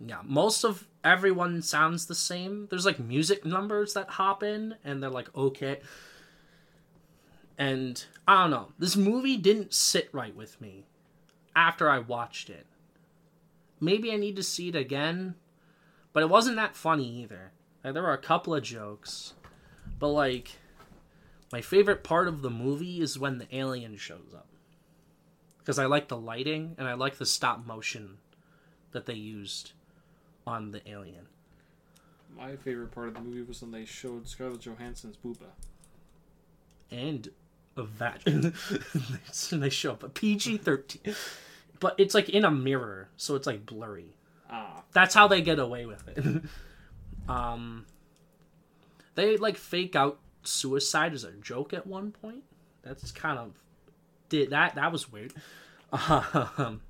[0.00, 2.66] yeah, most of everyone sounds the same.
[2.70, 5.80] There's like music numbers that hop in and they're like okay.
[7.60, 8.72] And I don't know.
[8.78, 10.86] This movie didn't sit right with me
[11.54, 12.64] after I watched it.
[13.78, 15.34] Maybe I need to see it again,
[16.14, 17.52] but it wasn't that funny either.
[17.84, 19.34] Like, there were a couple of jokes,
[19.98, 20.52] but like
[21.52, 24.46] my favorite part of the movie is when the alien shows up.
[25.58, 28.16] Because I like the lighting and I like the stop motion
[28.92, 29.72] that they used
[30.46, 31.26] on the alien.
[32.34, 35.50] My favorite part of the movie was when they showed Scarlett Johansson's booba.
[36.90, 37.28] And
[37.80, 38.22] a vat.
[39.52, 41.14] they show up a PG thirteen,
[41.80, 44.16] but it's like in a mirror, so it's like blurry.
[44.48, 44.82] Ah.
[44.92, 46.42] That's how they get away with it.
[47.28, 47.86] um,
[49.14, 52.44] they like fake out suicide as a joke at one point.
[52.82, 53.52] That's kind of
[54.28, 54.76] did that.
[54.76, 55.34] That was weird.
[55.92, 56.80] Um,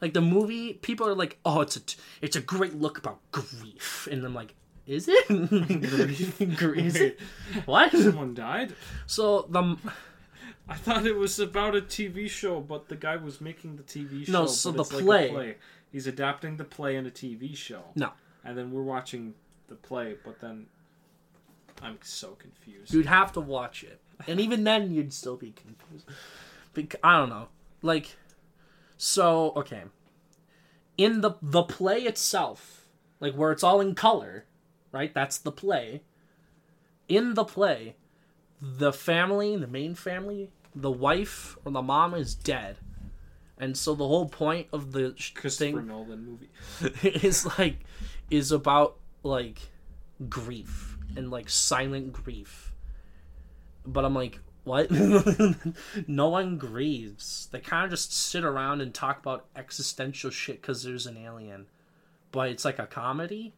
[0.00, 3.20] like the movie, people are like, "Oh, it's a t- it's a great look about
[3.30, 4.54] grief," and I'm like,
[4.86, 5.30] "Is it?
[5.30, 7.20] is it?
[7.64, 7.92] What?
[7.92, 8.74] Someone died."
[9.06, 9.76] So the.
[10.68, 14.26] I thought it was about a TV show, but the guy was making the TV
[14.26, 14.32] show.
[14.32, 15.02] No, so the play.
[15.02, 15.54] Like play.
[15.92, 17.84] He's adapting the play in a TV show.
[17.94, 18.10] No.
[18.44, 19.34] And then we're watching
[19.68, 20.66] the play, but then
[21.82, 22.92] I'm so confused.
[22.92, 26.08] You'd have to watch it, and even then, you'd still be confused.
[26.74, 27.48] Because, I don't know,
[27.82, 28.16] like
[28.96, 29.82] so, okay.
[30.96, 32.86] In the the play itself,
[33.20, 34.46] like where it's all in color,
[34.92, 35.12] right?
[35.12, 36.02] That's the play.
[37.08, 37.96] In the play,
[38.60, 42.76] the family, the main family, the wife or the mom is dead.
[43.58, 46.50] And so the whole point of the Christopher thing Nolan movie.
[47.24, 47.78] is like
[48.30, 49.58] is about like
[50.28, 52.74] grief and like silent grief.
[53.86, 54.90] But I'm like, what?
[56.06, 57.48] no one grieves.
[57.50, 61.66] They kind of just sit around and talk about existential shit because there's an alien.
[62.32, 63.54] But it's like a comedy.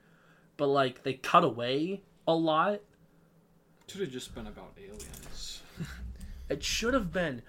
[0.59, 2.81] But like they cut away a lot.
[3.87, 5.63] Should have just been about aliens.
[6.51, 7.43] It should have been.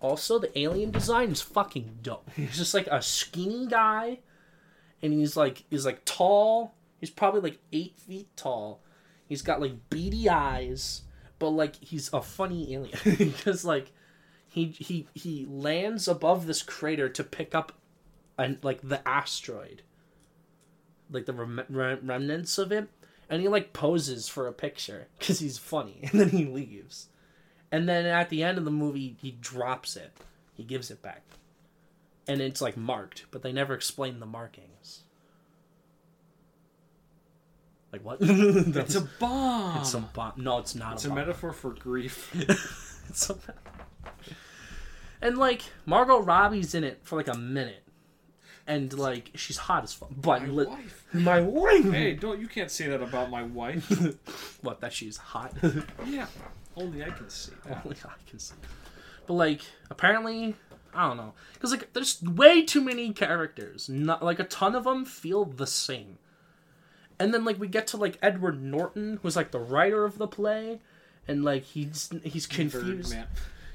[0.00, 2.30] Also, the alien design is fucking dope.
[2.34, 4.20] He's just like a skinny guy,
[5.02, 6.74] and he's like he's like tall.
[7.00, 8.80] He's probably like eight feet tall.
[9.26, 11.02] He's got like beady eyes,
[11.38, 13.92] but like he's a funny alien because like
[14.48, 17.72] he he he lands above this crater to pick up,
[18.38, 19.82] an like the asteroid,
[21.10, 22.88] like the rem- rem- remnants of it,
[23.30, 27.08] and he like poses for a picture because he's funny, and then he leaves.
[27.72, 30.12] And then at the end of the movie, he drops it.
[30.54, 31.22] He gives it back.
[32.28, 35.02] And it's like marked, but they never explain the markings.
[37.92, 38.18] Like what?
[38.20, 39.78] It's a bomb.
[39.78, 40.32] It's a bomb.
[40.36, 42.32] No, it's not It's a a metaphor for grief.
[43.08, 43.36] It's a-
[45.22, 47.84] and like Margot Robbie's in it for like a minute,
[48.66, 50.08] and like she's hot as fuck.
[50.16, 51.04] But My li- wife.
[51.12, 51.90] my wife.
[51.92, 53.90] Hey, don't you can't say that about my wife.
[54.62, 54.80] What?
[54.80, 55.52] That she's hot.
[56.06, 56.26] yeah,
[56.76, 57.82] only I can see that.
[57.84, 58.54] Only I can see.
[59.26, 59.60] But like,
[59.90, 60.56] apparently,
[60.94, 63.88] I don't know, because like, there's way too many characters.
[63.88, 66.18] Not like a ton of them feel the same.
[67.20, 70.26] And then like we get to like Edward Norton, who's like the writer of the
[70.26, 70.80] play,
[71.28, 73.10] and like he's he's confused.
[73.10, 73.28] Birdman.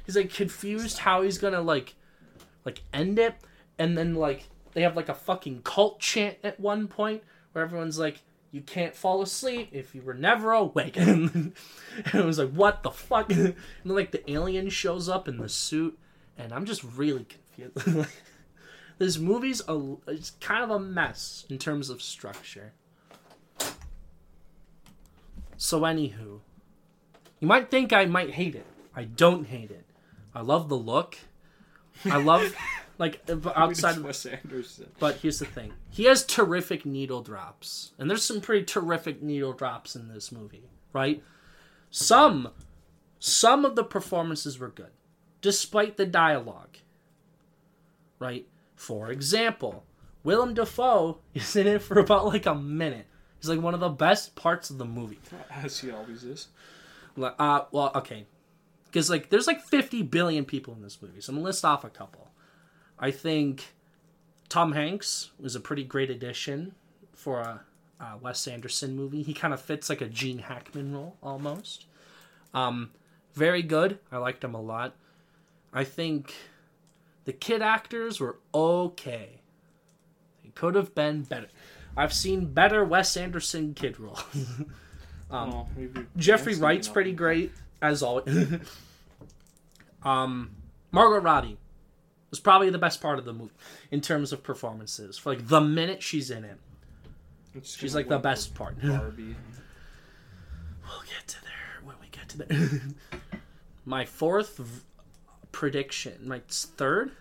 [0.06, 1.96] He's like confused how he's gonna like
[2.66, 3.36] like end it,
[3.80, 8.00] and then like they have like a fucking cult chant at one point where everyone's
[8.00, 11.54] like, "You can't fall asleep if you were never awake," and
[12.14, 13.56] it was like, "What the fuck?" And
[13.86, 15.98] then like the alien shows up in the suit,
[16.38, 18.10] and I'm just really confused.
[18.98, 22.74] this movie's a it's kind of a mess in terms of structure.
[25.58, 26.40] So anywho,
[27.40, 28.66] you might think I might hate it.
[28.96, 29.86] I don't hate it.
[30.34, 31.18] I love the look.
[32.06, 32.56] I love
[33.02, 33.20] like
[33.56, 34.92] outside of Wes Anderson.
[35.00, 35.74] but here's the thing.
[35.90, 37.92] He has terrific needle drops.
[37.98, 41.22] And there's some pretty terrific needle drops in this movie, right?
[41.90, 42.50] Some
[43.20, 44.92] some of the performances were good
[45.42, 46.78] despite the dialogue.
[48.20, 48.48] Right?
[48.76, 49.84] For example,
[50.24, 53.08] Willem Dafoe is in it for about like a minute.
[53.40, 55.20] He's like one of the best parts of the movie.
[55.50, 56.50] As he always is.
[57.18, 58.28] Like, Uh, well, okay,
[58.86, 61.84] because like there's like 50 billion people in this movie, so I'm gonna list off
[61.84, 62.31] a couple.
[63.02, 63.74] I think
[64.48, 66.76] Tom Hanks was a pretty great addition
[67.14, 67.62] for a,
[68.00, 69.24] a Wes Anderson movie.
[69.24, 71.88] He kind of fits like a Gene Hackman role almost.
[72.54, 72.92] Um,
[73.34, 73.98] very good.
[74.12, 74.96] I liked him a lot.
[75.74, 76.36] I think
[77.26, 79.42] the kid actors were okay.
[80.44, 81.48] They could have been better.
[81.98, 84.24] I've seen better Wes Anderson kid roles.
[85.32, 85.68] oh,
[86.18, 88.60] Jeffrey Wright's pretty great as always.
[90.04, 90.52] um,
[90.92, 91.58] Margot Robbie
[92.32, 93.54] was probably the best part of the movie
[93.92, 95.18] in terms of performances.
[95.18, 96.58] For like the minute she's in it,
[97.64, 98.82] she's like the best part.
[98.84, 99.36] Barbie.
[100.84, 102.82] We'll get to there when we get to there.
[103.86, 104.82] my fourth v-
[105.52, 107.12] prediction, my third,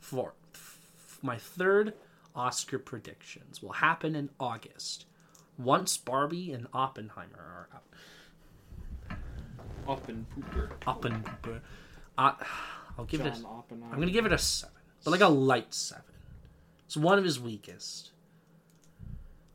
[0.00, 0.78] fourth,
[1.20, 1.92] my third
[2.34, 5.06] Oscar predictions will happen in August,
[5.58, 7.82] once Barbie and Oppenheimer are out.
[9.86, 10.70] Pooper.
[10.86, 11.62] Oppenheimer.
[12.16, 12.32] Uh,
[12.98, 13.34] I'll give it.
[13.34, 13.92] John A, Oppenheimer.
[13.92, 14.74] I'm gonna give it a seven,
[15.04, 16.04] but like a light seven.
[16.86, 18.10] It's one of his weakest.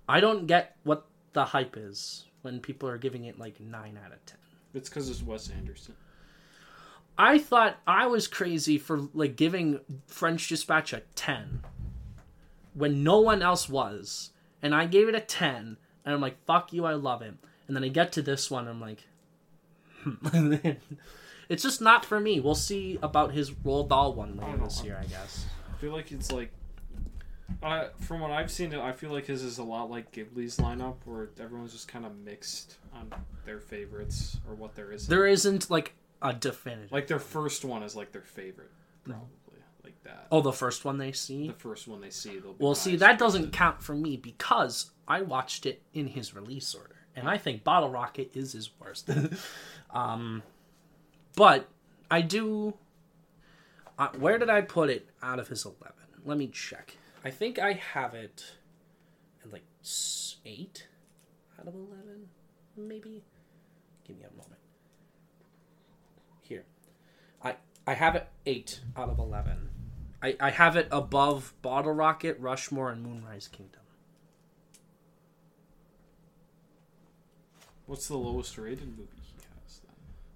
[0.08, 4.12] I don't get what the hype is when people are giving it like nine out
[4.12, 4.40] of ten.
[4.74, 5.96] It's because it's Wes Anderson.
[7.18, 11.64] I thought I was crazy for like giving French Dispatch a 10
[12.74, 14.32] when no one else was.
[14.62, 17.34] And I gave it a 10 and I'm like fuck you I love it.
[17.68, 19.04] And then I get to this one and I'm like
[20.02, 20.56] hmm.
[21.50, 22.40] it's just not for me.
[22.40, 25.46] We'll see about his Roald Dahl one later this year, I guess.
[25.74, 26.52] I feel like it's like.
[27.64, 30.98] Uh, from what I've seen, I feel like his is a lot like Ghibli's lineup,
[31.04, 33.12] where everyone's just kind of mixed on
[33.44, 35.08] their favorites or what there is.
[35.08, 36.92] There isn't like a definitive.
[36.92, 38.70] Like their first one is like their favorite,
[39.04, 39.26] probably
[39.84, 40.28] like that.
[40.32, 41.48] oh, the first one they see.
[41.48, 43.52] The first one they see, they'll be Well, see, that doesn't it.
[43.52, 47.90] count for me because I watched it in his release order, and I think Bottle
[47.90, 49.10] Rocket is his worst.
[49.90, 50.44] um,
[51.40, 51.70] but
[52.12, 52.74] I do.
[53.98, 55.94] Uh, where did I put it out of his eleven?
[56.26, 56.98] Let me check.
[57.24, 58.56] I think I have it
[59.42, 59.64] at like
[60.46, 60.88] eight
[61.58, 62.28] out of eleven,
[62.76, 63.24] maybe.
[64.06, 64.60] Give me a moment.
[66.42, 66.66] Here,
[67.42, 67.56] I
[67.88, 69.70] I have it eight out of eleven.
[70.22, 73.80] I, I have it above Bottle Rocket, Rushmore, and Moonrise Kingdom.
[77.86, 79.19] What's the lowest rated movie?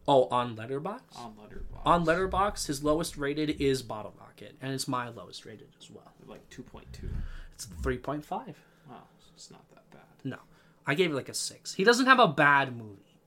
[0.07, 1.17] Oh, on Letterboxd.
[1.17, 1.85] On Letterboxd.
[1.85, 6.11] on Letterboxd, his lowest rated is Bottle Rocket, and it's my lowest rated as well.
[6.27, 7.09] like two point two.
[7.53, 8.57] It's three point five.
[8.89, 9.03] Wow,
[9.35, 10.01] it's not that bad.
[10.23, 10.37] No,
[10.85, 11.73] I gave it like a six.
[11.73, 13.19] He doesn't have a bad movie,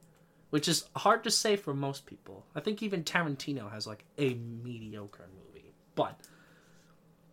[0.51, 2.45] which is hard to say for most people.
[2.55, 6.19] I think even Tarantino has like a mediocre movie, but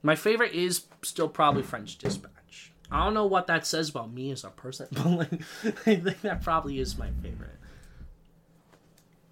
[0.02, 2.72] my favorite is still probably French Dispatch.
[2.92, 5.32] I don't know what that says about me as a person, but like,
[5.86, 7.58] I think that probably is my favorite.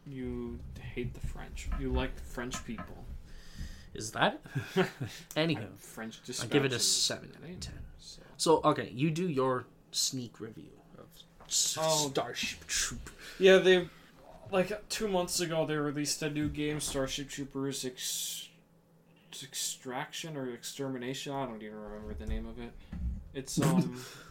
[0.06, 1.70] You hate the French.
[1.80, 3.06] You like French people.
[3.94, 4.42] Is that?
[4.76, 4.86] it?
[5.36, 7.80] Anywho, French I give it a seven out of ten.
[8.00, 8.22] So.
[8.38, 11.06] So okay, you do your sneak review of
[11.78, 12.08] Oh.
[12.10, 13.10] Starship Troop.
[13.38, 13.90] Yeah, they
[14.52, 18.48] like two months ago they released a new game, Starship Troopers Ex-
[19.44, 21.34] Extraction or Extermination.
[21.34, 22.72] I don't even remember the name of it.
[23.34, 24.02] It's um,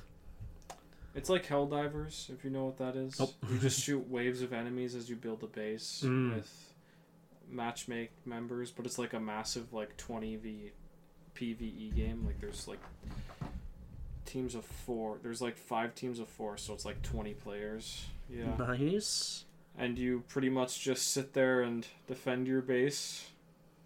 [1.14, 3.18] it's like Helldivers, if you know what that is.
[3.18, 3.34] Nope.
[3.50, 6.34] You just shoot waves of enemies as you build a base Mm.
[6.36, 6.72] with
[7.52, 10.70] matchmake members, but it's like a massive like twenty v
[11.34, 12.24] PVE game.
[12.24, 12.80] Like there's like
[14.26, 15.18] teams of four.
[15.22, 18.04] There's like five teams of four, so it's like twenty players.
[18.28, 19.44] Yeah Nice.
[19.76, 23.26] and you pretty much just sit there and defend your base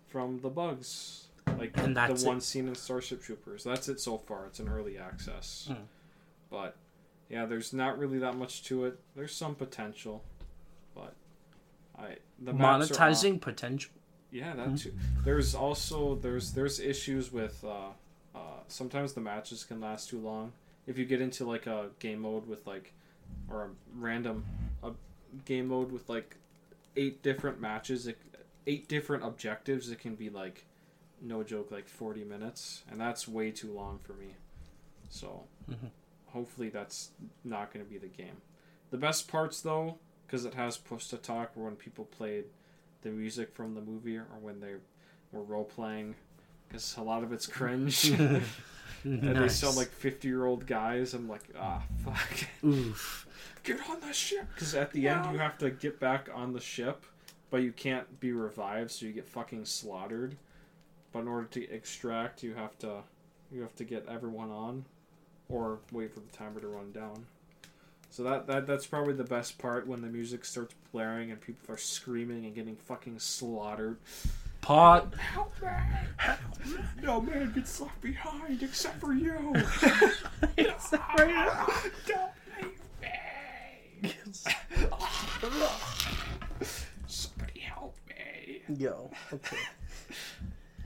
[0.08, 2.20] from the bugs, like And the it.
[2.22, 3.64] one scene in Starship Troopers.
[3.64, 4.44] That's it so far.
[4.46, 5.84] It's an early access, Hmm.
[6.50, 6.76] but
[7.28, 8.98] yeah, there's not really that much to it.
[9.16, 10.22] There's some potential,
[10.94, 11.14] but
[11.98, 13.92] I the maps are aw- Monetizing potential.
[14.30, 14.72] yeah, Hmm.
[14.72, 14.94] that too.
[15.24, 17.88] There's also there's there's issues with uh,
[18.34, 20.52] uh, sometimes the matches can last too long.
[20.86, 22.92] If you get into like a game mode with like
[23.48, 24.44] or a random
[24.82, 24.90] a
[25.44, 26.36] game mode with like
[26.96, 28.18] eight different matches, it,
[28.66, 30.64] eight different objectives, it can be like
[31.22, 34.34] no joke like 40 minutes and that's way too long for me.
[35.08, 35.90] So Mhm.
[36.35, 37.11] Hopefully that's
[37.45, 38.43] not going to be the game.
[38.91, 42.45] The best parts though because it has push to talk were when people played
[43.03, 44.74] the music from the movie or when they
[45.32, 46.16] were role playing
[46.68, 48.12] because a lot of it's cringe.
[49.05, 52.49] And they sound like 50 year old guys i'm like ah fuck.
[52.64, 53.26] Oof.
[53.62, 54.47] get on the ship.
[54.55, 57.05] Because at the end you have to get back on the ship
[57.51, 60.39] but you can't be revived so you get fucking slaughtered.
[61.12, 63.03] But in order to extract you have to
[63.53, 64.87] you have to get everyone on
[65.49, 67.26] or wait for the timer to run down
[68.11, 71.74] so that, that that's probably the best part when the music starts blaring and people
[71.74, 73.99] are screaming and getting fucking slaughtered
[74.64, 75.14] Pot.
[75.16, 75.68] Help me!
[77.03, 79.34] No man gets left behind except for you.
[82.07, 82.30] Don't
[82.62, 82.80] leave
[84.03, 84.12] me.
[87.07, 88.62] Somebody help me.
[88.78, 89.11] Yo.
[89.34, 89.59] Okay.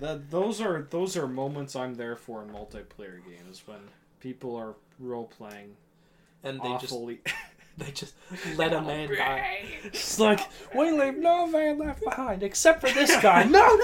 [0.01, 3.79] That those are those are moments I'm there for in multiplayer games when
[4.21, 5.77] people are role playing
[6.43, 7.21] And they awfully.
[7.79, 8.15] they just
[8.57, 9.67] let a oh, man die.
[9.85, 10.41] It's like
[10.75, 13.43] we leave no man left behind except for this guy.
[13.49, 13.79] No,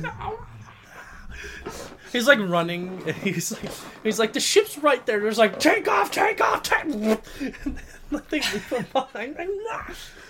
[0.00, 0.38] no.
[2.12, 3.02] He's like running.
[3.22, 3.72] He's like
[4.04, 5.20] he's like the ship's right there.
[5.20, 6.86] There's like take off, take off, take.
[8.10, 9.36] Nothing leave him behind.
[9.36, 9.80] Like, no.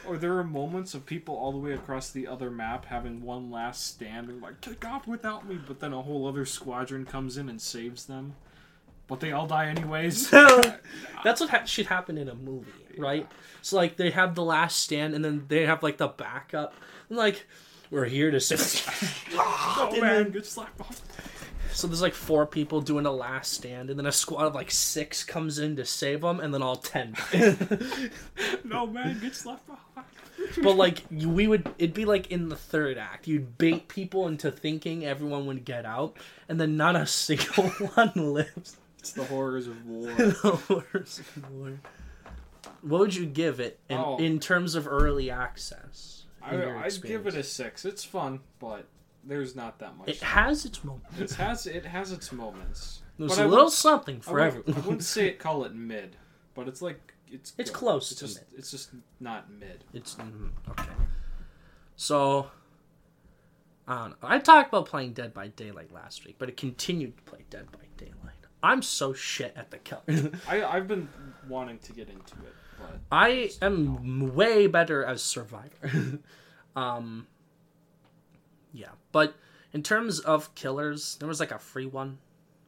[0.07, 3.50] Or there are moments of people all the way across the other map having one
[3.50, 7.36] last stand and like take off without me, but then a whole other squadron comes
[7.36, 8.34] in and saves them,
[9.07, 10.30] but they all die anyways.
[11.24, 13.26] That's what ha- should happen in a movie, right?
[13.62, 16.74] So like they have the last stand, and then they have like the backup.
[17.09, 17.46] And, like
[17.90, 19.28] we're here to save.
[19.34, 21.00] oh And man, then- get slapped off.
[21.72, 24.70] So there's like four people doing a last stand, and then a squad of like
[24.70, 27.16] six comes in to save them, and then all ten.
[28.64, 29.80] No man, get slapped off.
[30.62, 33.26] but like we would, it'd be like in the third act.
[33.26, 36.16] You'd bait people into thinking everyone would get out,
[36.48, 38.76] and then not a single one lives.
[39.05, 40.09] It's the horrors of war.
[40.16, 40.32] The
[40.66, 41.78] horrors of war.
[42.80, 44.16] What would you give it in, Oh.
[44.16, 46.24] in terms of early access?
[46.42, 47.84] I, I'd give it a six.
[47.84, 48.86] It's fun, but
[49.22, 50.09] there's not that much.
[50.09, 51.18] It has its moments.
[51.20, 53.02] It has it has its moments.
[53.18, 54.84] There's But a I little something for wouldn't, I everyone.
[54.84, 56.16] wouldn't say it call it mid,
[56.55, 57.76] but it's like it's It's good.
[57.76, 58.59] close It's to just mid.
[58.59, 58.88] it's just
[59.20, 59.84] not mid.
[59.92, 60.88] It's mm, okay.
[61.96, 62.50] So,
[63.86, 64.16] I don't know.
[64.28, 67.70] I talked about playing Dead by Daylight last week, but it continued to play Dead
[67.70, 68.34] by Daylight.
[68.64, 70.32] I'm so shit at the killer.
[70.48, 71.06] I I've been
[71.46, 76.18] wanting to get into it, but I am way better as Survivor.
[76.76, 77.26] um,
[78.72, 79.34] yeah, but
[79.74, 82.18] in terms of killers, there was like a free one.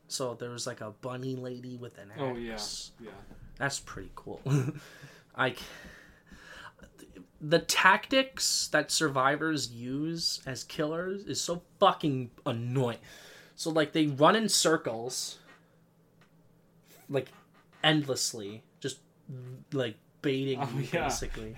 [0.07, 2.21] So there was like a bunny lady with an axe.
[2.21, 2.59] oh yeah,
[3.01, 3.11] yeah.
[3.57, 4.43] That's pretty cool.
[5.35, 5.55] I
[7.41, 12.99] the tactics that survivors use as killers is so fucking annoying.
[13.55, 15.39] So like they run in circles
[17.09, 17.29] like
[17.85, 18.99] endlessly, just
[19.73, 21.05] like baiting Oh, you yeah.
[21.05, 21.57] basically.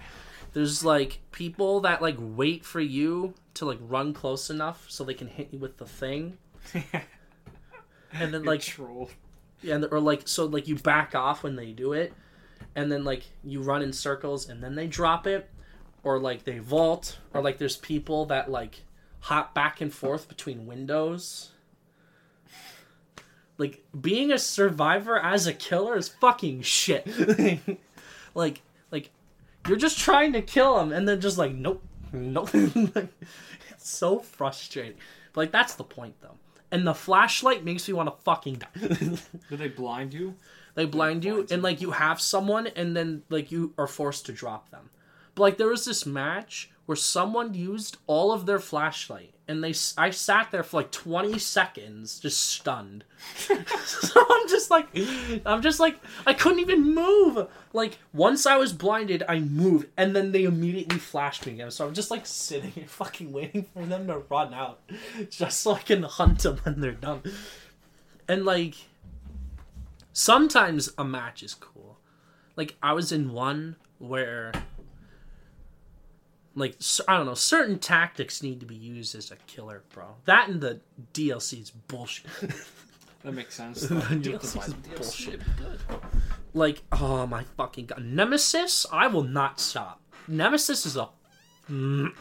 [0.55, 5.15] There's like people that like wait for you to like run close enough so they
[5.15, 6.39] can hit you with the thing.
[8.13, 9.11] And then like troll.
[9.69, 12.13] and or like so like you back off when they do it
[12.75, 15.51] and then like you run in circles and then they drop it
[16.03, 18.83] or like they vault or like there's people that like
[19.21, 21.51] hop back and forth between windows
[23.59, 27.07] like being a survivor as a killer is fucking shit.
[28.35, 28.61] Like
[28.93, 29.11] like
[29.67, 31.83] you're just trying to kill him and then just like nope
[32.13, 32.51] nope.
[32.55, 34.99] It's so frustrating.
[35.33, 36.37] But like that's the point though.
[36.71, 38.69] And the flashlight makes me want to fucking die.
[39.51, 40.35] Do they blind you?
[40.75, 44.33] they blind you and like you have someone and then like you are forced to
[44.33, 44.91] drop them.
[45.35, 49.75] But like there was this match where someone used all of their flashlight and they
[49.99, 53.05] i sat there for like 20 seconds just stunned.
[53.85, 54.87] So i'm just like
[55.45, 57.47] i'm just like i couldn't even move.
[57.75, 61.71] Like once i was blinded i moved and then they immediately flashed me again.
[61.71, 64.81] So i'm just like sitting here fucking waiting for them to run out
[65.29, 67.21] just so i can hunt them when they're done.
[68.27, 68.77] And like
[70.15, 71.99] sometimes a match is cool.
[72.57, 74.53] Like I was in one where
[76.59, 80.17] like I don't know, certain tactics need to be used as a killer, bro.
[80.25, 80.81] That and the
[81.15, 82.27] DLC is bullshit.
[83.25, 83.81] That makes sense.
[83.81, 84.15] The though.
[84.15, 85.41] You have to DLC is bullshit.
[86.55, 88.87] like, oh my fucking god, Nemesis!
[88.93, 90.01] I will not stop.
[90.29, 91.09] Nemesis is a
[91.69, 92.13] mm,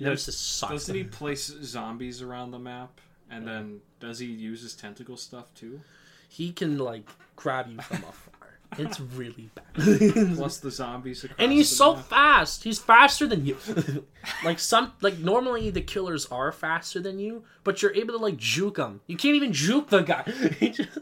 [0.00, 0.72] Nemesis sucks.
[0.72, 3.00] Doesn't he place zombies around the map?
[3.30, 5.80] And then does he use his tentacle stuff too?
[6.28, 8.39] He can like grab you from afar.
[8.78, 9.64] It's really bad.
[10.36, 12.04] Plus the zombies and he's so map.
[12.06, 12.64] fast.
[12.64, 13.56] He's faster than you.
[14.44, 18.36] like some, like normally the killers are faster than you, but you're able to like
[18.36, 19.00] juke them.
[19.06, 20.22] You can't even juke the guy.
[20.60, 20.98] He just-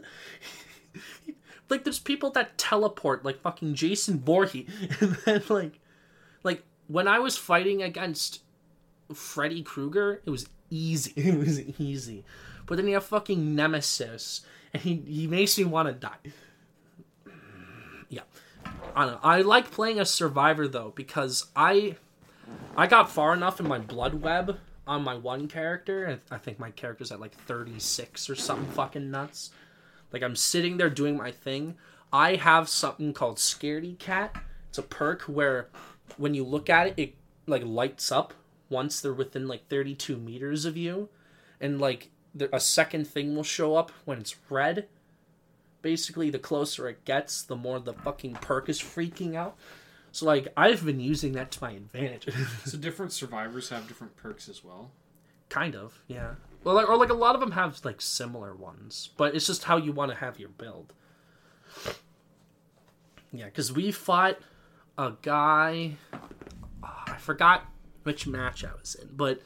[1.69, 4.67] like there's people that teleport, like fucking Jason Voorhees,
[4.99, 5.79] and then like,
[6.43, 8.41] like when I was fighting against
[9.13, 11.13] Freddy Krueger, it was easy.
[11.15, 12.25] It was easy,
[12.65, 14.41] but then you have fucking Nemesis,
[14.73, 16.31] and he he makes me want to die.
[18.95, 19.19] I don't know.
[19.23, 21.95] I like playing a survivor though because I
[22.75, 24.57] I got far enough in my blood web
[24.87, 26.19] on my one character.
[26.31, 29.51] I think my character's at like 36 or something fucking nuts.
[30.11, 31.75] Like I'm sitting there doing my thing.
[32.11, 34.35] I have something called Scaredy Cat.
[34.69, 35.69] It's a perk where
[36.17, 37.15] when you look at it, it
[37.45, 38.33] like lights up
[38.69, 41.09] once they're within like 32 meters of you,
[41.59, 42.09] and like
[42.51, 44.87] a second thing will show up when it's red
[45.81, 49.57] basically the closer it gets the more the fucking perk is freaking out.
[50.11, 52.27] So like i've been using that to my advantage.
[52.65, 54.91] So different survivors have different perks as well.
[55.49, 56.35] kind of yeah.
[56.63, 59.63] Well like, or like a lot of them have like similar ones but it's just
[59.65, 60.93] how you want to have your build.
[63.31, 64.37] Yeah because we fought
[64.97, 65.95] a guy
[66.83, 67.65] ah, i forgot
[68.03, 69.41] which match i was in but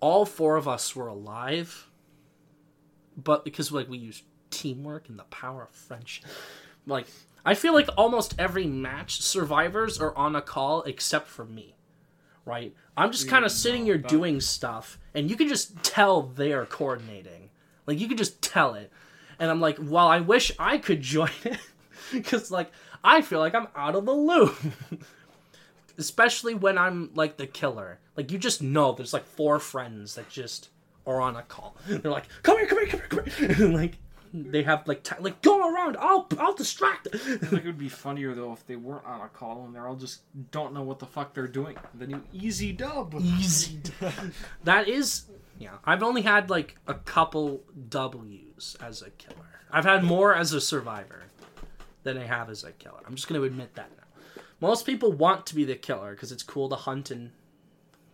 [0.00, 1.86] all four of us were alive
[3.16, 6.26] but because like we used teamwork and the power of friendship.
[6.86, 7.06] Like
[7.42, 11.74] i feel like almost every match survivors are on a call except for me
[12.44, 12.74] right?
[12.96, 17.50] I'm just kind of sitting here doing stuff and you can just tell they're coordinating.
[17.86, 18.90] Like you can just tell it.
[19.38, 21.58] And i'm like well i wish i could join it.
[22.12, 22.70] Because like
[23.04, 24.56] i feel like i'm out of the loop.
[25.98, 27.98] Especially when i'm like the killer.
[28.16, 30.70] Like you just know there's like four friends that just
[31.06, 31.76] are on a call.
[31.88, 33.68] They're like come here come here come here come here.
[33.68, 33.98] Like
[34.32, 37.20] they have like t- like go around i'll i'll distract them.
[37.24, 39.88] I think it would be funnier though if they weren't on a call and they're
[39.88, 40.22] all just
[40.52, 41.76] don't know what the fuck they're doing.
[41.94, 43.14] Then you easy dub.
[43.20, 44.12] easy dub
[44.64, 45.24] that is
[45.58, 49.46] yeah i've only had like a couple w's as a killer.
[49.72, 51.24] I've had more as a survivor
[52.02, 53.00] than i have as a killer.
[53.06, 54.42] I'm just going to admit that now.
[54.60, 57.30] Most people want to be the killer because it's cool to hunt and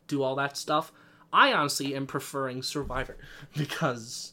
[0.07, 0.93] do all that stuff.
[1.33, 3.17] I honestly am preferring survivor
[3.57, 4.33] because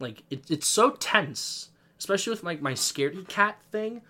[0.00, 4.02] like it, it's so tense especially with like my scaredy cat thing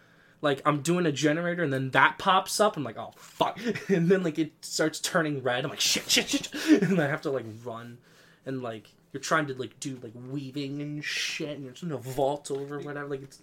[0.42, 2.76] like I'm doing a generator and then that pops up.
[2.76, 5.64] I'm like, oh fuck, and then like it starts turning red.
[5.64, 7.98] I'm like shit, shit, shit, and I have to like run,
[8.46, 11.98] and like you're trying to like do like weaving and shit, and you're trying to
[11.98, 13.08] vault over whatever.
[13.08, 13.40] Like it's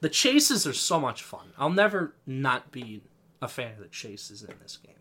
[0.00, 1.52] the chases are so much fun.
[1.58, 3.02] I'll never not be
[3.40, 4.94] a fan of the chases in this game.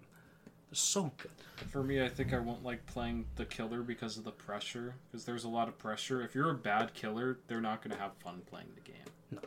[0.69, 1.31] They're so good.
[1.71, 4.95] For me, I think I won't like playing the killer because of the pressure.
[5.11, 6.21] Because there's a lot of pressure.
[6.21, 8.95] If you're a bad killer, they're not going to have fun playing the game.
[9.31, 9.39] No.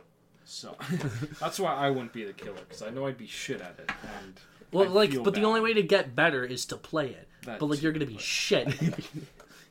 [0.45, 0.75] So
[1.39, 3.91] that's why I wouldn't be the killer because I know I'd be shit at it.
[4.23, 4.33] And
[4.71, 7.27] Well, I'd like, but the only way to get better is to play it.
[7.45, 8.81] That but like, too, you're gonna be but- shit.
[8.81, 8.93] you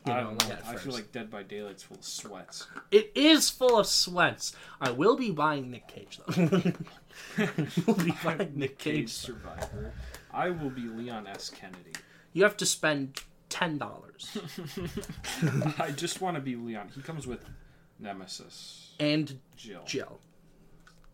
[0.07, 0.55] I know, don't know.
[0.55, 2.66] like, I feel like Dead by Daylight's full of sweats.
[2.93, 4.55] It is full of sweats.
[4.80, 6.62] I will be buying Nick Cage though.
[7.39, 7.49] I
[7.86, 9.11] will be buying Nick Cage Cage.
[9.11, 9.93] Survivor.
[10.32, 11.51] I will be Leon S.
[11.51, 11.93] Kennedy.
[12.39, 14.39] You have to spend ten dollars
[15.80, 16.91] I just want to be Leon.
[16.95, 17.41] He comes with
[17.99, 19.82] Nemesis, and Jill.
[19.86, 20.20] Jill.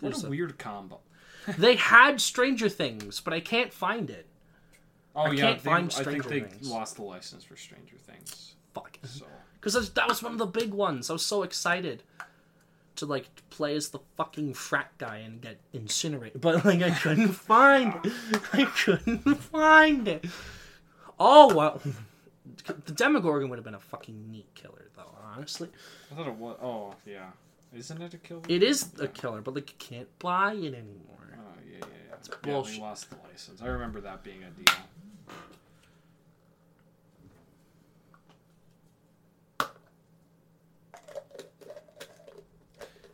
[0.01, 1.01] What There's a a- weird combo.
[1.59, 4.27] They had Stranger Things, but I can't find it.
[5.17, 6.69] Oh yeah, can't they- find I think Stranger they Things.
[6.71, 8.57] lost the license for Stranger Things.
[8.75, 8.99] Fuck.
[9.05, 9.25] So
[9.61, 11.09] Because that was one of the big ones.
[11.09, 12.03] I was so excited
[12.97, 17.29] to like play as the fucking frat guy and get incinerated, but like I couldn't
[17.29, 17.95] find.
[17.95, 18.01] Ah.
[18.05, 18.41] it.
[18.53, 20.27] I couldn't find it.
[21.19, 21.81] Oh well,
[22.87, 25.15] the Demogorgon would have been a fucking neat killer, though.
[25.35, 25.69] Honestly,
[26.11, 26.57] I thought it was.
[26.63, 27.31] Oh yeah,
[27.75, 28.43] isn't it a killer?
[28.49, 31.37] it is a killer, but like you can't buy it anymore.
[31.37, 32.17] Oh yeah, yeah, yeah.
[32.45, 32.77] yeah, bullshit.
[32.77, 33.63] they lost the license.
[33.63, 34.75] I remember that being a deal.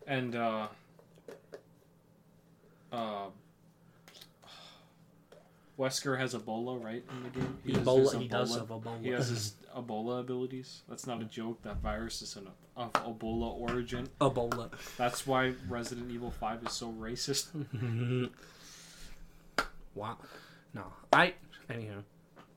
[0.07, 0.67] And uh,
[2.93, 3.27] uh,
[5.81, 7.59] Wesker has Ebola, right, in the game.
[7.65, 9.03] has his Ebola, he does have Ebola.
[9.03, 10.83] He has his Ebola abilities.
[10.89, 11.63] That's not a joke.
[11.63, 14.09] That virus is an, of Ebola origin.
[14.21, 14.71] Ebola.
[14.99, 17.49] That's why Resident Evil Five is so racist.
[19.95, 20.19] Wow.
[20.73, 21.35] No, I.
[21.69, 22.03] Anyhow,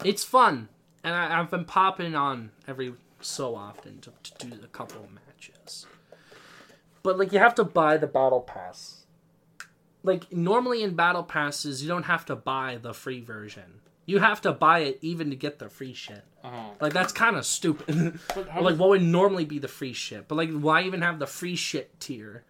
[0.03, 0.69] it's fun,
[1.03, 5.09] and I, I've been popping on every so often to, to do a couple of
[5.11, 5.87] matches.
[7.01, 9.02] But like, you have to buy the battle pass.
[10.03, 13.79] Like normally in battle passes, you don't have to buy the free version.
[14.05, 16.23] You have to buy it even to get the free shit.
[16.43, 18.19] Oh, Like that's kind of stupid.
[18.35, 20.27] like what would normally be the free shit?
[20.27, 22.43] But like, why even have the free shit tier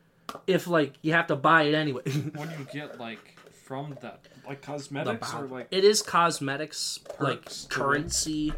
[0.47, 2.01] if like you have to buy it anyway?
[2.33, 4.21] what do you get like from that?
[4.47, 8.53] Like cosmetics or like it is cosmetics like perks to currency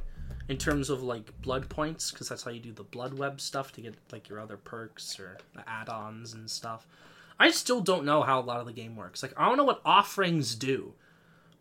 [0.48, 3.72] in terms of like blood points because that's how you do the blood web stuff
[3.74, 6.88] to get like your other perks or the add-ons and stuff
[7.40, 9.24] i still don't know how a lot of the game works.
[9.24, 10.94] Like i don't know what offerings do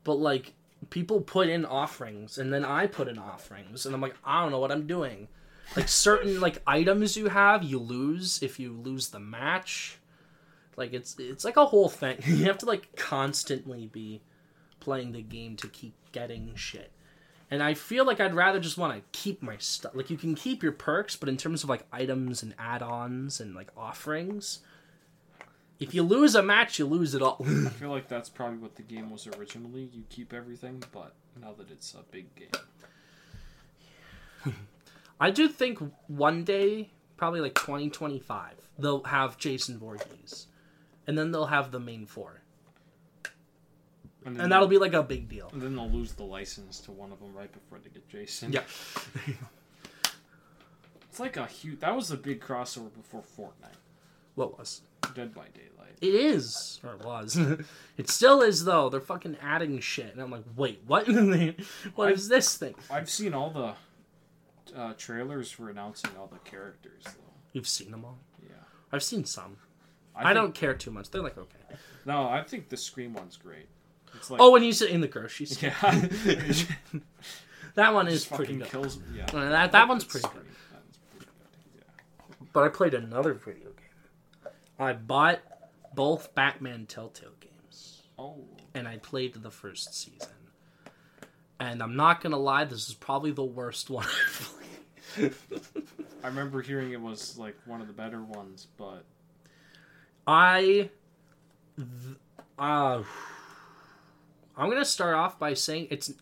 [0.04, 0.52] but like
[0.90, 4.52] people put in offerings and then i put in offerings and i'm like i don't
[4.52, 5.28] know what i'm doing.
[5.76, 9.98] Like certain like items you have you lose if you lose the match.
[10.76, 12.18] Like it's it's like a whole thing.
[12.26, 14.20] You have to like constantly be
[14.80, 16.90] playing the game to keep getting shit.
[17.50, 20.34] And i feel like i'd rather just want to keep my stuff like you can
[20.34, 24.58] keep your perks but in terms of like items and add-ons and like offerings
[25.80, 28.76] if you lose a match you lose it all I feel like that's probably what
[28.76, 29.90] the game was originally.
[29.92, 32.48] You keep everything, but now that it's a big game,
[35.20, 40.46] i do think one day probably like 2025 they'll have jason Voorhees,
[41.06, 42.40] and then they'll have the main four
[44.26, 46.92] and, and that'll be like a big deal and then they'll lose the license to
[46.92, 48.52] one of them right before they get Jason.
[48.52, 48.62] yeah
[51.14, 51.78] it's like a huge.
[51.78, 53.76] That was a big crossover before Fortnite,
[54.34, 54.82] what was
[55.14, 55.98] Dead by Daylight.
[56.00, 57.36] It is, or it was.
[57.96, 58.88] it still is, though.
[58.88, 61.06] They're fucking adding shit, and I'm like, wait, what?
[61.94, 62.74] what is this thing?
[62.90, 63.74] I've seen all the
[64.78, 67.10] uh, trailers for announcing all the characters, though.
[67.52, 68.18] You've seen them all.
[68.42, 68.56] Yeah,
[68.92, 69.56] I've seen some.
[70.16, 71.10] I, think- don't care too much.
[71.10, 71.76] They're like okay.
[72.04, 73.66] No, I think the Scream one's great.
[74.14, 76.08] It's like Oh, when you sit in the grocery store, yeah,
[77.74, 78.70] that one is just pretty fucking good.
[78.70, 78.98] kills.
[79.14, 80.44] Yeah, Uh, that- that one's It's pretty Scream.
[80.72, 81.84] That's pretty good.
[82.40, 82.46] Yeah.
[82.52, 83.73] But I played another video game.
[84.78, 85.40] I bought
[85.94, 88.36] both Batman Telltale games, Oh,
[88.74, 90.28] and I played the first season.
[91.60, 94.50] And I'm not gonna lie, this is probably the worst one I've
[95.16, 95.34] played.
[96.22, 99.04] I remember hearing it was like one of the better ones, but
[100.26, 100.90] I,
[101.76, 102.16] th-
[102.58, 103.02] uh,
[104.56, 106.12] I'm gonna start off by saying it's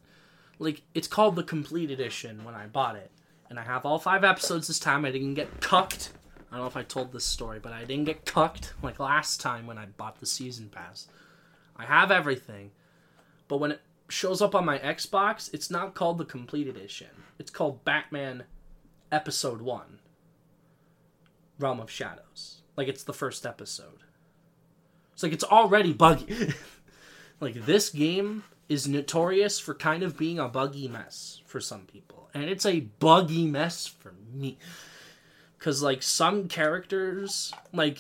[0.59, 3.11] like it's called the complete edition when I bought it,
[3.49, 5.05] and I have all five episodes this time.
[5.05, 6.11] I didn't get cucked.
[6.53, 9.41] I don't know if I told this story, but I didn't get cucked like last
[9.41, 11.09] time when I bought the season pass.
[11.77, 12.73] I have everything,
[13.49, 13.81] but when it
[14.11, 17.09] shows up on my Xbox, it's not called the complete edition.
[17.39, 18.45] It's called Batman
[19.11, 19.99] Episode One.
[21.59, 22.61] Realm of Shadows.
[22.77, 24.01] Like it's the first episode.
[25.15, 26.53] It's like it's already buggy.
[27.41, 32.29] like this game is notorious for kind of being a buggy mess for some people.
[32.35, 34.59] And it's a buggy mess for me.
[35.63, 37.99] Cuz like some characters like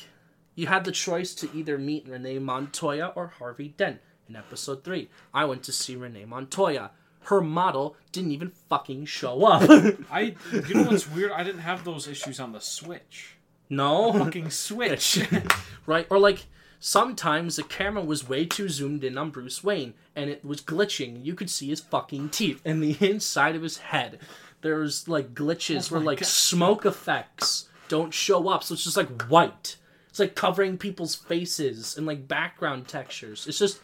[0.56, 5.08] you had the choice to either meet Renee Montoya or Harvey Dent in episode 3.
[5.32, 6.90] I went to see Renee Montoya.
[7.26, 9.62] Her model didn't even fucking show up.
[10.10, 10.34] I
[10.66, 11.30] you know what's weird?
[11.30, 13.36] I didn't have those issues on the Switch.
[13.70, 14.12] no.
[14.12, 15.24] Fucking Switch.
[15.86, 16.06] right?
[16.10, 16.46] Or like
[16.80, 21.24] sometimes the camera was way too zoomed in on Bruce Wayne and it was glitching.
[21.24, 24.18] You could see his fucking teeth and the inside of his head.
[24.62, 26.26] There's like glitches Oh where like God.
[26.26, 29.76] smoke effects don't show up, so it's just like white.
[30.08, 33.46] It's like covering people's faces and like background textures.
[33.46, 33.80] It's just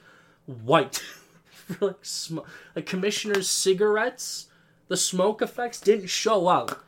[0.47, 0.97] white.
[1.53, 2.39] For like sm-
[2.75, 4.47] like commissioner's cigarettes,
[4.89, 6.85] the smoke effects didn't show up.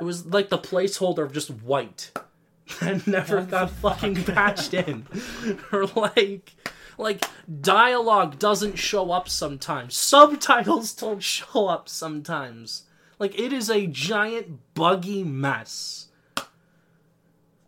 [0.00, 2.12] It was like the placeholder of just white.
[2.80, 5.06] And never got fucking patched in.
[5.72, 6.52] or like
[6.98, 7.24] like
[7.60, 9.96] dialogue doesn't show up sometimes.
[9.96, 12.84] Subtitles don't show up sometimes.
[13.18, 16.08] Like it is a giant buggy mess.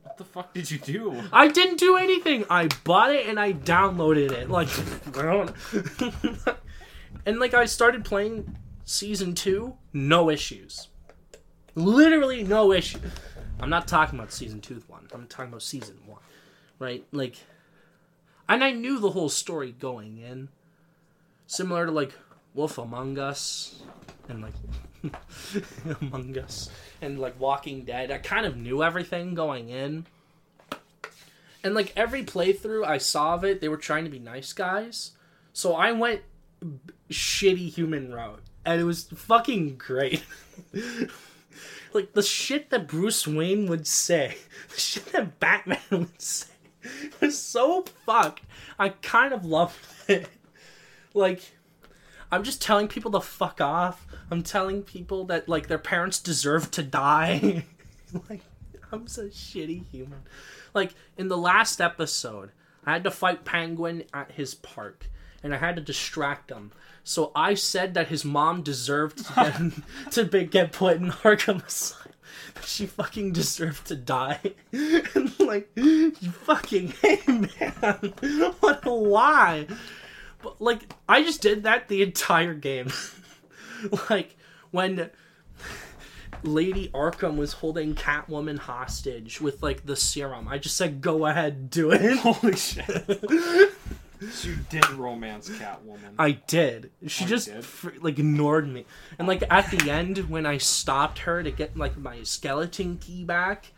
[0.02, 1.22] What the fuck did you do?
[1.32, 2.44] I didn't do anything.
[2.48, 4.48] I bought it and I downloaded it.
[4.48, 4.68] Like,
[5.18, 5.52] I don't.
[7.26, 10.86] and like, I started playing season two, no issues.
[11.74, 13.00] Literally no issue.
[13.58, 15.08] I'm not talking about season two one.
[15.12, 16.22] I'm talking about season one,
[16.78, 17.04] right?
[17.10, 17.36] Like,
[18.48, 20.48] and I knew the whole story going in,
[21.46, 22.12] similar to like
[22.54, 23.82] Wolf Among Us,
[24.28, 24.54] and like
[26.00, 28.10] Among Us, and like Walking Dead.
[28.10, 30.06] I kind of knew everything going in.
[31.62, 35.12] And like every playthrough I saw of it, they were trying to be nice guys.
[35.54, 36.20] So I went
[37.10, 40.24] shitty human route, and it was fucking great.
[41.92, 44.36] like the shit that Bruce Wayne would say,
[44.74, 46.48] the shit that Batman would say,
[47.20, 48.42] was so fucked.
[48.78, 49.78] I kind of loved
[50.08, 50.28] it.
[51.12, 51.42] Like,
[52.30, 54.06] I'm just telling people to fuck off.
[54.30, 57.64] I'm telling people that like their parents deserve to die.
[58.28, 58.42] like,
[58.90, 60.22] I'm so shitty human.
[60.72, 62.50] Like in the last episode,
[62.84, 65.08] I had to fight Penguin at his park,
[65.42, 66.72] and I had to distract him.
[67.02, 71.64] So I said that his mom deserved to get, to be, get put in Arkham
[71.66, 72.13] Asylum.
[72.54, 74.40] That She fucking deserved to die.
[74.72, 78.14] and like, you fucking hey man,
[78.60, 79.66] what a lie.
[80.42, 82.92] But like, I just did that the entire game.
[84.10, 84.36] like
[84.70, 85.10] when
[86.42, 90.46] Lady Arkham was holding Catwoman hostage with like the serum.
[90.48, 92.84] I just said, "Go ahead, do it." Holy shit.
[94.32, 96.14] So you did romance Catwoman.
[96.18, 96.90] I did.
[97.06, 97.64] She Oh, you just did?
[97.64, 98.84] fr- like ignored me.
[99.18, 103.24] And like at the end when I stopped her to get like my skeleton key
[103.24, 103.72] back,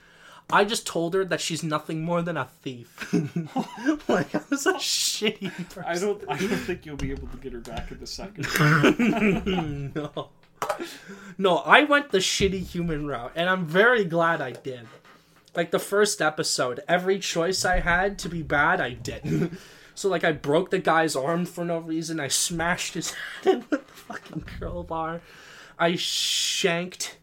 [0.51, 3.12] I just told her that she's nothing more than a thief.
[4.09, 5.85] like I was a shitty person.
[5.85, 6.23] I don't.
[6.28, 8.47] I don't think you'll be able to get her back in the second.
[9.94, 10.28] no.
[11.39, 14.86] No, I went the shitty human route, and I'm very glad I did.
[15.55, 19.56] Like the first episode, every choice I had to be bad, I did.
[19.97, 22.20] so like I broke the guy's arm for no reason.
[22.20, 23.10] I smashed his
[23.43, 25.20] head with the fucking crowbar.
[25.78, 27.18] I shanked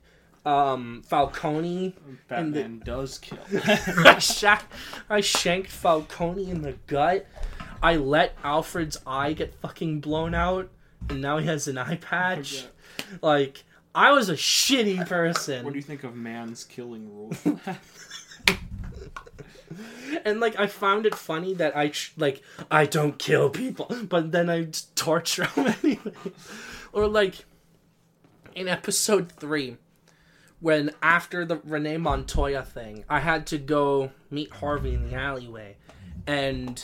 [0.45, 1.95] um Falcone.
[2.27, 3.39] Batman does kill.
[4.05, 4.61] I, sha-
[5.09, 7.25] I shanked Falcone in the gut.
[7.81, 10.69] I let Alfred's eye get fucking blown out,
[11.09, 12.65] and now he has an eye patch.
[13.21, 13.63] Like,
[13.93, 15.63] I was a shitty person.
[15.65, 17.33] What do you think of man's killing rule?
[20.25, 24.49] and like, I found it funny that I like I don't kill people, but then
[24.49, 26.13] I torture them anyway.
[26.91, 27.45] Or like,
[28.55, 29.77] in episode three,
[30.59, 35.77] when after the Renee Montoya thing, I had to go meet Harvey in the alleyway,
[36.25, 36.83] and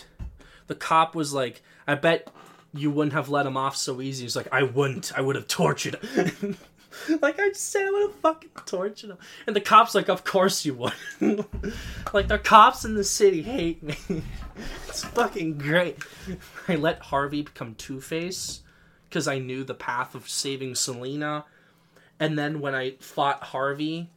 [0.67, 2.29] the cop was like, "I bet
[2.73, 5.11] you wouldn't have let him off so easy." He's like, "I wouldn't.
[5.17, 6.57] I would have tortured him."
[7.21, 9.17] like I just said, I would have fucking tortured him.
[9.47, 10.93] And the cop's like, "Of course you would."
[12.13, 13.97] like the cops in the city hate me.
[14.87, 15.97] it's fucking great.
[16.67, 18.61] I let Harvey become Two Face
[19.07, 21.45] because I knew the path of saving Selina
[22.19, 24.11] and then when I fought Harvey,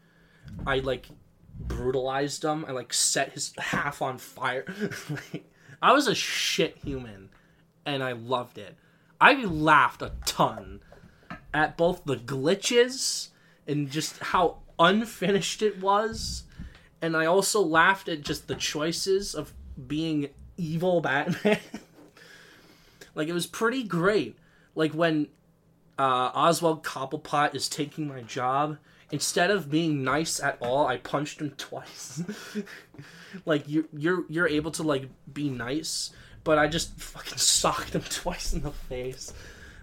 [0.67, 1.07] I like
[1.59, 2.65] brutalized him.
[2.67, 4.67] I like set his half on fire.
[5.81, 7.31] I was a shit human,
[7.87, 8.77] and I loved it.
[9.21, 10.81] I laughed a ton
[11.55, 13.29] at both the glitches
[13.67, 16.45] and just how unfinished it was,
[17.01, 19.53] and I also laughed at just the choices of
[19.87, 21.59] being evil Batman.
[23.15, 24.37] like it was pretty great.
[24.75, 25.29] Like when
[25.99, 28.79] uh, Oswald Cobblepot is taking my job.
[29.11, 32.23] Instead of being nice at all, I punched him twice.
[33.45, 36.11] like you, you're you're able to like be nice,
[36.45, 39.33] but I just fucking socked him twice in the face.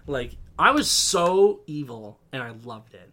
[0.06, 3.10] Like I was so evil, and I loved it.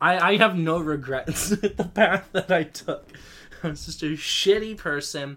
[0.00, 3.12] I I have no regrets with the path that I took.
[3.62, 5.36] I was just a shitty person.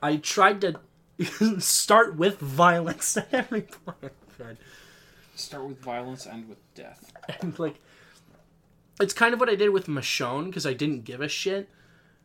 [0.00, 0.78] I tried to
[1.58, 4.12] start with violence at every point.
[5.34, 7.12] Start with violence, end with death.
[7.40, 7.80] and like
[9.00, 11.68] it's kind of what I did with Michonne because I didn't give a shit.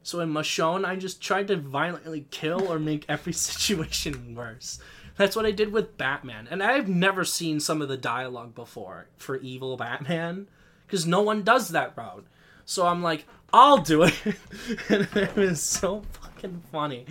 [0.04, 4.80] So in Michonne, I just tried to violently kill or make every situation worse.
[5.16, 6.48] That's what I did with Batman.
[6.50, 10.48] And I've never seen some of the dialogue before for evil Batman
[10.88, 12.26] because no one does that route.
[12.66, 14.16] So I'm like, I'll do it.
[14.90, 17.06] and it was so fucking funny.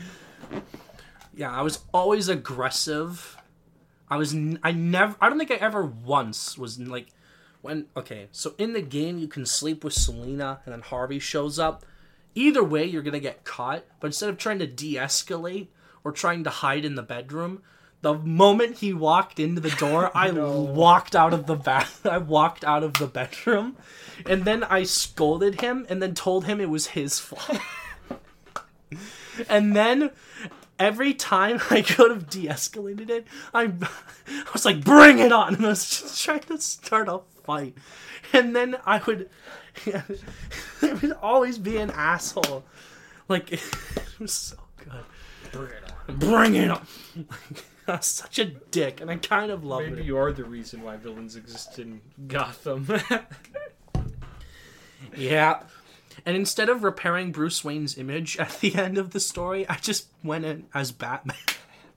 [1.34, 3.36] Yeah, I was always aggressive.
[4.08, 7.08] I was n- I never I don't think I ever once was like
[7.62, 11.58] when okay, so in the game you can sleep with Selina and then Harvey shows
[11.58, 11.84] up.
[12.34, 15.68] Either way you're going to get caught, but instead of trying to de-escalate
[16.02, 17.62] or trying to hide in the bedroom,
[18.02, 22.04] the moment he walked into the door, I walked out of the bath.
[22.06, 23.76] I walked out of the bedroom,
[24.26, 27.60] and then I scolded him, and then told him it was his fault.
[29.48, 30.10] and then
[30.78, 33.72] every time I could have de-escalated it, I,
[34.26, 37.74] I was like, "Bring it on!" And I was just trying to start a fight,
[38.32, 39.30] and then I would,
[40.82, 42.64] would always be an asshole.
[43.28, 43.62] Like it
[44.18, 45.04] was so good.
[45.52, 46.16] Bring it on.
[46.18, 46.86] Bring it on.
[48.00, 49.96] Such a dick, and I kind of love Maybe it.
[49.96, 52.86] Maybe you are the reason why villains exist in Gotham.
[55.16, 55.62] Yeah.
[56.24, 60.08] And instead of repairing Bruce Wayne's image at the end of the story, I just
[60.22, 61.36] went in as Batman.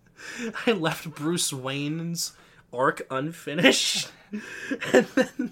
[0.65, 2.33] I left Bruce Wayne's
[2.73, 4.09] arc unfinished.
[4.93, 5.51] and then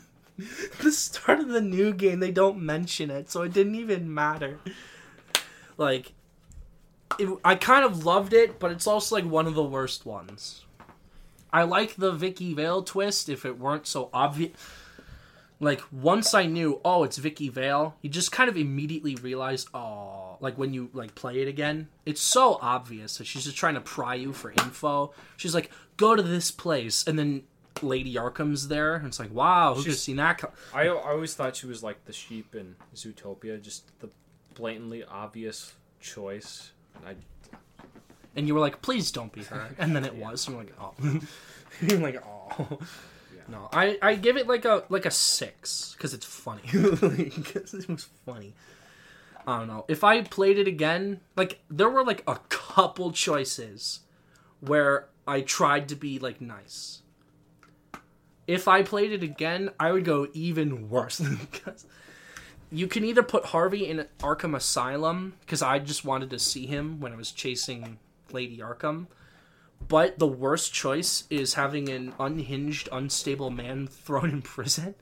[0.81, 4.59] the start of the new game, they don't mention it, so it didn't even matter.
[5.77, 6.13] Like,
[7.19, 10.65] it, I kind of loved it, but it's also like one of the worst ones.
[11.51, 14.51] I like the Vicki Vale twist if it weren't so obvious
[15.63, 20.37] like once I knew, oh, it's Vicki Vale, you just kind of immediately realize, oh,
[20.39, 23.81] like when you like play it again, it's so obvious that she's just trying to
[23.81, 25.13] pry you for info.
[25.37, 27.43] She's like, go to this place, and then
[27.81, 30.39] Lady Arkham's there, and it's like, wow, who could have seen that?
[30.39, 30.51] Co-?
[30.73, 34.09] I, I always thought she was like the sheep in Zootopia, just the
[34.53, 36.71] blatantly obvious choice.
[37.05, 37.15] I
[38.35, 40.47] And you were like, please don't be her, and then it was.
[40.49, 40.93] Oh.
[40.99, 41.27] And
[41.81, 42.79] you're like, oh, you're like, oh.
[43.47, 46.61] No, I, I give it like a like a six because it's funny.
[46.71, 48.53] Because it was funny.
[49.45, 49.85] I don't know.
[49.87, 54.01] If I played it again, like there were like a couple choices
[54.61, 57.01] where I tried to be like nice.
[58.47, 61.85] If I played it again, I would go even worse because
[62.73, 66.99] you can either put Harvey in Arkham Asylum because I just wanted to see him
[66.99, 67.99] when I was chasing
[68.31, 69.05] Lady Arkham.
[69.87, 74.95] But the worst choice is having an unhinged, unstable man thrown in prison.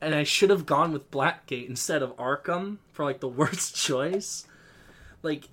[0.00, 4.46] And I should have gone with Blackgate instead of Arkham for like the worst choice.
[5.22, 5.48] Like,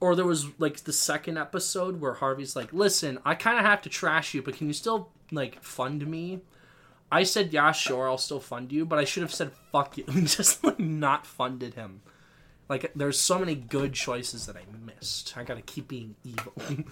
[0.00, 3.82] or there was like the second episode where Harvey's like, "Listen, I kind of have
[3.82, 6.40] to trash you, but can you still like fund me?"
[7.10, 10.04] I said, "Yeah, sure, I'll still fund you," but I should have said "fuck you"
[10.08, 12.02] and just like not funded him.
[12.68, 15.36] Like, there's so many good choices that I missed.
[15.38, 16.52] I gotta keep being evil.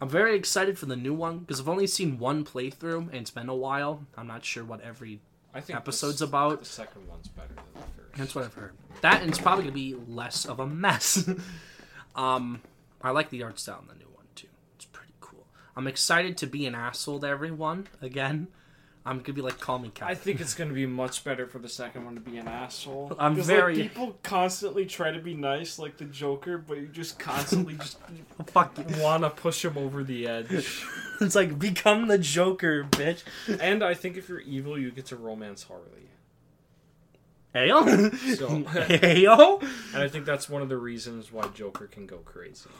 [0.00, 3.30] I'm very excited for the new one because I've only seen one playthrough and it's
[3.30, 4.04] been a while.
[4.16, 5.20] I'm not sure what every
[5.54, 6.60] I think episode's this- about.
[6.60, 8.16] The second one's better than the first.
[8.16, 8.72] That's what I've heard.
[9.02, 11.28] That and it's probably gonna be less of a mess.
[12.16, 12.62] um,
[13.02, 14.48] I like the art style in the new one too.
[14.76, 15.46] It's pretty cool.
[15.76, 18.48] I'm excited to be an asshole to everyone again.
[19.04, 21.68] I'm gonna be like, call me I think it's gonna be much better for the
[21.68, 23.12] second one to be an asshole.
[23.18, 27.18] I'm very- like, people constantly try to be nice like the Joker, but you just
[27.18, 27.98] constantly just
[28.46, 30.78] Fuck wanna push him over the edge.
[31.20, 33.22] It's like become the Joker, bitch.
[33.60, 36.08] and I think if you're evil, you get to romance Harley.
[37.54, 38.36] Heyo.
[38.36, 39.62] So- Heyo.
[39.94, 42.70] And I think that's one of the reasons why Joker can go crazy.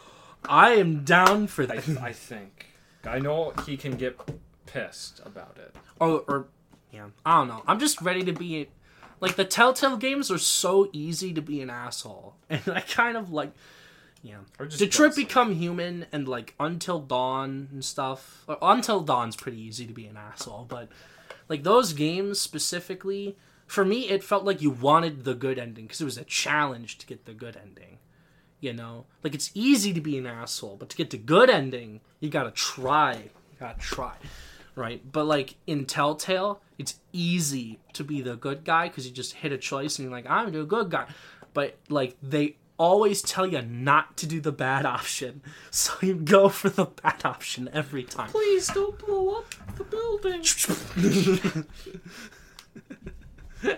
[0.44, 1.98] I am down for I, that.
[2.02, 2.66] I think.
[3.04, 4.18] I know he can get
[4.66, 5.74] pissed about it.
[6.00, 6.46] or, or
[6.92, 7.62] yeah, I don't know.
[7.66, 8.68] I'm just ready to be
[9.20, 13.30] like the Telltale games are so easy to be an asshole, and I kind of
[13.32, 13.52] like
[14.22, 14.36] yeah.
[14.58, 15.16] Or just Detroit gutsy.
[15.16, 18.44] Become Human and like Until Dawn and stuff.
[18.48, 20.88] uh, Until Dawn's pretty easy to be an asshole, but
[21.48, 23.36] like those games specifically,
[23.66, 26.98] for me, it felt like you wanted the good ending because it was a challenge
[26.98, 27.98] to get the good ending.
[28.60, 32.00] You know, like it's easy to be an asshole, but to get the good ending,
[32.20, 33.14] you gotta try.
[33.14, 34.14] You gotta try,
[34.74, 35.00] right?
[35.10, 39.52] But like in Telltale, it's easy to be the good guy because you just hit
[39.52, 41.06] a choice and you're like, I'm the good guy.
[41.54, 46.48] But like they always tell you not to do the bad option, so you go
[46.48, 48.30] for the bad option every time.
[48.30, 50.42] Please don't blow up the building.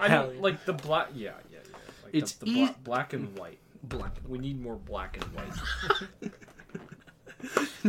[0.00, 0.42] I Hell mean, yeah.
[0.42, 1.08] like the black.
[1.14, 1.76] Yeah, yeah, yeah.
[2.04, 3.58] Like It's the, the ea- bla- black and white.
[3.82, 4.12] Black.
[4.26, 6.30] We need more black and white.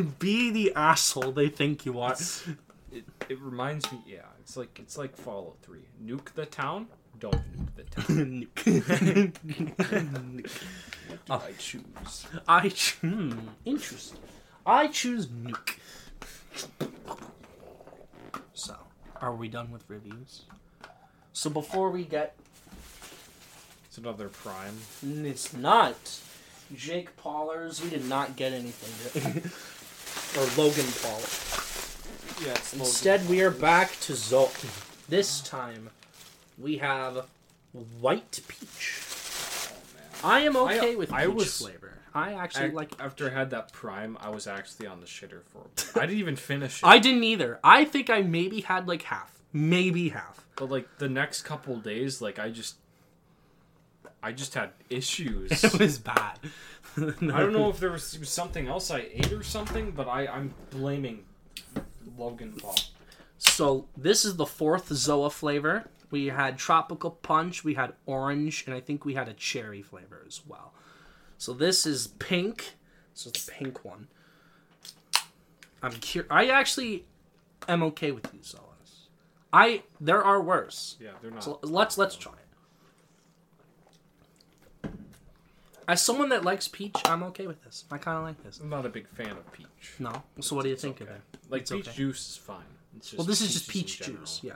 [0.20, 2.16] Be the asshole they think you are.
[3.30, 4.00] It, it reminds me.
[4.08, 5.88] Yeah, it's like it's like Fallout Three.
[6.04, 6.88] Nuke the town.
[7.20, 8.48] Don't nuke the town.
[8.56, 10.50] Nuke.
[11.28, 12.26] What do I choose?
[12.48, 13.00] I choose.
[13.02, 13.32] hmm,
[13.64, 14.20] interesting.
[14.66, 15.76] I choose nuke.
[18.54, 18.76] So,
[19.22, 20.44] are we done with reviews?
[21.34, 22.36] So before we get,
[23.88, 24.78] It's another prime.
[25.04, 26.20] it's not
[26.76, 27.82] Jake Paulers.
[27.84, 29.44] We did not get anything,
[30.42, 31.22] or Logan Paul.
[32.44, 34.52] Yeah, Instead, we are back to Zoa.
[35.08, 35.90] This time,
[36.58, 37.26] we have
[38.00, 39.00] white peach.
[40.24, 41.92] Oh, I am okay I- with peach I was- flavor.
[42.14, 42.92] I actually like.
[43.00, 45.60] after I had that prime, I was actually on the shitter for.
[45.60, 45.92] a bit.
[45.98, 46.86] I didn't even finish it.
[46.86, 47.60] I didn't either.
[47.62, 50.46] I think I maybe had like half, maybe half.
[50.56, 52.76] But like the next couple days, like I just,
[54.24, 55.62] I just had issues.
[55.66, 56.40] It was bad.
[56.98, 60.54] I don't know if there was something else I ate or something, but I I'm
[60.70, 61.26] blaming
[62.18, 62.76] Logan Paul.
[63.38, 65.86] So this is the fourth Zoa flavor.
[66.12, 70.24] We had tropical punch, we had orange, and I think we had a cherry flavor
[70.26, 70.74] as well.
[71.38, 72.76] So this is pink.
[73.14, 74.08] So it's the pink one.
[75.82, 77.06] I'm cur- I actually
[77.68, 79.08] am okay with these Zoas.
[79.54, 80.98] I there are worse.
[81.00, 81.44] Yeah, they're not.
[81.44, 82.40] So let's let's try it.
[85.88, 87.86] As someone that likes peach, I'm okay with this.
[87.92, 88.60] I kind of like this.
[88.60, 89.94] I'm not a big fan of peach.
[90.00, 90.24] No.
[90.40, 91.12] So what do you think okay.
[91.12, 91.35] of it?
[91.50, 91.98] Like It's peach okay.
[91.98, 92.64] juice is fine.
[92.98, 94.40] It's just Well, this is just peach juice.
[94.44, 94.54] Yeah.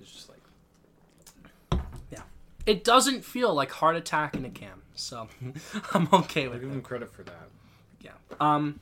[0.00, 1.80] It's just like
[2.10, 2.22] Yeah.
[2.66, 5.28] It doesn't feel like heart attack in a can, so
[5.94, 6.74] I'm okay I with give it.
[6.74, 7.48] him credit for that.
[8.00, 8.12] Yeah.
[8.40, 8.80] Um.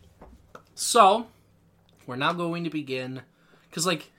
[0.75, 1.27] So
[2.07, 3.23] we're now going to begin
[3.69, 4.11] because, like,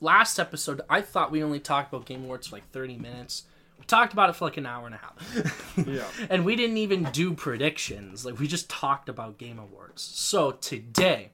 [0.00, 3.44] last episode, I thought we only talked about Game Awards for like 30 minutes.
[3.78, 5.76] We talked about it for like an hour and a half.
[5.86, 6.04] Yeah.
[6.28, 8.26] and we didn't even do predictions.
[8.26, 10.02] Like, we just talked about Game Awards.
[10.02, 11.30] So today,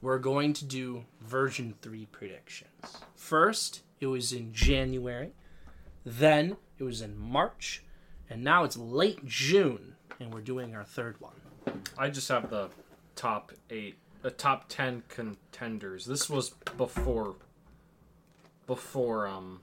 [0.00, 2.98] we're going to do version 3 predictions.
[3.16, 5.32] First, it was in January.
[6.04, 7.82] Then, it was in March.
[8.30, 9.96] And now it's late June.
[10.20, 11.32] And we're doing our third one.
[11.96, 12.68] I just have the
[13.14, 16.06] top eight, the top ten contenders.
[16.06, 17.36] This was before,
[18.66, 19.60] before um,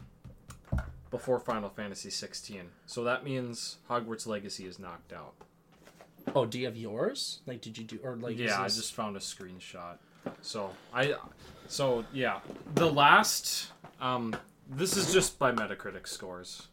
[1.11, 2.63] before Final Fantasy 16.
[2.85, 5.33] So that means Hogwarts Legacy is knocked out.
[6.35, 7.39] Oh, do you have yours?
[7.45, 8.37] Like, did you do or like?
[8.37, 9.97] yeah, I just found a screenshot.
[10.41, 11.15] So I,
[11.67, 12.39] so yeah,
[12.75, 14.35] the last um,
[14.69, 16.67] this is just by Metacritic scores.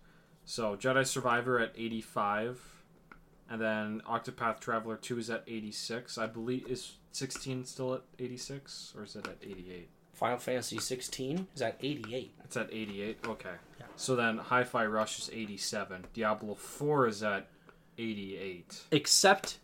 [0.45, 2.61] So Jedi Survivor at 85,
[3.49, 6.19] and then Octopath Traveler 2 is at 86.
[6.19, 9.89] I believe is 16 still at 86 or is it at 88?
[10.15, 12.35] Final Fantasy 16 is at 88.
[12.45, 13.19] It's at 88.
[13.27, 13.51] Okay.
[13.79, 13.87] Yeah.
[13.97, 16.07] So then Hi-Fi Rush is 87.
[16.13, 17.49] Diablo 4 is at
[17.99, 18.83] 88.
[18.91, 19.59] Except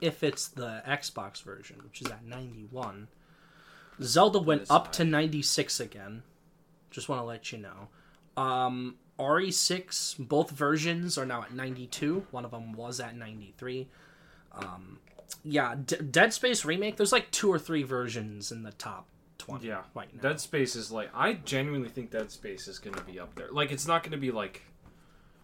[0.00, 3.08] if it's the Xbox version, which is at 91.
[4.02, 6.22] Zelda went up to 96 again.
[6.90, 7.88] Just want to let you know.
[8.42, 12.26] Um, RE6, both versions are now at 92.
[12.30, 13.88] One of them was at 93.
[14.52, 14.98] Um,
[15.44, 19.06] yeah, D- Dead Space Remake, there's like two or three versions in the top
[19.38, 20.22] 20 Yeah, right now.
[20.22, 23.48] Dead Space is like I genuinely think Dead Space is going to be up there.
[23.50, 24.62] Like it's not going to be like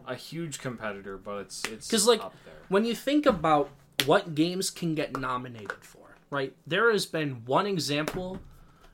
[0.06, 2.55] a huge competitor, but it's it's 'Cause, like, up there.
[2.68, 3.68] when you think about
[4.06, 5.99] what games can get nominated for,
[6.31, 6.55] right?
[6.66, 8.40] There has been one example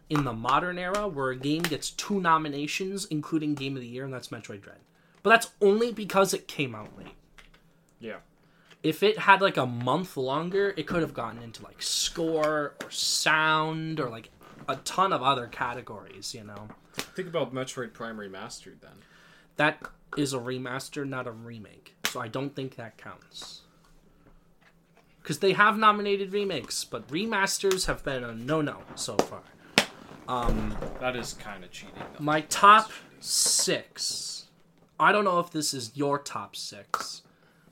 [0.09, 4.05] in the modern era where a game gets two nominations, including Game of the Year,
[4.05, 4.79] and that's Metroid Dread.
[5.23, 7.15] But that's only because it came out late.
[7.99, 8.19] Yeah,
[8.83, 12.91] If it had like a month longer, it could have gotten into like score or
[12.91, 14.31] sound or like
[14.69, 16.69] a ton of other categories, you know?
[16.97, 18.93] think about Metroid Prime Remastered then.
[19.57, 19.83] That
[20.17, 21.95] is a remaster, not a remake.
[22.07, 23.63] So I don't think that counts.
[25.27, 29.43] Because they have nominated remakes, but remasters have been a no no so far.
[30.29, 31.97] Um, That is kind of cheating.
[31.97, 32.23] Though.
[32.23, 34.47] My top six.
[35.01, 37.23] I don't know if this is your top six.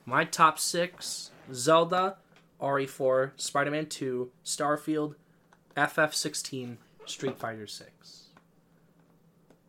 [0.05, 2.17] My top six Zelda,
[2.61, 5.15] RE4, Spider Man 2, Starfield,
[5.77, 8.31] FF16, Street Fighter 6.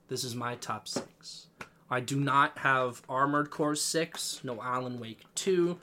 [0.08, 1.50] This is my top six.
[1.92, 5.78] I do not have Armored Core 6, no Alan Wake 2,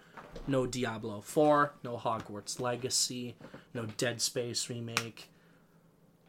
[0.47, 3.37] no Diablo 4, no Hogwarts Legacy,
[3.75, 5.29] no Dead Space Remake.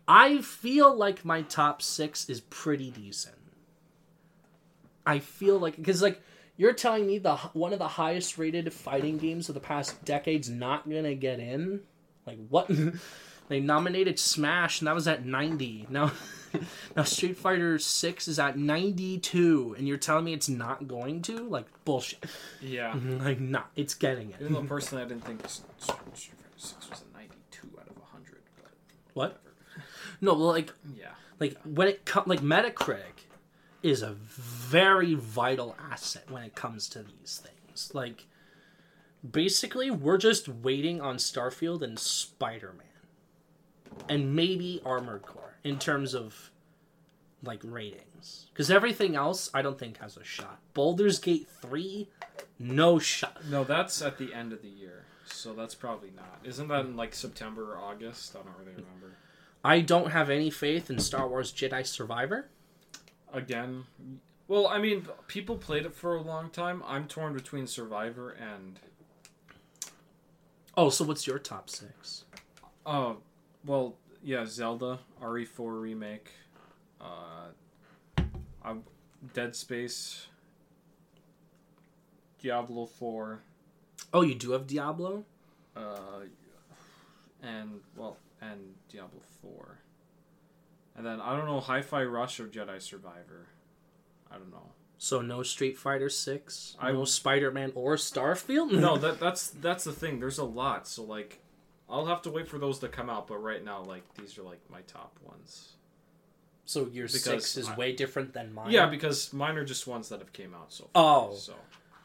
[0.07, 3.35] I feel like my top six is pretty decent.
[5.05, 6.21] I feel like because like
[6.57, 10.49] you're telling me the one of the highest rated fighting games of the past decade's
[10.49, 11.81] not gonna get in.
[12.25, 12.69] Like what?
[13.47, 15.87] they nominated Smash and that was at 90.
[15.89, 16.11] Now,
[16.95, 21.47] now Street Fighter Six is at 92, and you're telling me it's not going to?
[21.47, 22.25] Like bullshit.
[22.61, 22.95] Yeah.
[23.23, 23.71] Like not.
[23.75, 24.37] It's getting it.
[24.41, 26.11] Even though personally I didn't think Street Fighter
[26.57, 28.41] Six was a 92 out of 100,
[29.13, 29.41] What?
[30.21, 31.07] No, well, like yeah.
[31.39, 33.27] like when it comes, like Metacritic
[33.83, 37.91] is a very vital asset when it comes to these things.
[37.93, 38.25] Like,
[39.29, 46.13] basically, we're just waiting on Starfield and Spider Man, and maybe Armored Core in terms
[46.13, 46.51] of
[47.43, 50.59] like ratings, because everything else I don't think has a shot.
[50.73, 52.09] Baldur's Gate three,
[52.57, 53.45] no shot.
[53.49, 56.39] No, that's at the end of the year, so that's probably not.
[56.43, 58.35] Isn't that in like September or August?
[58.35, 59.17] I don't really remember.
[59.63, 62.49] I don't have any faith in Star Wars Jedi Survivor.
[63.33, 63.85] Again,
[64.47, 66.83] well, I mean, people played it for a long time.
[66.85, 68.79] I'm torn between Survivor and
[70.75, 72.25] Oh, so what's your top six?
[72.85, 73.17] oh,
[73.65, 76.29] well, yeah, Zelda RE4 remake,
[77.01, 77.49] uh,
[78.63, 78.75] i
[79.33, 80.27] Dead Space,
[82.41, 83.41] Diablo 4,
[84.13, 85.23] Oh, you do have Diablo.
[85.75, 86.21] uh,
[87.41, 88.59] and well, and
[88.89, 89.79] Diablo 4.
[90.95, 93.47] And then I don't know, Hi-Fi Rush or Jedi Survivor.
[94.31, 94.71] I don't know.
[94.97, 98.71] So no Street Fighter Six, I- no Spider Man or Starfield.
[98.71, 100.19] no, that that's that's the thing.
[100.19, 101.39] There's a lot, so like,
[101.93, 103.27] I'll have to wait for those to come out.
[103.27, 105.73] But right now, like, these are like my top ones.
[106.65, 108.71] so your Because six is I- way different than mine.
[108.71, 111.29] Yeah, because mine are just ones that have came out so far.
[111.29, 111.35] Oh.
[111.35, 111.53] so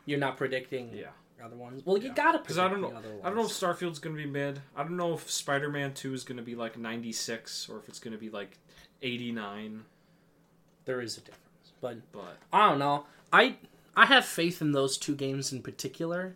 [0.04, 1.06] you're not predicting yeah.
[1.42, 1.82] other ones.
[1.86, 2.14] Well, you Yeah.
[2.14, 3.20] gotta Because I don't know, the other ones.
[3.24, 4.60] I don't know if Starfield's gonna be mid.
[4.76, 8.18] I don't know if Spider-Man Two is gonna be like 96 or if it's gonna
[8.18, 8.58] be like
[9.02, 9.84] 89.
[10.86, 13.06] there is a difference, but But I don't know.
[13.32, 13.56] I
[13.96, 16.34] I have faith in those two games in particular.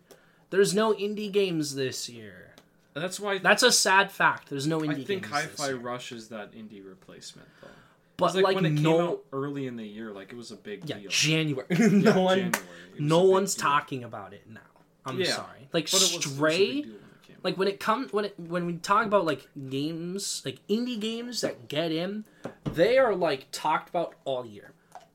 [0.50, 2.51] There's no indie games this year.
[2.94, 4.51] That's why That's a sad fact.
[4.51, 5.27] There's no indie I think.
[5.27, 5.73] Hi-Fi.
[5.73, 7.69] Rush is that indie replacement though.
[8.16, 10.56] but like, like, when it came out early in the year, like it was a
[10.56, 11.10] big yeah, deal.
[11.10, 11.66] January.
[11.70, 12.52] Yeah, no one, January.
[12.97, 13.62] It no one's deal.
[13.62, 14.60] talking about it now.
[15.06, 15.69] I'm Yeah, sorry.
[15.73, 16.81] Like But it was, it was Stray.
[16.82, 16.94] when
[17.43, 21.40] like when it comes when it when we talk about like games like indie games
[21.40, 22.24] that get in
[22.64, 24.70] they are like talked about all year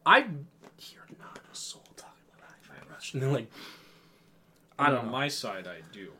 [0.05, 0.19] i
[0.77, 3.49] hear not a soul talking about hi-fi rush and they're like
[4.77, 6.11] i don't on know my side I do,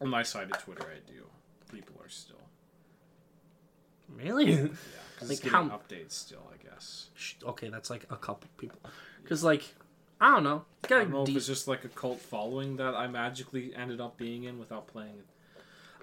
[0.00, 1.24] on my side of Twitter I do.
[1.72, 2.36] People are still
[4.14, 4.52] really?
[4.52, 4.66] Yeah,
[5.14, 6.48] because Like how- updates still.
[6.52, 7.08] I guess.
[7.44, 8.78] Okay that's like a couple people.
[9.22, 9.74] Because like
[10.20, 10.64] i don't know.
[10.84, 14.16] I don't know if it's just like a cult following that I magically ended up
[14.16, 15.26] being in without playing it.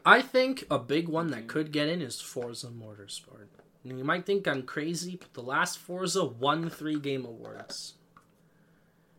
[0.05, 3.47] i think a big one that could get in is forza motorsport.
[3.85, 7.93] And you might think i'm crazy but the last forza won three game awards.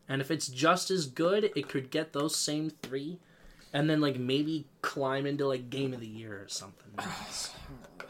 [0.09, 3.19] And if it's just as good, it could get those same three,
[3.75, 6.93] and then like maybe climb into like game of the year or something.
[8.01, 8.07] Oh,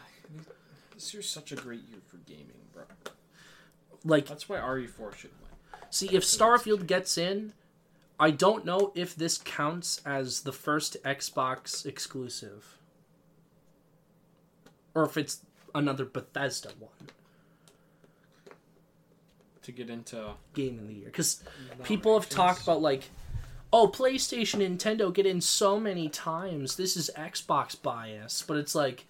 [0.94, 2.84] this year's such a great year for gaming, bro.
[4.04, 5.80] like, That's why RE4 should win.
[5.90, 7.52] see if Starfield gets in,
[8.18, 12.78] I don't know if this counts as the first Xbox exclusive,
[14.94, 15.40] or if it's
[15.74, 17.08] another Bethesda one
[19.62, 21.42] To get into game of the year because
[21.82, 23.10] people have talked about like
[23.74, 26.76] oh playstation nintendo get in so many times.
[26.76, 29.04] This is xbox bias but it's like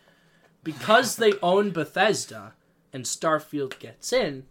[0.62, 2.54] because they own bethesda
[2.90, 4.44] and starfield gets in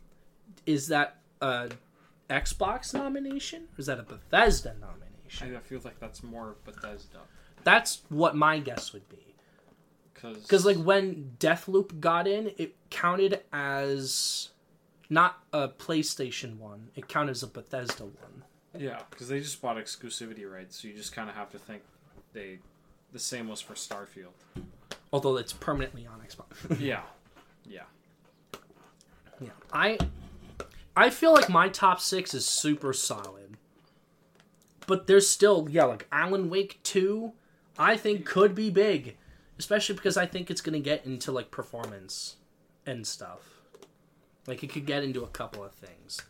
[0.68, 1.72] is that a
[2.30, 3.64] xbox nomination?
[3.76, 5.56] Or is that a bethesda nomination?
[5.56, 7.22] I feel like that's more Bethesda.
[7.64, 9.36] that's what my guess would be.
[10.14, 14.50] Because because like when deathloop got in it counted as
[15.10, 18.44] not a playstation one it counted as a bethesda one
[18.78, 21.84] Yeah, because they just bought exclusivity rights, so you just kind of have to think
[22.34, 22.60] they.
[23.12, 24.34] The same was for Starfield.
[25.12, 27.02] although it's permanently on xbox Yeah,
[27.64, 27.84] yeah.
[29.40, 29.98] Yeah, I
[30.96, 33.58] I feel like my top six is super solid,
[34.88, 37.34] but there's still yeah like Alan Wake two.
[37.78, 39.18] I think could be big,
[39.60, 42.38] especially because I think it's gonna get into like performance
[42.86, 43.62] and stuff.
[44.48, 46.22] Like it could get into a couple of things.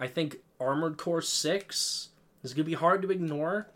[0.00, 2.08] I think Armored Core six
[2.42, 3.68] is gonna be hard to ignore.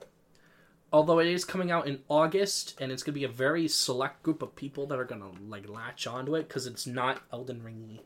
[0.92, 4.42] Although it is coming out in August, and it's gonna be a very select group
[4.42, 8.00] of people that are gonna like latch onto it because it's not Elden Ringy,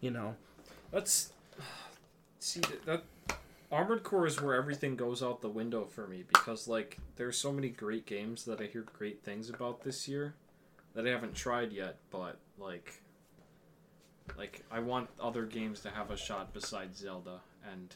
[0.00, 0.36] you know.
[0.90, 1.32] That's
[2.38, 3.04] see that, that
[3.70, 7.52] Armored Core is where everything goes out the window for me because like there's so
[7.52, 10.34] many great games that I hear great things about this year
[10.94, 13.00] that I haven't tried yet, but like
[14.36, 17.40] like I want other games to have a shot besides Zelda
[17.70, 17.94] and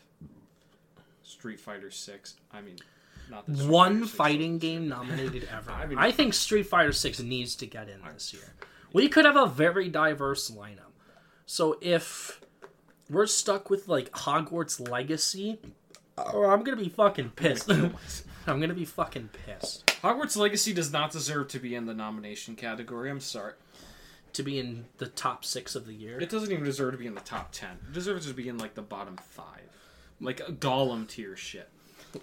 [1.23, 2.35] Street Fighter 6.
[2.53, 2.77] I mean,
[3.31, 5.71] not that Street one Fighter 6 fighting game nominated ever.
[5.71, 8.55] I I, think Street Fighter Six needs to get in this year.
[8.93, 10.93] We could have a very diverse lineup.
[11.45, 12.41] So if
[13.11, 15.59] we're stuck with like Hogwarts Legacy,
[16.19, 17.71] oh, I'm gonna be fucking pissed.
[18.47, 19.87] I'm gonna be fucking pissed.
[20.03, 23.11] Hogwarts Legacy does not deserve to be in the nomination category.
[23.11, 23.55] I'm sorry.
[24.37, 26.19] To be in the top six of the year.
[26.21, 27.79] It doesn't even deserve to be in the top ten.
[27.89, 29.69] It deserves to be in like the bottom five,
[30.21, 31.69] like a Gollum tier shit.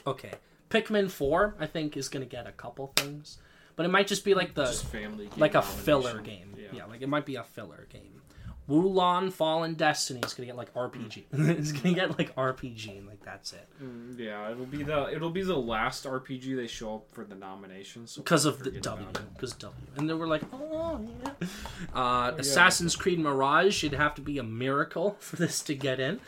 [0.07, 0.31] Okay,
[0.69, 3.37] Pikmin Four, I think, is gonna get a couple things,
[3.75, 6.55] but it might just be like the Just family, like a filler game.
[6.73, 6.85] Yeah.
[6.85, 8.22] like it might be a filler game.
[8.67, 11.23] Wo Long Fallen Dynasty is gonna get like RPG.
[11.31, 15.29] it's gonna get like RPG, and like that's it Mm, yeah, it'll be the it'll
[15.29, 18.11] be the last RPG they show up for the nominations.
[18.11, 19.05] So because of the W.
[19.33, 21.47] Because W, and then we're like, oh yeah.
[21.93, 26.19] Uh, Assassin's Creed Mirage should have to be a miracle for this to get in.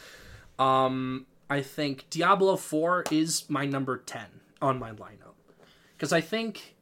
[0.59, 4.27] Um, I think Diablo Four is my number ten
[4.61, 5.35] on my lineup
[5.95, 6.75] because I think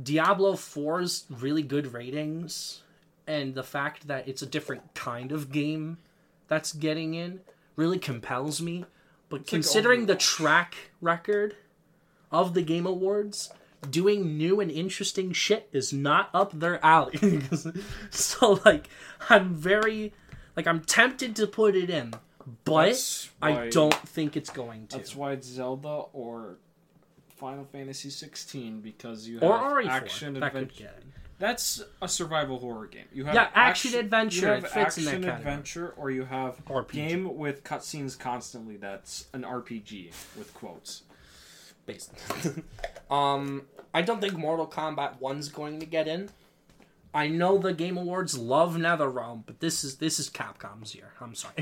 [0.00, 2.82] Diablo 4's really good ratings
[3.26, 5.98] and the fact that it's a different kind of game
[6.48, 7.40] that's getting in
[7.76, 8.84] really compels me.
[9.28, 10.36] But like considering the Overwatch.
[10.36, 11.56] track record
[12.30, 13.52] of the Game Awards,
[13.88, 17.40] doing new and interesting shit is not up their alley.
[18.10, 18.88] so like
[19.30, 20.12] I'm very
[20.56, 22.14] like I'm tempted to put it in,
[22.64, 24.96] but That's I don't think it's going to.
[24.98, 26.58] That's why it's Zelda or
[27.36, 30.90] Final Fantasy 16 because you have action adventure.
[31.44, 31.52] Get in.
[31.52, 33.06] That's a survival horror game.
[33.12, 35.38] You have Yeah, action adventure, You have it fits in that action category.
[35.52, 36.92] adventure, or you have RPG.
[36.92, 38.76] game with cutscenes constantly.
[38.76, 41.02] That's an RPG with quotes.
[41.86, 42.62] basically.
[43.10, 43.62] um,
[43.92, 46.30] I don't think Mortal Kombat One's going to get in.
[47.12, 51.12] I know the Game Awards love NetherRealm, but this is this is Capcom's year.
[51.20, 51.54] I'm sorry.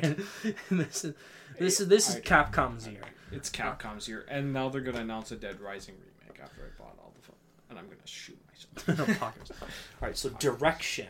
[0.71, 1.15] this is
[1.59, 3.03] this is this is I- Capcom's year.
[3.31, 6.97] It's Capcom's year, and now they're gonna announce a Dead Rising remake after I bought
[7.03, 7.37] all the, fun,
[7.69, 8.39] and I'm gonna shoot
[8.87, 9.61] myself.
[9.61, 11.09] All right, so direction.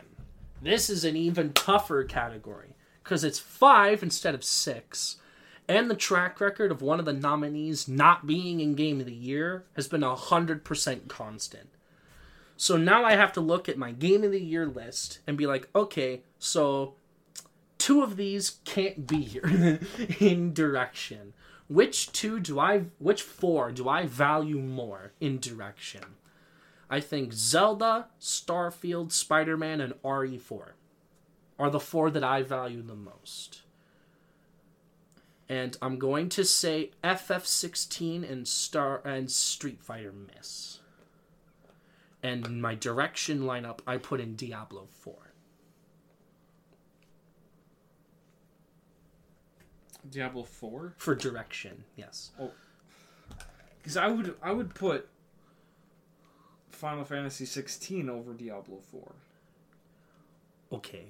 [0.61, 5.17] This is an even tougher category because it's five instead of six,
[5.67, 9.13] and the track record of one of the nominees not being in Game of the
[9.13, 11.69] Year has been hundred percent constant.
[12.55, 15.47] So now I have to look at my Game of the Year list and be
[15.47, 16.93] like, okay, so
[17.77, 19.79] two of these can't be here
[20.19, 21.33] in direction.
[21.67, 22.85] Which two do I?
[22.99, 26.03] Which four do I value more in direction?
[26.93, 30.73] I think Zelda, Starfield, Spider Man, and RE4
[31.57, 33.63] are the four that I value the most.
[35.49, 40.81] And I'm going to say FF16 and Star and Street Fighter miss.
[42.21, 45.15] And in my direction lineup, I put in Diablo 4.
[50.11, 52.29] Diablo Four, For direction, yes.
[52.39, 52.51] Oh.
[53.79, 55.09] because I would I would put
[56.83, 59.13] Final Fantasy 16 over Diablo Four
[60.69, 61.05] Okay.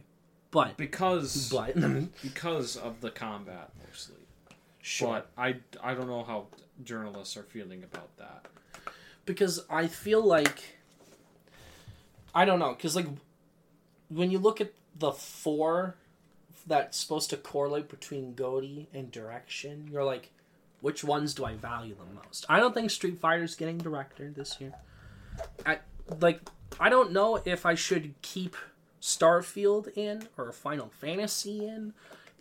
[0.51, 1.73] But, because but,
[2.21, 4.17] because of the combat mostly.
[4.83, 5.07] sure.
[5.07, 6.45] But I I don't know how
[6.83, 8.45] journalists are feeling about that.
[9.25, 10.77] because I feel like
[12.35, 13.07] I don't know because like
[14.09, 15.95] when you look at the four
[16.67, 20.29] that's supposed to correlate between Goaty and direction, you're like,
[20.81, 22.45] which ones do I value the most?
[22.47, 24.73] I don't think Street Fighter's getting director this year.
[25.65, 25.79] I
[26.19, 26.41] like
[26.79, 28.55] I don't know if I should keep
[29.01, 31.93] Starfield in or Final Fantasy in.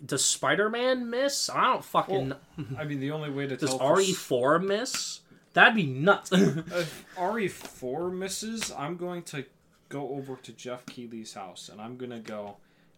[0.05, 1.49] Does Spider Man miss?
[1.49, 2.29] I don't fucking.
[2.31, 5.21] Well, I mean, the only way to Does RE four miss?
[5.55, 6.33] That'd be nuts.
[6.33, 9.45] If RE4 misses, I'm going to
[9.89, 12.57] go over to Jeff Keighley's house and I'm going to go,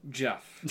[0.09, 0.63] Jeff,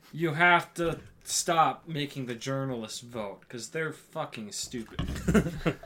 [0.12, 5.02] you have to stop making the journalists vote because they're fucking stupid.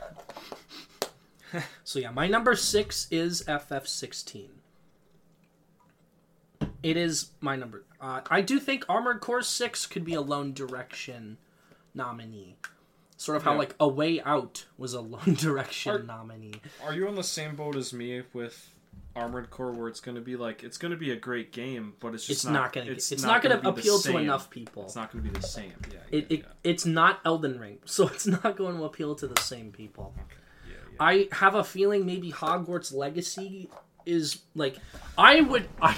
[1.83, 4.47] So yeah, my number six is FF16.
[6.83, 7.83] It is my number.
[7.99, 11.37] Uh, I do think Armored Core Six could be a lone direction
[11.93, 12.55] nominee.
[13.17, 13.59] Sort of how Yeah.
[13.59, 16.53] like A Way Out was a lone direction Are- nominee.
[16.83, 18.71] Are you on the same boat as me with
[19.15, 21.93] Armored Core where it's going to be like, it's going to be a great game,
[21.99, 22.89] but it's just It's not, gonna.
[22.91, 24.83] It's, It's, not, gonna, appeal to enough people.
[24.85, 25.73] It's not going to be the same.
[25.91, 25.97] Yeah.
[26.11, 29.41] it, yeah, it it's not Elden Ring, so it's not going to appeal to the
[29.41, 30.15] same people.
[30.17, 30.40] yeah, yeah, yeah.
[31.01, 33.69] I have a feeling maybe Hogwarts Legacy
[34.05, 34.77] is like
[35.17, 35.67] I would.
[35.81, 35.97] I,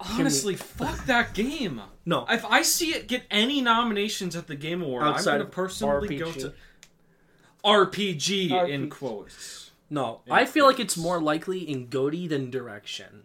[0.00, 1.80] Honestly, fuck that game.
[2.06, 5.50] no, If I see it get any nominations at the Game Award, Outside I'm gonna
[5.50, 6.52] personally go to
[7.64, 9.70] RPG, in quotes.
[9.90, 13.24] No, Yeah, I feel like it's more likely in Goaty than direction.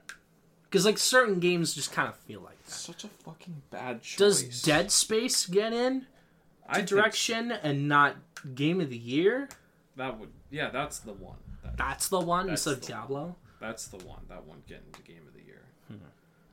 [0.64, 2.72] Because like certain games just kind of feel like that.
[2.72, 4.18] Such a fucking bad choice.
[4.18, 8.16] Does Dead Space get in to I direction and not
[8.56, 9.50] Game of the Year?
[9.96, 11.38] that would yeah, that's the one.
[11.64, 13.36] That, That's the one That's instead of the Diablo.
[13.60, 14.20] that's the one.
[14.30, 15.62] That one getting to Game of the Year.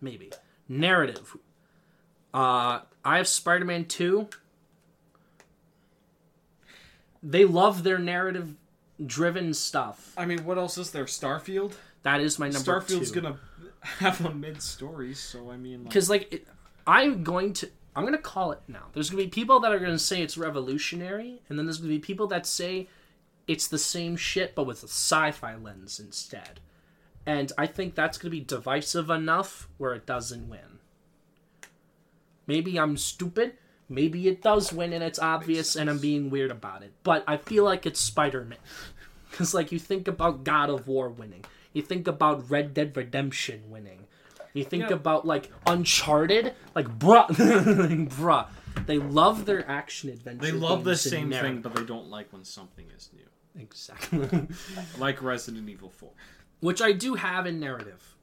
[0.00, 0.32] Maybe
[0.68, 1.36] narrative.
[2.32, 4.28] Uh, I have Spider-Man Two.
[7.22, 10.12] They love their narrative-driven stuff.
[10.16, 11.04] I mean, what else is there?
[11.06, 11.72] Starfield.
[12.02, 13.20] That is my number Starfield's two.
[13.22, 13.38] gonna
[13.98, 16.46] have a mid story, so I mean, like, because like it,
[16.86, 18.84] I'm going to I'm gonna call it now.
[18.92, 21.98] There's gonna be people that are gonna say it's revolutionary, and then there's gonna be
[21.98, 22.88] people that say
[23.46, 26.60] it's the same shit but with a sci-fi lens instead.
[27.26, 30.78] And I think that's gonna be divisive enough where it doesn't win.
[32.46, 33.54] Maybe I'm stupid.
[33.88, 36.92] Maybe it does win and it's obvious and I'm being weird about it.
[37.02, 38.58] But I feel like it's Spider Man.
[39.30, 43.62] Because, like, you think about God of War winning, you think about Red Dead Redemption
[43.70, 44.06] winning,
[44.52, 44.94] you think Yeah.
[44.96, 46.54] about, like, Uncharted.
[46.74, 47.28] Like, bruh.
[47.30, 48.46] like, bruh.
[48.86, 50.40] They love their action adventure.
[50.46, 53.22] they love the same thing, but they don't like when something is new,
[53.58, 54.48] Exactly.
[54.98, 56.10] like Resident Evil Four.
[56.60, 58.16] Which I do have in narrative.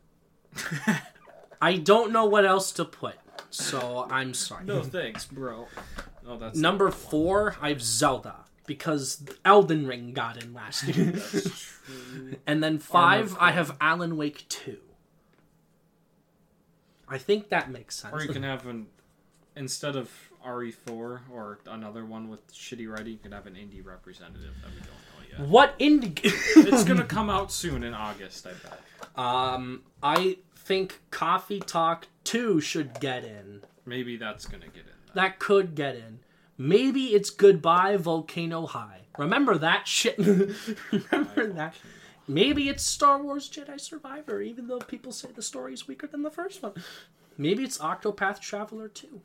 [1.62, 3.16] I don't know what else to put.
[3.50, 4.66] So I'm sorry.
[4.66, 5.68] No thanks, bro.
[6.28, 11.22] Oh, that's Number four, I have Zelda because Elden Ring got in last year.
[12.48, 14.78] And then five, I have Alan Wake two.
[17.10, 18.14] I think that makes sense.
[18.14, 18.88] Or you can have an
[19.56, 20.10] instead of
[20.46, 24.78] RE4 or another one with shitty writing, you can have an indie representative that we
[24.78, 25.48] don't know yet.
[25.48, 26.20] what indie?
[26.24, 28.80] it's gonna come out soon in August, I bet.
[29.16, 33.62] um, I think Coffee Talk two should get in.
[33.86, 34.86] Maybe that's gonna get in.
[34.86, 35.16] Then.
[35.16, 36.20] That could get in.
[36.58, 39.02] Maybe it's Goodbye Volcano High.
[39.18, 40.18] Remember that shit?
[40.92, 41.74] Remember that?
[42.28, 46.22] Maybe it's Star Wars Jedi Survivor, even though people say the story is weaker than
[46.22, 46.74] the first one.
[47.38, 49.20] Maybe it's Octopath Traveler 2.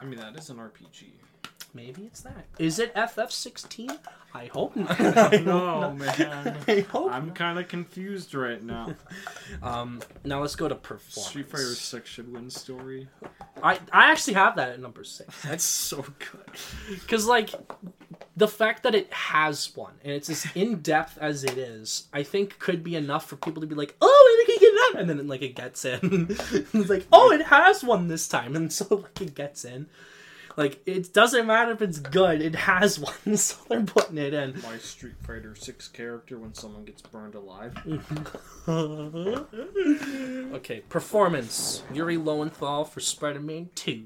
[0.00, 1.12] I mean, that is an RPG.
[1.72, 2.46] Maybe it's that.
[2.58, 3.96] Is it FF16?
[4.32, 4.98] I hope not.
[5.44, 6.56] No, man.
[6.68, 7.12] I hope.
[7.12, 8.94] I'm kind of confused right now.
[9.62, 11.28] Um, now let's go to performance.
[11.28, 13.08] Street Fighter Six should win story.
[13.62, 15.42] I, I actually have that at number six.
[15.42, 16.56] That's so good.
[16.88, 17.50] Because, like,
[18.36, 22.22] the fact that it has one and it's as in depth as it is, I
[22.22, 25.00] think could be enough for people to be like, oh, it can get that.
[25.00, 26.26] And then, like, it gets in.
[26.30, 28.54] it's like, oh, it has one this time.
[28.54, 29.88] And so, like, it gets in.
[30.60, 33.38] Like, it doesn't matter if it's good, it has one.
[33.38, 34.60] So they're putting it in.
[34.60, 37.72] My Street Fighter Six character when someone gets burned alive.
[38.66, 38.68] Mm-hmm.
[40.56, 41.82] okay, performance.
[41.94, 44.04] Yuri Lowenthal for Spider Man 2.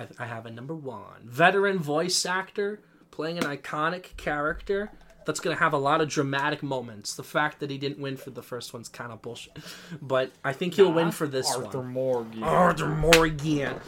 [0.00, 1.26] I, I have a number one.
[1.26, 2.80] Veteran voice actor
[3.10, 4.92] playing an iconic character
[5.26, 7.14] that's going to have a lot of dramatic moments.
[7.14, 9.58] The fact that he didn't win for the first one's kind of bullshit.
[10.00, 11.66] But I think he'll win for this one.
[11.66, 11.92] Arthur one.
[11.92, 12.42] Morgan.
[12.42, 13.80] Arthur Morgan.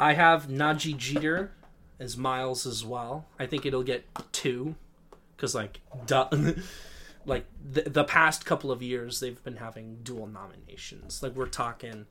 [0.00, 1.52] I have Nadji Jeter
[2.00, 3.26] as Miles as well.
[3.38, 4.74] I think it'll get two.
[5.36, 6.28] Because, like, duh.
[7.26, 12.06] like the, the past couple of years they've been having dual nominations like we're talking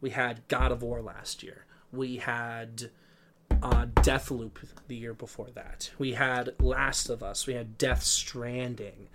[0.00, 2.90] we had god of war last year we had
[3.62, 4.56] uh, Deathloop
[4.88, 9.08] the year before that we had last of us we had death stranding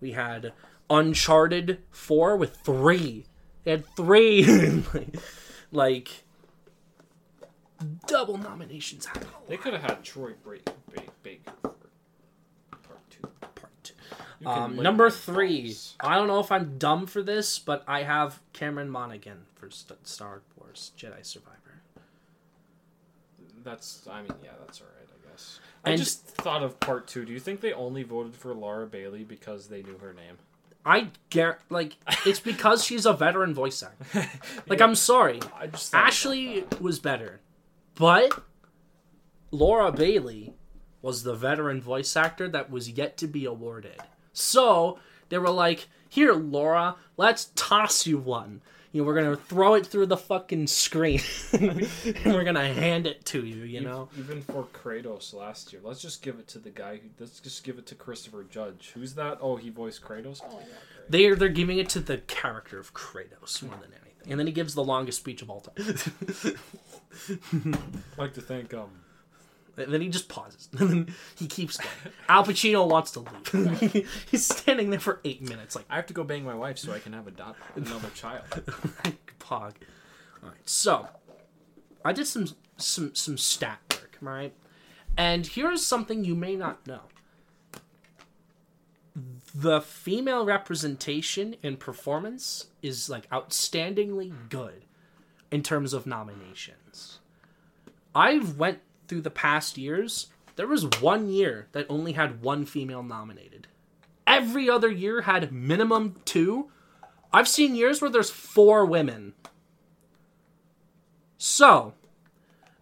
[0.00, 0.52] we had
[0.90, 3.26] uncharted 4 with three
[3.64, 4.82] they had three
[5.72, 6.23] like
[8.06, 9.06] double nominations
[9.48, 10.32] They could have had Troy
[11.22, 13.28] Baker for part two.
[13.40, 13.94] part two.
[14.46, 15.62] Um, number three.
[15.62, 15.96] balls.
[16.00, 20.06] I don't know if I'm dumb for this, but I have Cameron Monaghan for St-
[20.06, 21.58] Star Wars Jedi Survivor.
[23.62, 24.06] That's.
[24.10, 25.08] I mean, yeah, that's all right.
[25.08, 25.60] I guess.
[25.84, 27.24] I just thought of part two.
[27.24, 30.38] Do you think they only voted for Laura Bailey because they knew her name?
[30.86, 31.96] I get like
[32.26, 34.28] it's because she's a veteran voice actor.
[34.66, 37.40] Like I'm sorry, I just Ashley was better,
[37.94, 38.42] but
[39.50, 40.54] Laura Bailey
[41.00, 44.00] was the veteran voice actor that was yet to be awarded.
[44.32, 44.98] So
[45.28, 48.62] they were like, "Here, Laura, let's toss you one.
[48.90, 51.20] You know, we're gonna throw it through the fucking screen,
[51.52, 51.88] and
[52.24, 53.64] we're gonna hand it to you.
[53.64, 56.96] You know." even for Kratos last year, let's just give it to the guy.
[56.96, 58.92] Who, let's just give it to Christopher Judge.
[58.94, 59.38] Who's that?
[59.40, 60.40] Oh, he voiced Kratos.
[60.48, 60.66] Oh yeah.
[61.08, 64.52] They're they're giving it to the character of Kratos more than anything, and then he
[64.52, 65.74] gives the longest speech of all time.
[67.52, 67.78] I'd
[68.18, 68.90] like to thank um.
[69.76, 70.68] And then he just pauses.
[70.78, 72.14] And then he keeps going.
[72.28, 74.08] Al Pacino wants to leave.
[74.30, 76.92] He's standing there for eight minutes, like I have to go bang my wife so
[76.92, 78.44] I can have a dot another child.
[79.40, 79.74] pog.
[80.42, 81.08] All right, so
[82.04, 84.54] I did some some some stat work, right?
[85.16, 87.02] And here's something you may not know:
[89.54, 94.84] the female representation in performance is like outstandingly good
[95.50, 96.78] in terms of nominations.
[98.14, 100.28] I've went through the past years.
[100.56, 103.66] There was one year that only had one female nominated.
[104.26, 106.70] Every other year had minimum two.
[107.32, 109.34] I've seen years where there's four women.
[111.36, 111.94] So,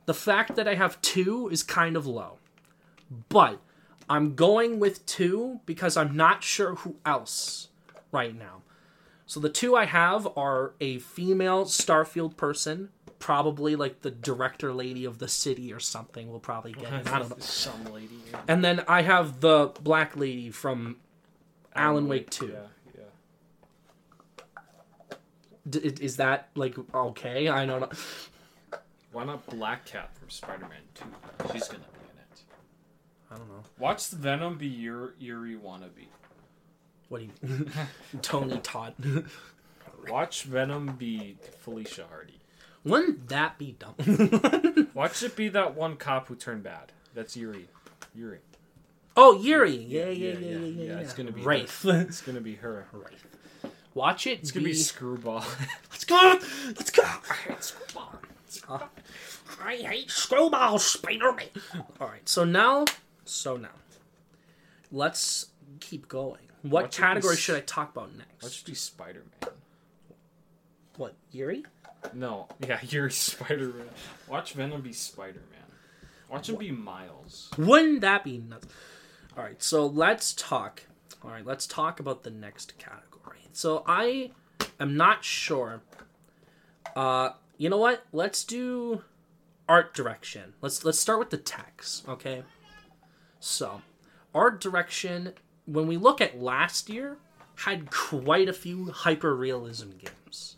[0.06, 2.38] the fact that I have two is kind of low.
[3.28, 3.60] But
[4.08, 7.68] I'm going with two because I'm not sure who else
[8.10, 8.62] right now.
[9.26, 12.90] So the two I have are a female Starfield person,
[13.22, 16.30] probably like the director lady of the city or something.
[16.30, 17.12] Will probably get it.
[17.12, 17.36] I don't know.
[17.38, 18.18] Some lady.
[18.48, 20.96] And then I have the black lady from
[21.74, 22.52] Alan Wake Two.
[22.52, 23.04] Yeah,
[25.08, 25.16] yeah.
[25.70, 27.48] D- is that like okay?
[27.48, 27.90] I don't know.
[29.12, 31.04] Why not Black Cat from Spider-Man Two?
[31.52, 32.42] She's gonna be in it.
[33.30, 33.62] I don't know.
[33.78, 36.08] Watch the Venom be your Yuri wannabe.
[37.08, 37.66] What do you
[38.22, 38.94] Tony Todd?
[40.08, 42.41] Watch Venom be Felicia Hardy.
[42.84, 44.88] Wouldn't that be dumb?
[44.94, 46.92] Watch it be that one cop who turned bad.
[47.14, 47.68] That's Yuri.
[48.14, 48.40] Yuri.
[49.16, 49.76] oh, Yuri.
[49.76, 50.84] Yeah, yeah, yeah, yeah, yeah.
[50.84, 51.84] yeah, It's gonna be Wraith.
[51.84, 52.86] It's gonna be her.
[52.92, 53.26] Wraith.
[53.94, 54.40] Watch it.
[54.40, 55.44] It's gonna be Screwball.
[55.90, 56.38] Let's go.
[56.66, 57.02] Let's go.
[57.02, 58.14] I hate Screwball.
[58.68, 58.78] Uh,
[59.64, 61.46] I hate Screwball, Spider-Man.
[62.00, 62.28] All right.
[62.28, 62.84] So now,
[63.24, 63.68] so now,
[64.90, 65.46] let's
[65.80, 66.40] keep going.
[66.62, 68.42] What Watch it be category should I talk about next?
[68.42, 69.52] Watch it be Spider-Man.
[70.96, 71.64] What Yuri?
[72.14, 73.88] No, yeah, Yuri Spider-Man.
[74.28, 75.48] Watch Venom be Spider-Man.
[76.28, 77.50] Watch him be Miles.
[77.58, 78.66] Wouldn't that be nuts?
[79.36, 80.82] All right, so let's talk.
[81.22, 83.40] All right, let's talk about the next category.
[83.52, 84.30] So I
[84.80, 85.82] am not sure.
[86.96, 88.04] Uh, you know what?
[88.12, 89.02] Let's do
[89.68, 90.54] art direction.
[90.60, 92.44] Let's let's start with the text, okay?
[93.38, 93.82] So,
[94.34, 95.34] art direction.
[95.66, 97.18] When we look at last year,
[97.56, 100.56] had quite a few hyper realism games.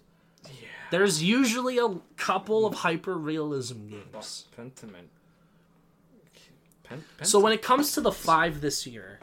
[0.95, 4.45] There's usually a couple of hyper realism games.
[4.57, 5.09] Pentiment.
[6.85, 9.19] Pen- So when it comes to the five this year,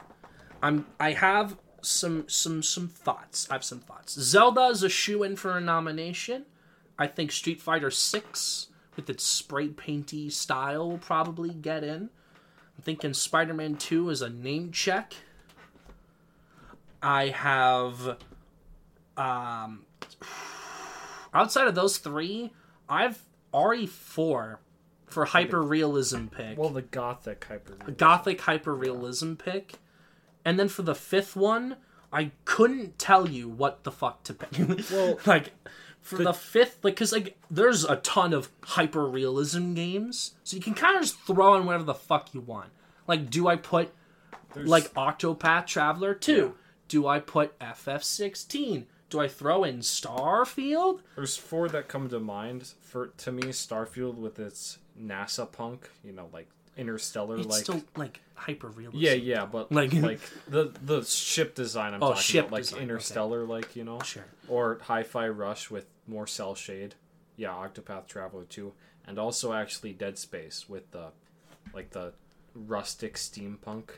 [0.61, 3.47] I'm I have some some some thoughts.
[3.49, 4.19] I have some thoughts.
[4.19, 6.45] Zelda is a shoe in for a nomination.
[6.99, 8.67] I think Street Fighter Six
[8.97, 12.09] with its spray painty style will probably get in.
[12.77, 15.13] I'm thinking Spider Man Two is a name check.
[17.01, 18.17] I have
[19.15, 19.85] um
[21.33, 22.51] outside of those three,
[22.89, 24.57] I've RE4
[25.05, 27.75] for hyper realism pick well, the gothic hyper.
[27.91, 29.75] gothic hyper realism pick.
[30.45, 31.75] And then for the fifth one,
[32.11, 34.57] I couldn't tell you what the fuck to pick.
[34.91, 35.51] Well, like
[36.01, 40.61] for the, fifth, like because like there's a ton of hyper realism games, so you
[40.61, 42.69] can kind of just throw in whatever the fuck you want.
[43.07, 43.93] Like, do I put
[44.53, 46.55] There's, like Octopath Traveler two?
[46.87, 48.87] Do I put FF sixteen?
[49.11, 51.01] Do I throw in Starfield?
[51.15, 52.73] there's four that come to mind.
[52.81, 56.47] For to me, Starfield with its NASA punk, you know, like
[56.77, 58.97] interstellar, It's like still like hyper realism.
[58.97, 61.93] yeah, yeah, but Like- like the the ship design.
[61.93, 62.83] I'm Oh, talking ship about, like design, okay.
[62.83, 64.25] interstellar, like you know, Sure.
[64.47, 66.95] or Hi-Fi Rush with more cell shade.
[67.35, 68.71] Yeah, Octopath Traveler 2
[69.07, 71.07] and also actually Dead Space with the
[71.73, 72.13] like the
[72.55, 73.89] rustic steampunk.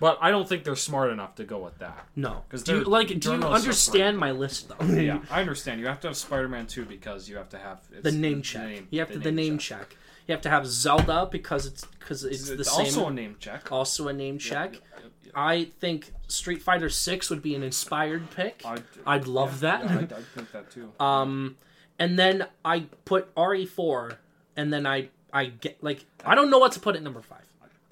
[0.00, 2.06] But I don't think they're smart enough to go with that.
[2.16, 3.08] No, 'Cause do you like?
[3.20, 4.84] Do you understand my list though?
[4.86, 5.80] Yeah, I understand.
[5.80, 8.68] You have to have Spider-Man 2 because you have to have it's the name check.
[8.68, 9.96] name- you have to the name check.
[10.26, 12.86] You have to have Zelda because it's because it's, It's, the same.
[12.86, 13.70] also a name check.
[13.70, 14.72] also a name check.
[14.74, 15.32] Yep, yep, yep.
[15.36, 18.62] I think Street Fighter Six would be an inspired pick.
[18.64, 19.84] I'd, I'd love yeah, that.
[19.90, 20.92] yeah, I'd, I'd think that too.
[20.98, 21.56] Um,
[21.98, 24.16] and then I put RE4,
[24.56, 27.44] and then I I get like I don't know what to put at number five.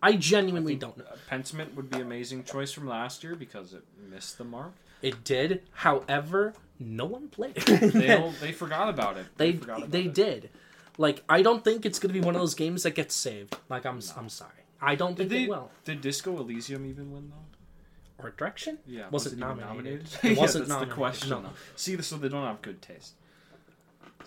[0.03, 1.05] I genuinely don't know.
[1.11, 4.73] Uh, Pentiment would be amazing choice from last year because it missed the mark.
[5.01, 7.55] It did, however, no one played.
[7.57, 9.27] They they forgot about it.
[9.37, 10.15] they forgot about they it.
[10.15, 10.51] did.
[10.99, 13.57] Like I don't think it's gonna be one of those games that gets saved.
[13.69, 14.51] Like I'm I'm sorry.
[14.81, 15.45] I don't Did think they?
[15.45, 15.71] it will.
[15.85, 18.25] Did Disco Elysium even win though?
[18.25, 18.79] Art direction?
[18.87, 19.69] Yeah, Was was, it nominated?
[19.69, 20.07] nominated?
[20.23, 21.31] It Yeah, wasn't that's nominated, the question.
[21.31, 21.45] no.
[21.77, 23.15] See, so they don't have good taste.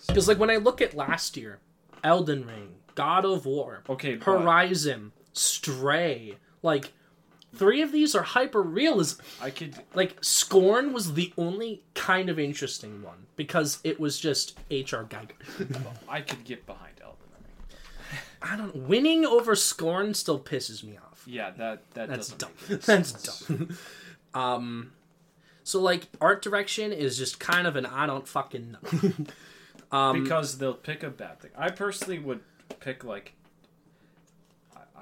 [0.08, 1.58] Because like when I look at last year,
[2.04, 6.92] Elden Ring, God of War, Okay, Horizon, Stray, like
[7.54, 9.20] three of these are hyper realism.
[9.40, 9.74] I could.
[9.94, 15.04] Like Scorn was the only kind of interesting one because it was just H.R.
[15.04, 15.86] Giger.
[16.08, 17.78] I could get behind Elden Ring.
[18.42, 18.76] I don't.
[18.88, 21.22] Winning over Scorn still pisses me off.
[21.26, 22.50] Yeah, that that That's doesn't dumb.
[22.62, 23.40] make any That's sense.
[23.46, 23.78] dumb.
[24.34, 24.92] um,
[25.64, 29.12] so like art direction is just kind of an I don't fucking know.
[29.98, 31.50] um, because they'll pick a bad thing.
[31.56, 32.40] I personally would
[32.80, 33.32] pick like.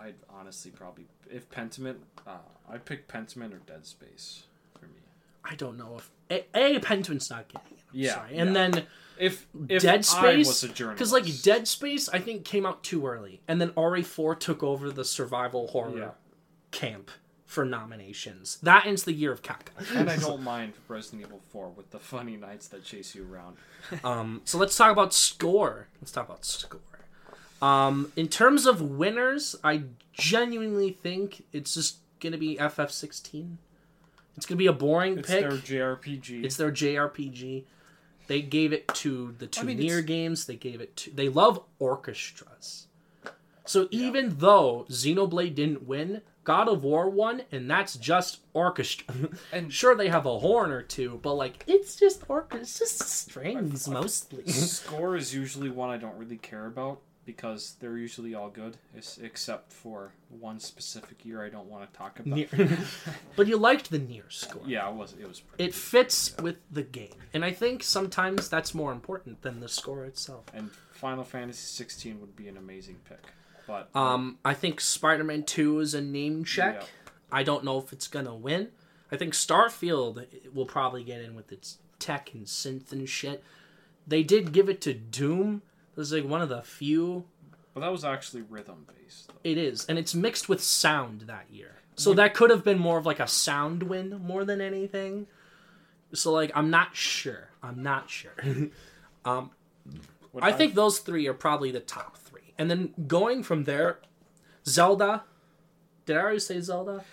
[0.05, 2.33] I'd honestly probably if Pentiment, uh,
[2.71, 4.45] I'd pick Pentiment or Dead Space
[4.79, 5.01] for me.
[5.45, 6.11] I don't know if
[6.55, 7.79] a, a Pentiment's not getting it.
[7.93, 8.37] I'm Yeah, sorry.
[8.37, 8.55] and yeah.
[8.71, 8.87] then
[9.19, 12.83] If if Dead Space was a journalist, because like Dead Space I think came out
[12.83, 16.11] too early, and then RE4 took over the survival horror Yeah.
[16.71, 17.11] camp
[17.47, 18.59] for nominations.
[18.63, 19.97] That ends the year of Capcom.
[19.97, 23.57] and I don't mind Resident Evil Four with the funny knights that chase you around.
[24.03, 25.87] Um, so let's talk about score.
[26.01, 26.81] Let's talk about score.
[27.65, 33.57] Um, in terms of winners, I genuinely think it's just gonna be FF16.
[34.37, 35.47] It's gonna be a boring It's pick.
[35.47, 36.45] It's their JRPG.
[36.45, 37.65] It's their JRPG.
[38.27, 40.45] They gave it to the two mean, NieR games.
[40.45, 41.11] They gave it to.
[41.11, 42.89] They love orchestras.
[43.65, 49.07] So even though Xenoblade didn't win, God of War won, and that's just orchestra.
[49.53, 52.61] And- sure, they have a horn or two, but like it's just orchestra.
[52.61, 54.47] It's just strings mostly.
[54.53, 58.77] Score is usually one I don't really care about because they're usually all good,
[59.21, 62.39] except for one specific year I don't want to talk about.
[63.37, 64.63] But you liked the NieR score.
[64.67, 65.15] Yeah, it was.
[65.21, 65.65] It was pretty.
[65.65, 70.05] It fits with the game, and I think sometimes that's more important than the score
[70.05, 70.45] itself.
[70.55, 73.25] And Final Fantasy 16 would be an amazing pick,
[73.67, 76.77] but Um, I think Spider-Man Two is a name check.
[76.81, 76.87] Yeah.
[77.33, 78.69] I don't know if it's gonna win.
[79.11, 83.43] I think Starfield will probably get in with its tech and synth and shit.
[84.07, 85.63] They did give it to Doom.
[85.97, 87.25] It is like one of the few.
[87.73, 89.29] but that was actually rhythm based.
[89.29, 89.35] Though.
[89.45, 91.77] It is, and it's mixed with sound that year.
[91.97, 95.29] So that could have been more of like a sound win more than anything.
[96.13, 97.51] So like, I'm not sure.
[97.63, 98.33] I'm not sure.
[99.27, 99.53] Um,
[100.35, 102.53] Would I think those three are probably the top three.
[102.59, 104.01] And then going from there,
[104.67, 105.25] Zelda.
[106.05, 107.05] Did I already say Zelda?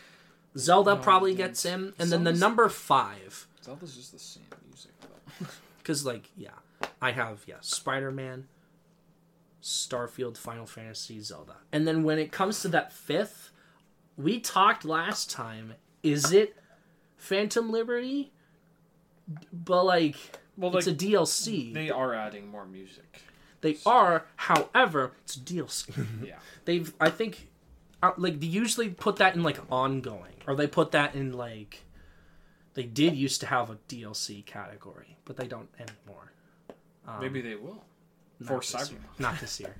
[0.57, 1.93] Zelda No, probably gets in.
[1.97, 3.47] And then the number five.
[3.63, 5.45] Zelda's just the same music though.
[5.77, 6.49] Because, like, yeah.
[7.01, 8.47] I have, yeah, Spider Man,
[9.61, 11.57] Starfield, Final Fantasy, Zelda.
[11.71, 13.51] And then when it comes to that fifth,
[14.17, 15.73] we talked last time.
[16.03, 16.55] Is it
[17.17, 18.31] Phantom Liberty?
[19.53, 20.15] But, like,
[20.57, 21.73] well, it's like a DLC.
[21.73, 23.21] they are adding more music.
[23.61, 26.05] They are, however, it's a DLC.
[26.25, 26.39] Yeah.
[26.65, 27.49] They've, I think,
[28.03, 31.83] uh, like they usually put that in like ongoing, or they put that in like,
[32.73, 36.31] they did used to have a DLC category, but they don't anymore.
[37.19, 37.83] Maybe they will.
[38.41, 38.99] Not For this year.
[38.99, 39.19] Cyberpunk.
[39.19, 39.75] not this year.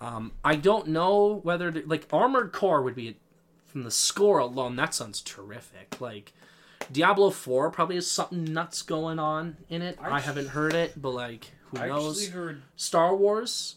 [0.00, 3.16] um, I don't know whether to, like Armored Core would be
[3.66, 4.76] from the score alone.
[4.76, 6.00] That sounds terrific.
[6.00, 6.32] Like
[6.92, 9.98] Diablo Four probably has something nuts going on in it.
[10.00, 12.28] I, I- haven't heard it, but like who I knows?
[12.28, 12.62] heard.
[12.76, 13.76] Star Wars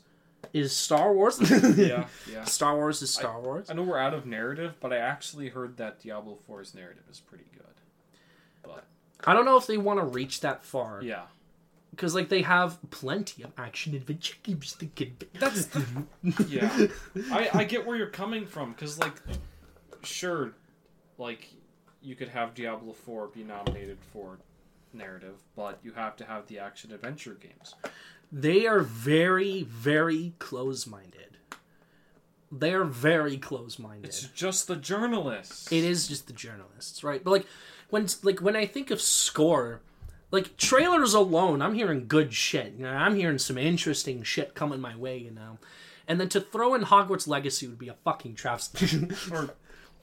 [0.53, 1.39] is Star Wars.
[1.77, 2.43] Yeah, yeah.
[2.45, 3.69] Star Wars is Star Wars.
[3.69, 7.19] I know we're out of narrative, but I actually heard that Diablo 4's narrative is
[7.19, 7.61] pretty good.
[8.63, 8.85] But
[9.25, 11.23] I don't know if they want to reach that far yeah,
[11.91, 14.75] because like they have plenty of action adventure games.
[14.75, 15.27] That can be...
[15.39, 15.69] That's
[16.49, 16.87] yeah.
[17.31, 19.13] I I get where you're coming from because like,
[20.03, 20.53] sure,
[21.17, 21.49] like
[22.01, 24.39] you could have Diablo 4 be nominated for
[24.93, 27.75] narrative, but you have to have the action adventure games.
[28.31, 31.37] they are very very close minded.
[32.51, 34.07] They are very close minded.
[34.07, 35.71] It's just the journalists.
[35.71, 37.23] It is just the journalists, right?
[37.23, 37.45] But like
[37.89, 39.81] when like when I think of score,
[40.31, 42.73] like trailers alone, I'm hearing good shit.
[42.77, 45.57] You know, I'm hearing some interesting shit coming my way, you know.
[46.07, 49.09] And then to throw in Hogwarts Legacy would be a fucking travesty.
[49.31, 49.51] Or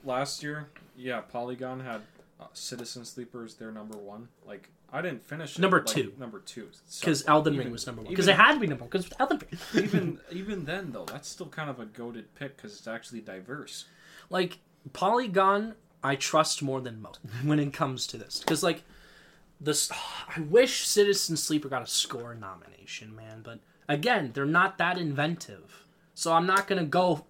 [0.05, 2.03] last year, yeah, Polygon had
[2.41, 4.29] uh, Citizen Sleepers their number one.
[4.47, 6.13] Like I didn't finish it, Number like, two.
[6.19, 6.69] Number two.
[6.87, 8.11] So Because Elden Ring was number one.
[8.11, 8.91] Because it had to be number one.
[8.91, 9.61] Because Elden Ring.
[9.85, 13.87] even even then though, that's still kind of a goaded pick because it's actually diverse.
[14.31, 14.59] like
[14.93, 18.41] Polygon, I trust more than most when it comes to this.
[18.41, 18.83] Because like
[19.61, 19.91] this,
[20.37, 23.41] I wish Citizen Sleeper got a score nomination, man.
[23.43, 27.25] But again, they're not that inventive, so I'm not gonna go.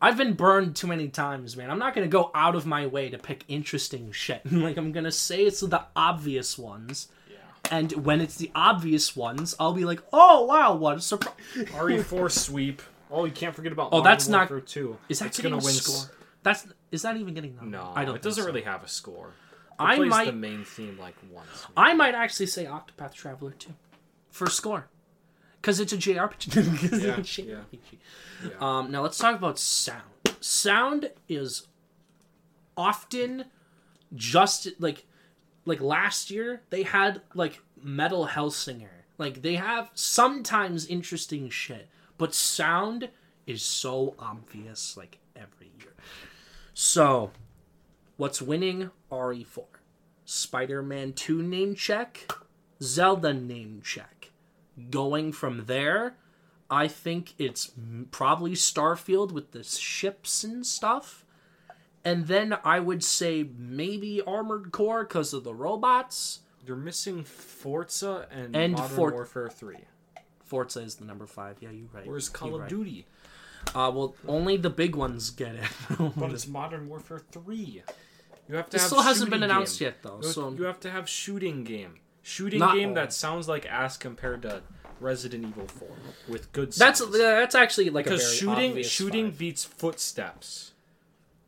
[0.00, 1.70] I've been burned too many times, man.
[1.70, 4.40] I'm not gonna go out of my way to pick interesting shit.
[4.52, 7.08] like I'm gonna say it's the obvious ones.
[7.30, 7.36] Yeah.
[7.70, 12.30] And when it's the obvious ones, I'll be like, "Oh wow, what a surprise!" RE4
[12.30, 12.82] sweep.
[13.10, 13.90] Oh, you can't forget about.
[13.92, 14.96] Oh, Modern that's not- Warfare 2.
[15.10, 15.74] Is that it's getting gonna a win.
[15.74, 15.94] score?
[15.96, 16.10] s-
[16.42, 17.54] That's is that even getting?
[17.56, 17.72] Nominated?
[17.86, 18.16] No, I don't.
[18.16, 18.46] It doesn't so.
[18.48, 19.30] really have a score.
[19.82, 21.66] I might- the main theme like once.
[21.76, 23.74] I might actually say Octopath Traveler too,
[24.30, 24.88] for score.
[25.60, 26.56] Because it's a JRPG.
[27.02, 27.54] Yeah, it's a yeah.
[27.72, 27.98] JRPG.
[28.50, 28.50] Yeah.
[28.60, 30.02] Um, now let's talk about sound.
[30.40, 31.68] Sound is
[32.76, 33.44] often
[34.14, 35.04] just like
[35.64, 38.88] like last year they had like Metal Hellsinger.
[39.18, 41.88] Like they have sometimes interesting shit,
[42.18, 43.10] but sound
[43.46, 45.92] is so obvious like every year.
[46.74, 47.30] So,
[48.16, 49.64] what's winning RE4?
[50.24, 52.30] Spider-Man 2 name check,
[52.82, 54.30] Zelda name check.
[54.90, 56.16] Going from there,
[56.70, 57.72] I think it's
[58.10, 61.24] probably Starfield with the ships and stuff.
[62.04, 66.40] And then I would say maybe Armored Core because of the robots.
[66.66, 69.76] You're missing Forza and, And Modern For- Warfare 3.
[70.44, 71.56] Forza is the number five.
[71.60, 72.06] Yeah, you're right.
[72.06, 72.68] Where's Call You're of right.
[72.70, 73.06] Duty?
[73.74, 75.64] Uh, well, only the big ones get it.
[76.16, 77.82] But it's Modern Warfare 3.
[78.48, 79.86] You have to it still hasn't been announced game.
[79.86, 80.18] yet, though.
[80.20, 81.94] You have, So you have to have shooting game.
[82.22, 82.94] Shooting Not game all.
[82.96, 84.62] that sounds like ass compared to
[85.00, 85.88] Resident Evil 4
[86.28, 87.18] with good that's sounds.
[87.18, 89.38] that's actually like a because shooting shooting five.
[89.38, 90.72] beats footsteps.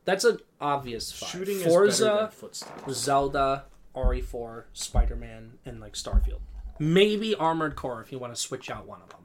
[0.05, 1.29] That's an obvious five.
[1.31, 2.93] Shooting is better Forza, than footsteps.
[2.95, 3.65] Zelda,
[3.95, 6.41] RE4, Spider Man, and like Starfield.
[6.81, 9.21] Maybe Armored Core if you want to switch out one of them.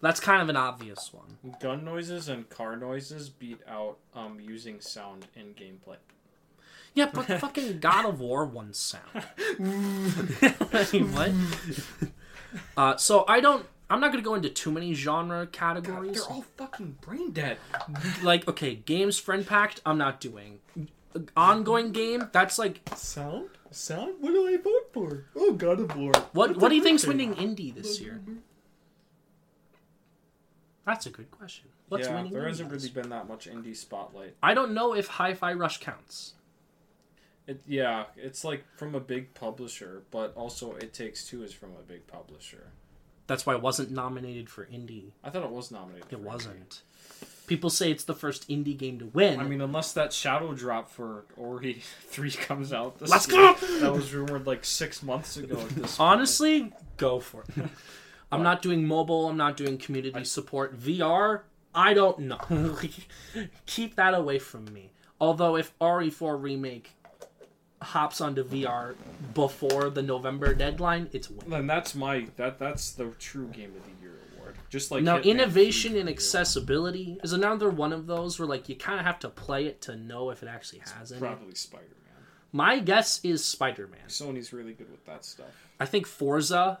[0.00, 1.38] That's kind of an obvious one.
[1.60, 5.96] Gun noises and car noises beat out um, using sound in gameplay.
[6.94, 9.04] Yeah, but fucking God of War one sound.
[10.72, 11.32] Like, what?
[12.76, 13.66] Uh, so I don't.
[13.90, 16.16] I'm not gonna go into too many genre categories.
[16.16, 17.58] They're all fucking brain dead.
[18.22, 19.80] like okay, games friend packed.
[19.86, 20.60] I'm not doing.
[21.36, 22.28] Ongoing game.
[22.32, 23.48] That's like Sound?
[23.70, 24.14] Sound?
[24.20, 25.24] What do I vote for?
[25.36, 26.12] Oh, God of War.
[26.32, 26.56] what?
[26.56, 28.20] What do you think's winning indie this year?
[30.86, 31.68] That's a good question.
[31.88, 32.32] What's yeah, winning?
[32.32, 34.36] there indie hasn't this really been that much indie spotlight.
[34.42, 36.34] I don't know if Hi-Fi Rush counts.
[37.48, 41.70] It, yeah, it's like from a big publisher, but also It Takes Two is from
[41.70, 42.68] a big publisher.
[43.26, 45.12] That's why it wasn't nominated for indie.
[45.24, 46.06] I thought it was nominated.
[46.10, 46.82] It for wasn't.
[47.46, 49.40] People say it's the first indie game to win.
[49.40, 52.98] I mean, unless that shadow drop for Ori three comes out.
[52.98, 53.54] This Let's year.
[53.58, 53.80] go!
[53.80, 55.58] That was rumored like six months ago.
[55.58, 56.00] At this point.
[56.00, 57.64] Honestly, go for it.
[58.30, 59.28] I'm not doing mobile.
[59.28, 60.78] I'm not doing community support.
[60.78, 61.40] VR,
[61.74, 62.76] I don't know.
[63.64, 64.90] Keep that away from me.
[65.18, 66.92] Although if RE4 remake
[67.80, 68.94] hops onto VR
[69.34, 71.50] before the November deadline, it's winning.
[71.50, 74.56] then that's my that that's the true game of the year award.
[74.68, 76.16] Just like Now, Hitman innovation and the Year.
[76.16, 79.80] accessibility is another one of those where like you kind of have to play it
[79.82, 81.20] to know if it actually has any.
[81.20, 82.24] Probably Spider Man.
[82.50, 84.00] My guess is Spider-Man.
[84.08, 85.46] Sony's really good with that stuff.
[85.78, 86.80] I think Forza,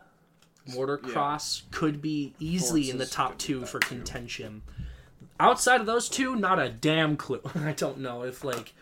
[0.70, 3.88] Motorcross could be easily in the top two for too.
[3.88, 4.62] contention.
[5.40, 7.42] Outside of those two, not a damn clue.
[7.54, 8.74] I don't know if like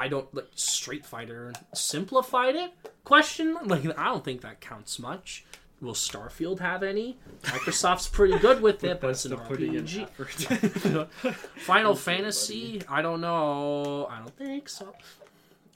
[0.00, 2.72] I don't like Street Fighter simplified it.
[3.04, 5.44] Question like I don't think that counts much.
[5.82, 7.18] Will Starfield have any?
[7.42, 10.08] Microsoft's pretty good with it, but it's an RPG.
[11.56, 14.06] Final Fantasy, I don't know.
[14.10, 14.94] I don't think so.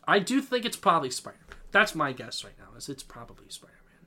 [0.09, 1.59] I do think it's probably Spider Man.
[1.71, 2.75] That's my guess right now.
[2.79, 4.07] Is it's probably Spider Man.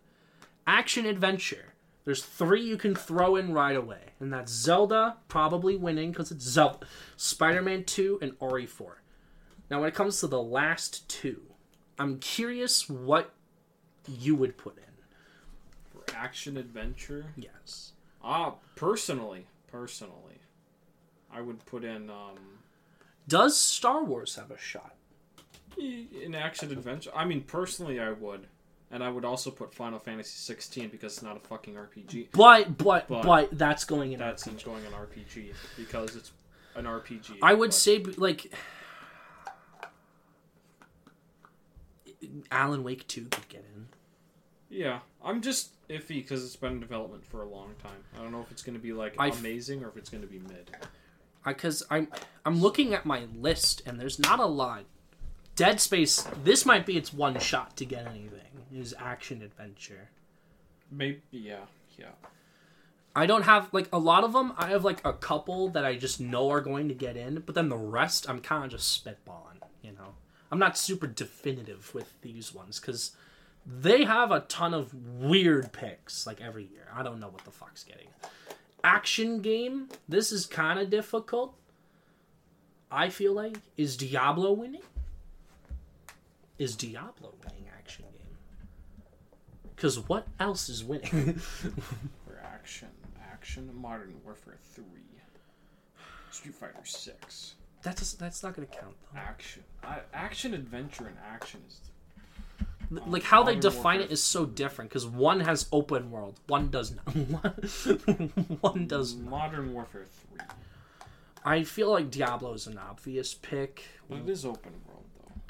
[0.66, 1.76] Action adventure.
[2.06, 6.46] There's three you can throw in right away, and that's Zelda probably winning because it's
[6.46, 6.88] Zelda,
[7.18, 9.02] Spider Man Two, and RE Four.
[9.70, 11.42] Now, when it comes to the last two,
[12.00, 13.34] I'm curious what
[14.08, 14.84] you would put in.
[15.92, 17.26] For action adventure.
[17.36, 17.92] Yes.
[18.24, 20.40] Ah, personally, personally,
[21.32, 22.38] I would put in um
[23.28, 24.94] Does Star Wars have a shot?
[25.78, 27.12] in action adventure.
[27.16, 28.48] I mean, personally, I would,
[28.90, 32.30] and I would also put Final Fantasy 16 because it's not a fucking RPG.
[32.32, 34.20] But but but, But that's going in.
[34.20, 34.64] That's RPG.
[34.64, 36.32] going an RPG because it's
[36.76, 37.38] an RPG.
[37.44, 38.52] I would but- say like
[42.52, 43.88] Alan Wake 2 could get in.
[44.70, 48.04] Yeah, I'm just iffy because it's been in development for a long time.
[48.16, 50.10] I don't know if it's going to be like I f- amazing or if it's
[50.10, 50.72] going to be mid.
[51.46, 52.10] Because I'm
[52.46, 54.84] I'm looking at my list and there's not a lot.
[55.56, 58.42] Dead Space this might be its one shot to get anything.
[58.74, 60.10] Is action adventure.
[60.92, 61.66] Maybe, yeah,
[61.98, 62.12] yeah.
[63.16, 64.54] I don't have like a lot of them.
[64.58, 67.56] I have like a couple that I just know are going to get in, but
[67.56, 70.14] then the rest I'm kind of just spitballing, you know.
[70.52, 73.16] I'm not super definitive with these ones cuz
[73.66, 76.88] they have a ton of weird picks like every year.
[76.94, 78.08] I don't know what the fuck's getting.
[78.84, 81.56] Action game, this is kind of difficult.
[82.90, 84.84] I feel like is Diablo winning?
[86.58, 88.38] Is Diablo winning action game?
[89.76, 91.34] Cuz what else is winning?
[92.26, 92.90] For action,
[93.22, 94.86] action, Modern Warfare 3,
[96.32, 96.86] Street Fighter
[97.88, 98.00] 6.
[98.00, 99.20] that's that's not going to count though.
[99.20, 101.80] Action, I, action, adventure, and action is.
[103.08, 104.02] like how they define Warfare.
[104.02, 107.16] it is so different because one has open world one does not
[108.62, 109.30] one does not.
[109.30, 110.06] Modern Warfare
[110.38, 110.46] 3.
[111.44, 115.42] i feel like diablo is an obvious pick But it is open world though.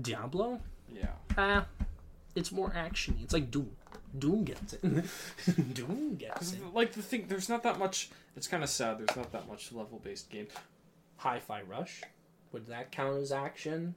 [0.00, 0.60] diablo
[0.92, 1.06] Yeah.
[1.38, 1.66] ah
[2.34, 3.70] it's more actiony it's like doom
[4.18, 4.82] doom gets it
[5.74, 8.10] doom gets it Like the thing, there's not that much.
[8.36, 8.98] It's kind of sad.
[8.98, 10.48] There's not that much level-based game.
[11.16, 12.02] hi-fi rush
[12.52, 13.94] would that count as action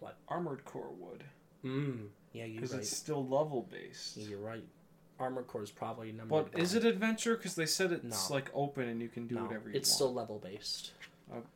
[0.00, 1.24] what Armored Core would,
[1.64, 4.16] mm yeah you're because it's still level-based.
[4.16, 4.64] you're right
[5.20, 6.62] armored core is probably number But one.
[6.62, 7.36] is it adventure?
[7.36, 8.34] Because they said it's No.
[8.34, 9.82] like open and you can do no whatever you it's want.
[9.86, 10.90] It's still level based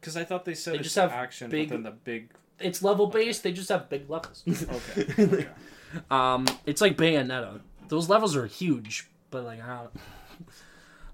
[0.01, 2.31] Because I thought they said They it's just have action, big- but then the big.
[2.61, 5.07] It's level based they just have big levels Okay.
[5.23, 5.47] okay.
[6.11, 7.61] Um, it's like Bayonetta.
[7.89, 9.91] Those levels are huge, but like I don't.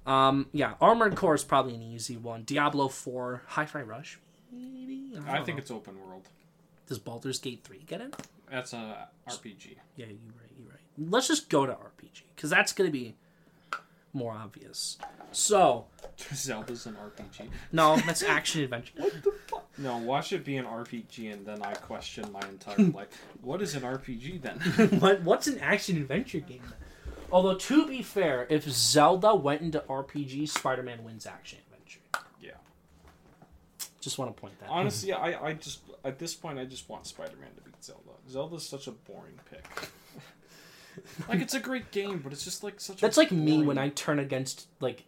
[0.07, 2.43] Um, yeah, Armored Core is probably an easy one.
[2.43, 4.19] Diablo Four, Hi-Fi Rush,
[4.53, 5.13] maybe.
[5.15, 5.63] don't I think know.
[5.63, 6.29] it's open world.
[6.87, 8.13] does Baldur's Gate Three get in?
[8.51, 9.77] That's a RPG.
[9.97, 10.51] Yeah, you're right.
[10.59, 10.81] You're right.
[11.11, 13.15] Let's just go to RPG because that's gonna be
[14.15, 14.97] more obvious.
[15.33, 15.87] So
[16.33, 17.49] Zelda's an RPG.
[17.73, 18.93] No, that's action adventure.
[18.99, 19.65] What the fuck?
[19.77, 23.09] No, watch it be an RPG, and then I question my entire life.
[23.43, 24.59] What is an RPG then?
[25.01, 26.63] what what's an action adventure game?
[27.33, 32.01] Although to be fair, if Zelda went into RPG, Spider-Man wins action adventure.
[32.41, 32.53] Yeah.
[34.01, 34.69] Just want to point that.
[34.69, 38.11] Honestly, I, I just at this point I just want Spider-Man to beat Zelda.
[38.31, 39.67] Zelda's such a boring pick.
[41.29, 42.99] like it's a great game, but it's just like such.
[42.99, 45.05] A That's like me when I turn against like,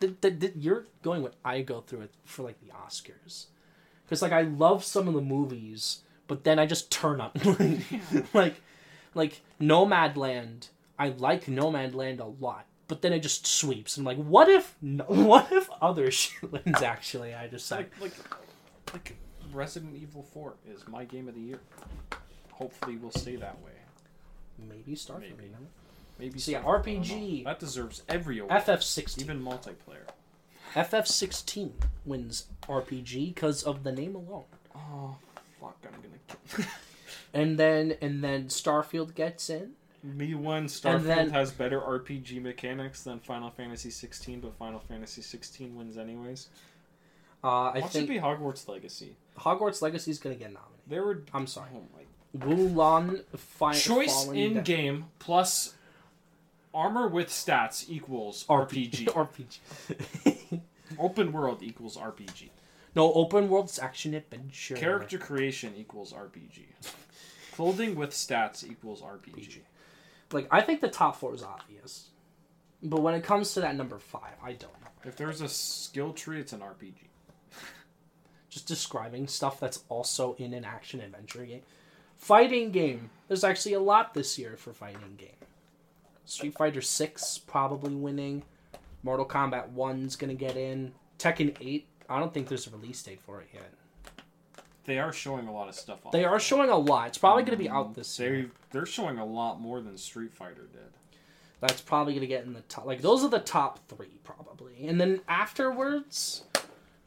[0.00, 3.46] th- th- th- you're going what I go through it for like the Oscars,
[4.04, 7.36] because like I love some of the movies, but then I just turn up
[8.34, 8.60] like,
[9.14, 10.68] like Nomadland.
[10.98, 13.96] I like Nomadland a lot, but then it just sweeps.
[13.96, 16.82] I'm like, what if no, what if other shit wins?
[16.82, 18.12] Actually, I just like like
[18.92, 19.16] like like
[19.52, 21.60] Resident Evil Four is my game of the year.
[22.52, 23.70] Hopefully, we'll stay that way.
[24.68, 25.20] Maybe Starfield.
[25.20, 25.44] Maybe.
[25.44, 25.66] you know?
[26.18, 27.44] Maybe So yeah, Starfield, RPG.
[27.44, 29.20] that deserves every award, FF16.
[29.20, 30.06] even multiplayer.
[30.74, 31.70] FF16
[32.04, 34.44] wins RPG because of the name alone.
[34.74, 35.16] Oh
[35.60, 35.76] fuck!
[35.84, 36.64] I'm gonna kill.
[37.34, 39.72] And then and then Starfield gets in.
[40.02, 45.20] Me one Starfield then- has better RPG mechanics than Final Fantasy 16, but Final Fantasy
[45.20, 46.48] 16 wins anyways.
[47.44, 49.14] Uh, I think it be Hogwarts Legacy.
[49.38, 50.78] Hogwarts Legacy is gonna get nominated.
[50.88, 51.68] They were I'm sorry.
[51.74, 51.82] oh
[52.44, 55.74] Wo Long fi- choice in Da- game plus
[56.74, 59.06] armor with stats equals RPG.
[59.06, 60.60] RPG.
[60.98, 62.48] Open world equals RPG.
[62.94, 64.74] no, open world's action adventure.
[64.74, 66.62] Character creation equals RPG.
[67.52, 69.58] Clothing with stats equals RPG.
[70.32, 72.08] Like I think the top four is obvious,
[72.82, 74.88] but when it comes to that number five, I don't know.
[75.04, 76.94] If there's a skill tree, it's an RPG.
[78.48, 81.62] Just describing stuff that's also in an action adventure game.
[82.18, 83.10] Fighting game.
[83.28, 85.30] There's actually a lot this year for fighting game.
[86.26, 88.42] Street Fighter Six probably winning.
[89.02, 90.92] Mortal Kombat One's gonna get in.
[91.18, 91.86] Tekken Eight.
[92.08, 93.72] I don't think there's a release date for it yet.
[94.84, 96.12] They are showing a lot of stuff off.
[96.12, 97.08] They are showing a lot.
[97.08, 97.94] It's probably gonna be out mm-hmm.
[97.94, 98.50] this They year.
[98.72, 100.92] they're showing a lot more than Street Fighter did.
[101.60, 102.84] That's probably gonna get in the top.
[102.84, 106.44] Like those are the top three probably, and then afterwards,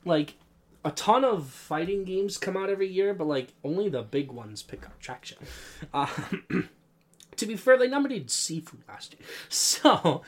[0.06, 0.36] like
[0.84, 4.64] a ton of fighting games come out every year, but like only the big ones
[4.64, 5.38] pick up traction.
[5.94, 6.08] Uh,
[7.36, 10.24] to be fair, they nominated Sifu last year, so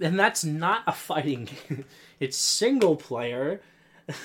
[0.00, 1.84] and that's not a fighting game.
[2.18, 3.60] It's single player.
[4.08, 4.16] like,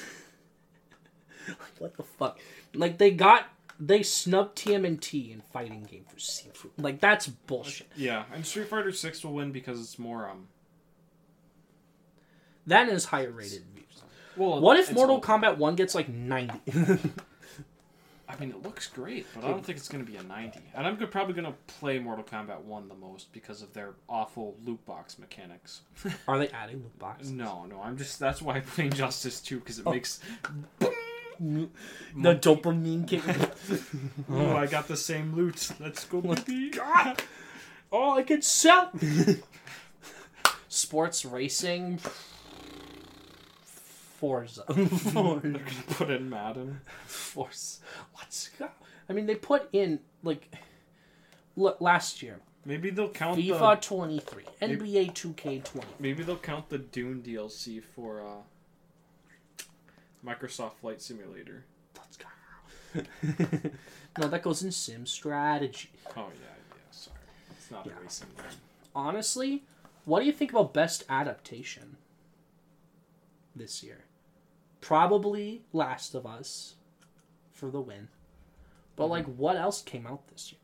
[1.78, 2.40] what the fuck?
[2.74, 3.48] Like they got
[3.80, 6.70] they snubbed TMNT in fighting game for Sifu.
[6.78, 7.88] Like that's bullshit.
[7.95, 10.48] Yeah, and Street Fighter Six will win because it's more um.
[12.66, 13.64] That is higher rated.
[14.38, 15.19] Well, What if Mortal.
[15.22, 16.53] Kombat 1 gets like 90?
[18.30, 20.59] I mean, it looks great, but I don't think it's going to be a 90.
[20.76, 24.55] And I'm probably going to play Mortal Kombat 1 the most because of their awful
[24.65, 25.81] loot box mechanics.
[26.27, 27.31] Are they adding loot boxes?
[27.31, 29.91] No, no, I'm just that's why I play Injustice 2 because it Oh.
[29.91, 30.19] makes
[31.39, 31.69] The
[32.35, 33.23] dopamine kick.
[34.30, 35.72] oh, I got the same loot.
[35.80, 36.72] Let's go, oh baby.
[36.72, 37.22] God!
[37.91, 38.91] Oh, I can sell!
[40.68, 41.99] Sports racing.
[44.18, 44.64] Forza.
[45.14, 45.60] Forza.
[45.89, 46.81] Put in Madden.
[47.06, 47.80] Forza.
[48.18, 48.68] Let's go.
[49.10, 50.53] I mean, they put in, like,
[51.56, 55.84] look, last year, Maybe they'll count FIFA the 23, NBA 2K20.
[55.99, 59.64] maybe they'll count the Dune DLC for uh,
[60.26, 61.64] Microsoft Flight Simulator.
[61.95, 62.99] Let's go.
[64.19, 65.89] no, that goes in Sim Strategy.
[66.18, 66.76] Oh yeah, yeah.
[66.91, 67.15] Sorry,
[67.52, 67.94] it's not Yeah.
[67.98, 68.45] a racing game.
[68.94, 69.64] honestly,
[70.03, 71.95] what do you think about best adaptation
[73.56, 73.99] this year?
[74.82, 76.76] Probably Last of Us
[77.54, 78.08] for the win.
[78.95, 80.60] But like what else came out this year?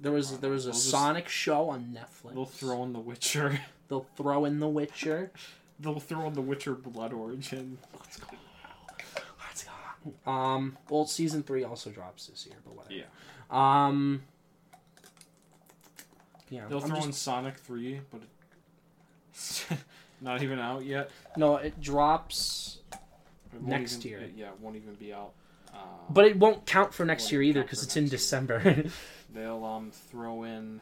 [0.00, 2.34] There was there was a just- Sonic show on Netflix.
[2.34, 3.60] They'll throw in The Witcher.
[3.88, 5.30] They'll throw in The Witcher.
[5.80, 7.78] They'll throw in The Witcher Blood Origin.
[7.98, 8.26] Let's go.
[9.46, 10.30] Let's go.
[10.30, 12.94] Um well season 3 also drops this year, but whatever.
[12.94, 13.04] Yeah.
[13.50, 14.22] Um
[16.50, 18.20] yeah, They'll I'm throw just- in Sonic Three, but
[19.32, 19.64] it's
[20.20, 21.10] not even out yet.
[21.36, 22.78] no, it drops
[23.60, 24.18] Next even- year.
[24.20, 25.32] it- yeah, it won't even be out.
[25.72, 25.78] Uh,
[26.10, 28.10] But it won't count for next year either because it's in year.
[28.10, 28.84] December.
[29.34, 30.80] they'll um throw in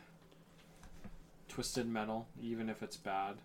[1.48, 3.36] Twisted Metal, even if it's bad.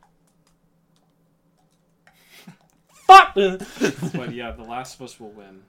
[2.92, 3.34] Fuck!
[3.36, 5.64] But yeah, The Last of Us will win.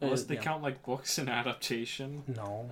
[0.00, 0.44] Unless they Uh, yeah.
[0.44, 2.22] count like books and adaptation.
[2.26, 2.70] No.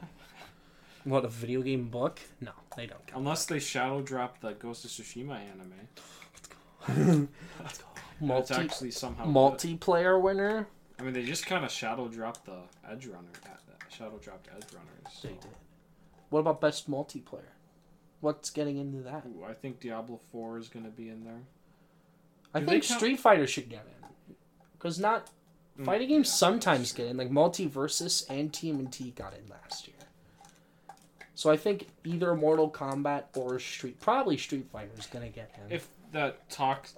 [1.05, 2.19] What a video game book?
[2.41, 3.21] No, they don't count.
[3.21, 5.89] Unless they shadow drop the Ghost of Tsushima anime.
[6.35, 7.29] Let's go.
[7.65, 7.79] It's
[8.21, 9.35] Multi actually somehow good.
[9.35, 10.67] multiplayer winner.
[10.99, 12.59] I mean, they just kind of shadow dropped the
[12.91, 13.35] Edgerunner.
[13.89, 15.13] Shadow dropped Edgerunners.
[15.13, 15.29] So.
[15.29, 15.51] They did.
[16.31, 17.53] What about best multiplayer?
[18.21, 19.25] What's getting into that?
[19.27, 21.41] Ooh, I think Diablo Four is gonna be in there.
[22.53, 24.35] I Do think count- Street Fighter should get in
[24.73, 25.31] because not
[25.79, 27.17] Mm, fighting games yeah, sometimes get in.
[27.17, 29.95] Like Multiversus and team TMNT got in last year.
[31.37, 35.71] So I think either Mortal Kombat or Street, probably Street Fighter is gonna get in.
[35.73, 36.95] If that tox,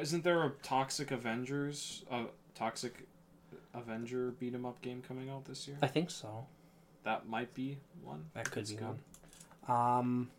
[0.00, 3.06] isn't there a Toxic Avengers, a Toxic
[3.74, 5.78] Avenger beat 'em up game coming out this year?
[5.82, 6.46] I think so.
[7.04, 8.26] That might be one.
[8.34, 8.98] That could That's be good.
[9.66, 9.98] one.
[9.98, 10.30] Um,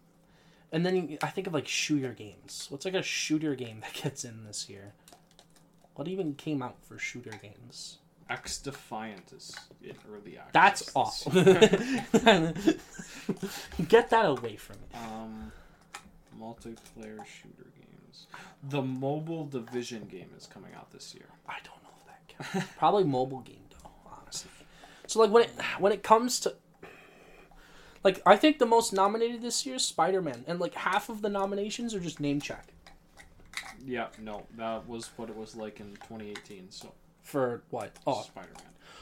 [0.72, 2.68] and then you- I think of like shooter games.
[2.70, 4.94] What's like a shooter game that gets in this year?
[5.96, 8.00] What even came out for shooter games?
[8.30, 10.52] XDefiant is in early access.
[10.52, 11.32] That's awful.
[13.88, 14.88] Get that away from me.
[14.96, 15.52] um,
[16.40, 17.68] multiplayer shooter
[18.64, 21.28] The Mobile Division game is coming out this year.
[21.48, 22.74] I don't know if that counts.
[22.78, 23.90] Probably mobile game though,
[24.22, 24.52] honestly.
[25.08, 26.56] So like when it when it comes to
[28.04, 31.22] like I think the most nominated this year is Spider Man, and like half of
[31.22, 32.68] the nominations are just name check
[33.86, 36.72] Yeah, no, that was what it was like in 2018.
[36.72, 36.94] So
[37.24, 37.92] for what?
[38.08, 38.62] Oh, Spider-Man.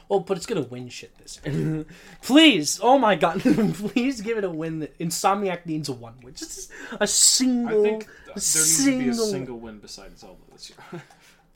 [0.09, 1.85] Oh, but it's gonna win shit this year.
[2.21, 3.41] Please, oh my god,
[3.75, 4.79] please give it a win.
[4.79, 8.85] That Insomniac needs a one win, just a I single, think th- there needs to
[8.85, 11.01] be a single- single win besides Zelda this year.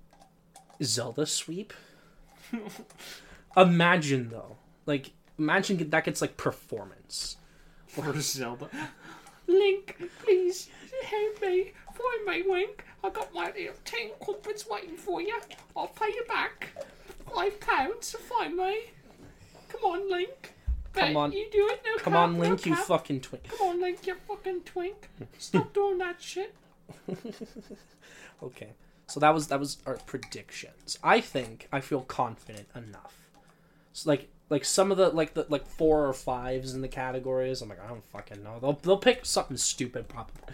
[0.84, 1.74] Zelda sweep.
[3.56, 7.38] Imagine though, like imagine that gets like performance.
[7.88, 8.70] For Zelda.
[9.48, 10.70] Link, please
[11.04, 12.84] Help me, find me, Wink.
[13.04, 15.40] I got my little ten crumpets waiting for you.
[15.76, 16.70] I'll pay you back.
[17.34, 18.78] Five pounds to find me.
[19.70, 20.54] Come on, Link.
[20.94, 21.32] Bet Come on.
[21.32, 22.86] You do it, no Come cap, on, no Link, you cap.
[22.86, 23.44] fucking twink.
[23.50, 25.10] Come on, Link, you fucking twink.
[25.38, 26.56] Stop doing that shit.
[28.44, 28.70] Okay,
[29.08, 31.00] so that was that was our predictions.
[31.04, 33.16] I think I feel confident enough.
[33.94, 37.64] So like like some of the like the like four or fives in the categories.
[37.64, 38.60] I'm like I don't fucking know.
[38.62, 40.54] They'll they'll pick something stupid probably.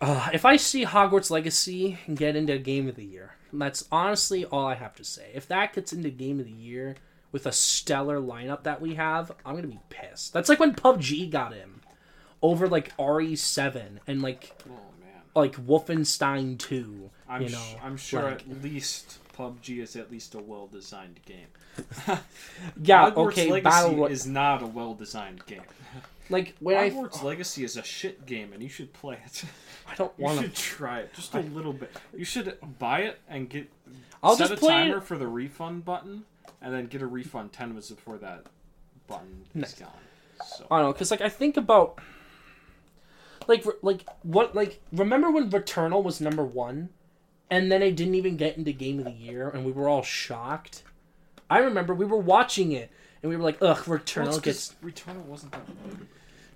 [0.00, 4.66] Uh, if I see Hogwarts Legacy get into Game of the Year, that's honestly all
[4.66, 5.30] I have to say.
[5.34, 6.96] If that gets into Game of the Year
[7.32, 10.32] with a stellar lineup that we have, I'm gonna be pissed.
[10.32, 11.80] That's like when PUBG got him
[12.42, 15.22] over like RE7 and like Oh man.
[15.34, 17.10] like Wolfenstein 2.
[17.28, 21.46] I'm you sh- I'm sure like- at least PUBG is at least a well-designed game.
[22.82, 25.62] Yeah, Hogwarts okay, Legacy Battle is not a well-designed game.
[26.30, 29.44] like when I Hogwarts Legacy is a shit game, and you should play it.
[29.90, 30.62] I don't You want should to.
[30.62, 31.90] try it just a little bit.
[32.16, 33.68] You should buy it and get
[34.22, 35.02] I'll set just a timer it.
[35.04, 36.24] for the refund button,
[36.62, 38.44] and then get a refund ten minutes before that
[39.08, 39.74] button is Nice.
[39.74, 39.88] gone.
[40.46, 41.98] So I don't know, cause like I think about
[43.48, 46.90] like re- like what like remember when Returnal was number one,
[47.50, 50.02] and then it didn't even get into Game of the Year, and we were all
[50.02, 50.82] shocked.
[51.48, 52.90] I remember we were watching it,
[53.22, 56.06] and we were like, "Ugh, Returnal Well, gets." Returnal wasn't that good.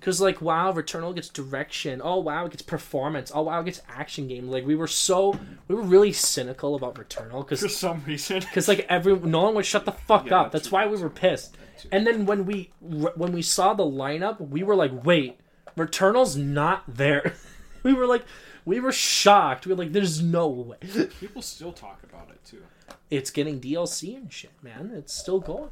[0.05, 2.03] Because like wow, Returnal gets direction.
[2.05, 3.33] Oh wow, it gets performance.
[3.35, 4.49] Oh wow, it gets action game.
[4.51, 8.41] Like we were so we were really cynical about Returnal because For some reason.
[8.41, 10.53] because like every no one would shut the fuck Yeah, up.
[10.53, 11.57] that's That's why we were pissed.
[11.91, 15.41] And then when we when we saw the lineup, we were like, wait,
[15.75, 17.33] Returnal's not there.
[17.83, 18.27] we were like,
[18.67, 19.65] we were shocked.
[19.67, 20.77] We were like, there's no way.
[21.19, 22.63] People still talk about it too.
[23.11, 24.93] It's getting DLC and shit, man.
[24.95, 25.71] It's still going.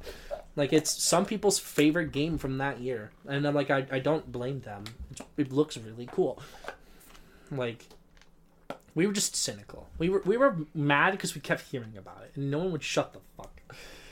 [0.57, 4.31] Like it's some people's favorite game from that year, and I'm like, I, I don't
[4.31, 4.85] blame them.
[5.11, 6.41] It's, it looks really cool.
[7.51, 7.87] Like,
[8.95, 9.89] we were just cynical.
[9.99, 12.83] We were we were mad because we kept hearing about it, and no one would
[12.83, 13.61] shut the fuck.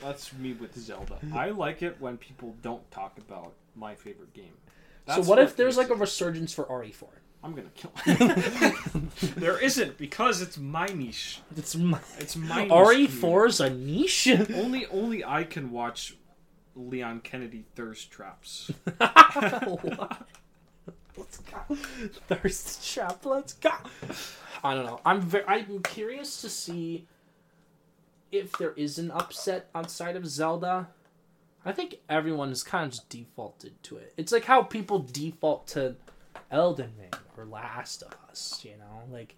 [0.01, 1.17] That's me with Zelda.
[1.33, 4.53] I like it when people don't talk about my favorite game.
[5.07, 7.03] so That's what if there's like a resurgence for RE4?
[7.43, 9.35] I'm gonna kill it.
[9.35, 11.39] there isn't because it's my niche.
[11.57, 14.27] It's my, it's my RE4 is a niche.
[14.53, 16.15] Only only I can watch
[16.75, 18.69] Leon Kennedy thirst traps.
[21.17, 21.75] Let's go.
[22.27, 23.25] Thirst trap.
[23.25, 23.71] Let's go.
[24.63, 25.01] I don't know.
[25.05, 25.45] I'm very.
[25.47, 27.07] I'm curious to see
[28.31, 30.89] if there is an upset outside of Zelda.
[31.65, 34.13] I think everyone is kind of just defaulted to it.
[34.17, 35.95] It's like how people default to
[36.49, 37.11] Elden Ring
[37.41, 38.61] or Last of Us.
[38.63, 39.35] You know, like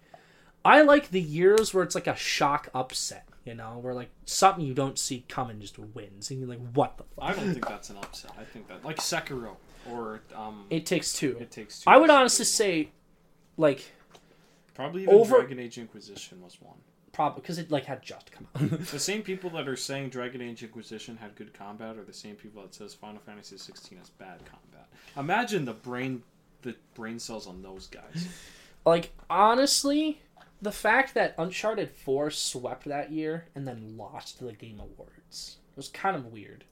[0.64, 3.26] I like the years where it's like a shock upset.
[3.44, 6.96] You know, where like something you don't see coming just wins, and you're like, "What
[6.96, 8.30] the fuck?" I don't think that's an upset.
[8.38, 9.56] I think that like Sekiro
[9.90, 11.36] or um, It takes two.
[11.38, 11.90] it takes two.
[11.90, 12.88] I would honestly say,
[13.58, 13.92] like,
[14.74, 16.78] probably even over- Dragon Age Inquisition was one.
[17.12, 18.80] probably because it like had just come out.
[18.90, 22.36] The same people that are saying Dragon Age Inquisition had good combat are the same
[22.36, 24.88] people that says Final Fantasy 16 has bad combat.
[25.18, 26.22] Imagine the brain,
[26.64, 28.26] the brain cells on those guys.
[28.84, 30.20] like honestly,
[30.60, 35.88] the fact that Uncharted Four swept that year and then lost the Game Awards was
[35.88, 36.64] kind of weird.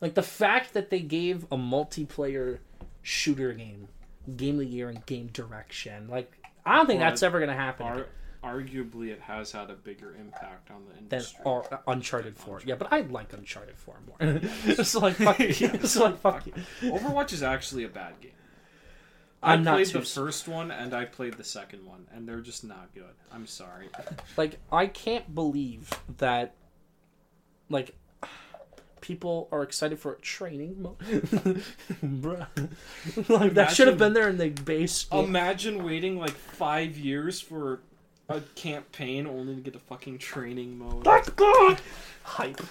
[0.00, 2.58] Like the fact that they gave a multiplayer
[3.02, 3.88] shooter game
[4.36, 6.08] Game of the Year and Game Direction.
[6.08, 6.32] Like
[6.64, 7.86] I don't think that's ever gonna happen.
[7.86, 8.06] Are
[8.42, 11.40] arguably it has had a bigger impact on the than industry.
[11.44, 12.60] or uh, Uncharted Four.
[12.64, 14.16] Yeah, but I like Uncharted Four more.
[14.64, 15.46] it's like fuck you.
[15.74, 16.52] It's like fuck you.
[16.82, 18.32] Overwatch is actually a bad game.
[19.44, 22.26] I'm I not played the s- first one and I played the second one, and
[22.28, 23.14] they're just not good.
[23.32, 23.88] I'm sorry.
[24.36, 26.54] Like I can't believe that.
[27.68, 27.94] Like.
[29.00, 30.98] People are excited for a training mode,
[32.02, 32.46] bruh.
[33.28, 35.04] Like that should have been there in the base.
[35.04, 35.26] game.
[35.26, 37.80] Imagine waiting like five years for
[38.30, 41.04] a campaign only to get a fucking training mode.
[41.04, 41.76] Let's go!
[42.22, 42.62] Hype.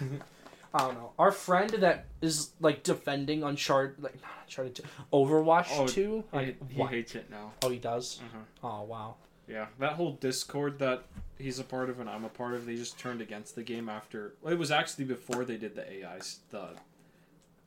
[0.74, 1.12] I don't know.
[1.20, 4.84] Our friend that is like defending Uncharted, like not Uncharted, 2,
[5.14, 6.24] Overwatch Oh, two.
[6.32, 7.52] He, Like, he hates it now.
[7.62, 8.20] Oh, he does.
[8.24, 8.68] Uh-huh.
[8.68, 9.16] Oh wow.
[9.48, 11.04] Yeah, that whole Discord that
[11.38, 13.90] he's a part of and I'm a part of, they just turned against the game
[13.90, 14.34] after.
[14.42, 16.20] Well, it was actually before they did the AI,
[16.50, 16.70] the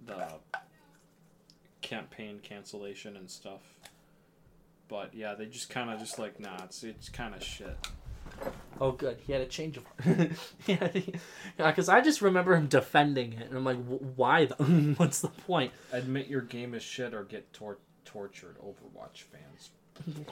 [0.05, 0.27] the
[1.83, 3.61] campaign cancellation and stuff.
[4.89, 7.77] But yeah, they just kind of just like nah, it's it's kind of shit.
[8.81, 9.19] Oh, good.
[9.27, 10.31] He had a change of heart.
[10.67, 10.89] yeah,
[11.57, 14.45] because I just remember him defending it, and I'm like, "Wh- why?
[14.47, 14.55] The-
[14.99, 15.73] What's the point?
[15.93, 19.71] Admit your game is shit or get tor- tortured, Overwatch fans.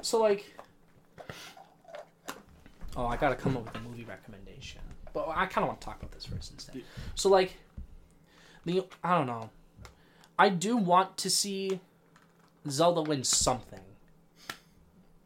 [0.00, 0.56] So like,
[2.96, 4.80] oh, I gotta come up with a movie recommendation,
[5.12, 6.74] but I kind of want to talk about this first instead.
[6.76, 6.82] Yeah.
[7.14, 7.56] So like,
[8.64, 9.50] the I don't know,
[10.38, 11.78] I do want to see
[12.68, 13.78] Zelda win something.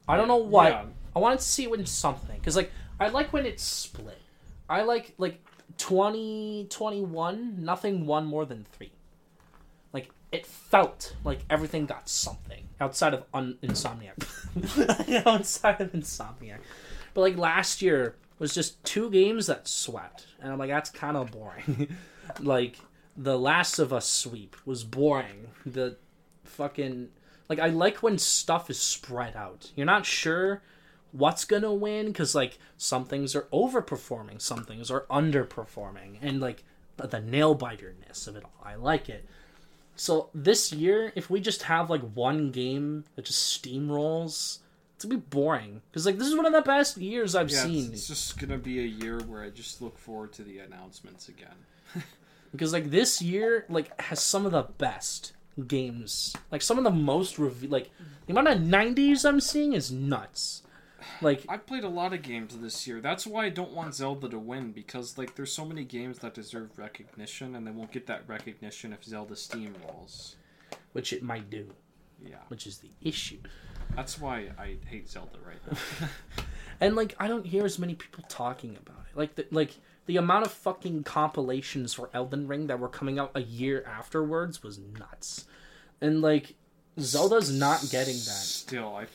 [0.09, 0.71] I don't know what.
[0.73, 0.85] Yeah.
[1.15, 2.71] I wanted to see it win something because like
[3.01, 4.21] I like when it's split.
[4.69, 5.41] I like like
[5.79, 8.91] 2021 nothing won more than 3.
[9.93, 14.17] Like it felt like everything got something outside of un- Insomniac.
[15.27, 16.59] outside of Insomniac.
[17.15, 21.17] But like last year was just two games that swept and I'm like that's kind
[21.17, 21.97] of boring.
[22.41, 22.79] like
[23.17, 25.49] the Last of Us sweep was boring.
[25.65, 25.97] The
[26.45, 27.09] fucking
[27.49, 29.71] like I like when stuff is spread out.
[29.77, 30.63] You're not sure
[31.13, 36.65] what's gonna win because like some things are overperforming, some things are underperforming, and like
[36.97, 38.53] the, nail biterness of it all.
[38.65, 39.25] I like it.
[39.97, 44.59] So this year, if we just have like one game that just steamrolls,
[44.95, 45.83] it's gonna be boring.
[45.91, 47.85] Because like this is one of the best years I've Yeah, seen.
[47.87, 51.29] it's, it's just gonna be a year where I just look forward to the announcements
[51.29, 51.57] again.
[52.53, 55.33] because like this year like has some of the best
[55.67, 57.91] games like some of the most reve- like
[58.27, 60.63] the amount of 90s i'm seeing is nuts
[61.23, 63.01] like I've played a lot of games this year.
[63.01, 66.35] That's why I don't want Zelda to win because like there's so many games that
[66.35, 70.35] deserve recognition and they won't get that recognition if Zelda steamrolls.
[70.93, 71.69] which it might do
[72.21, 73.39] Yeah, which is the issue
[73.95, 76.09] that's why I hate Zelda right now.
[76.81, 79.71] and like i don't hear as many people talking about it like the, like
[80.07, 84.63] the amount of fucking compilations for elden ring that were coming out a year afterwards
[84.63, 85.45] was nuts
[86.01, 86.55] and like
[86.99, 89.07] zelda's not getting that Still, I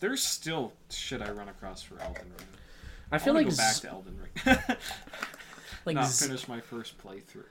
[0.00, 2.46] there's still shit I run across for Elden Ring.
[3.10, 4.56] i feel like go back Z- to Elden Ring.
[5.84, 7.44] like Not Z- finish my first playthrough.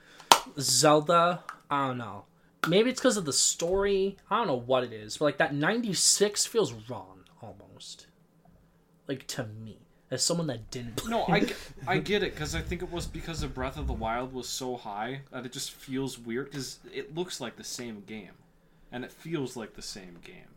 [0.58, 2.24] Zelda, I don't know.
[2.66, 4.16] Maybe it's because of the story.
[4.30, 8.06] I don't know what it is, but like that 96 feels wrong almost.
[9.06, 9.78] Like to me,
[10.14, 10.96] as someone that didn't.
[10.96, 11.10] Play.
[11.10, 11.46] No, I,
[11.86, 14.48] I get it because I think it was because the Breath of the Wild was
[14.48, 18.32] so high that it just feels weird because it looks like the same game,
[18.90, 20.48] and it feels like the same game.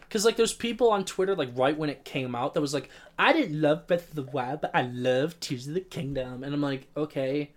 [0.00, 2.90] Because like there's people on Twitter like right when it came out that was like,
[3.18, 6.54] I didn't love Breath of the Wild, but I love Tears of the Kingdom, and
[6.54, 7.50] I'm like, okay,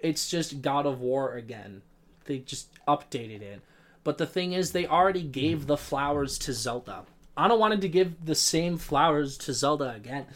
[0.00, 1.82] it's just God of War again.
[2.26, 3.60] They just updated it,
[4.04, 7.04] but the thing is, they already gave the flowers to Zelda.
[7.36, 10.26] I don't want to give the same flowers to Zelda again.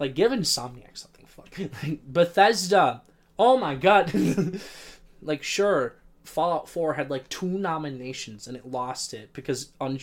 [0.00, 1.26] Like give Insomniac something.
[1.26, 1.56] Fuck.
[1.84, 3.02] Like, Bethesda.
[3.38, 4.12] Oh my god.
[5.22, 5.94] like sure,
[6.24, 9.98] Fallout 4 had like two nominations and it lost it because on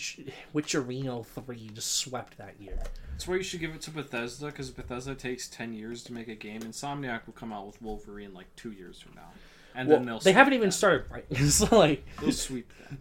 [0.53, 2.79] Witcherino 3 just swept that year.
[3.11, 6.27] That's why you should give it to Bethesda because Bethesda takes ten years to make
[6.27, 6.61] a game.
[6.61, 9.29] Insomniac will come out with Wolverine like two years from now,
[9.73, 10.71] and Well, then they'll they haven't even them.
[10.71, 11.25] started right.
[11.49, 12.99] so like They'll sweep them.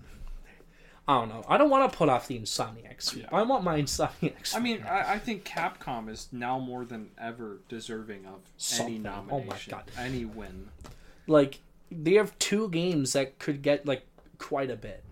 [1.08, 1.44] I don't know.
[1.48, 3.26] I don't want to put off the Insomniac sweep.
[3.30, 3.38] Yeah.
[3.38, 4.56] I want my Insomniac sweep.
[4.56, 9.06] I mean, I, I think Capcom is now more than ever deserving of any Something.
[9.06, 9.84] Oh my nomination, God.
[9.98, 10.68] any win.
[11.28, 11.60] like
[11.92, 14.04] they have two games that could get like
[14.38, 15.04] quite a bit,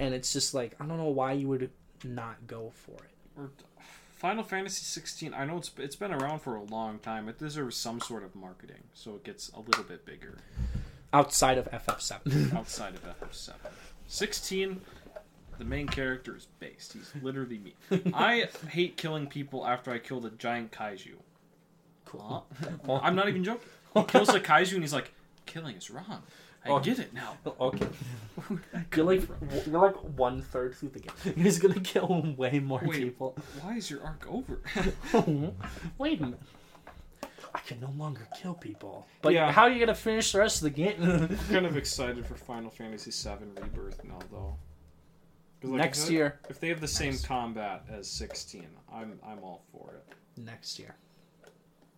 [0.00, 1.70] and it's just like I don't know why you would
[2.04, 3.10] not go for it.
[3.38, 3.50] Or
[4.16, 5.32] Final Fantasy 16.
[5.32, 7.28] I know it's it's been around for a long time.
[7.28, 10.38] It deserves some sort of marketing, so it gets a little bit bigger
[11.12, 13.52] Outside of FF7, outside of FF7.
[14.08, 14.80] 16.
[15.58, 16.92] The main character is based.
[16.92, 17.74] He's literally me.
[18.12, 21.14] I hate killing people after I kill the giant kaiju.
[22.04, 22.46] cool.
[22.88, 23.66] I'm not even joking.
[23.94, 25.12] He kills a kaiju and he's like,
[25.46, 26.22] "Killing is wrong.
[26.64, 26.80] I Oh.
[26.80, 27.36] get it now.
[27.60, 27.86] Okay.
[28.96, 29.22] You're like
[29.66, 31.34] you're like one third through the game.
[31.36, 32.98] He's gonna kill way more Wait.
[33.00, 33.36] people.
[33.62, 34.60] Why is your arc over?
[35.98, 36.40] Wait a minute.
[37.54, 39.06] I can no longer kill people.
[39.22, 39.52] But Yeah.
[39.52, 41.00] how are you gonna finish the rest of the game?
[41.02, 44.56] I'm kind of excited for Final Fantasy VII Rebirth now, though.
[45.60, 46.38] 'Cause, like, Next if, year.
[46.50, 50.14] if they have the same combat as 16, I'm I'm all for it.
[50.40, 50.94] Next year.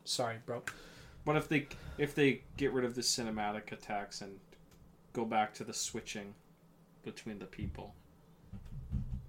[0.04, 0.62] Sorry, bro.
[1.24, 1.66] But if they
[1.98, 4.38] if they get rid of the cinematic attacks and
[5.12, 6.34] go back to the switching
[7.02, 7.94] between the people,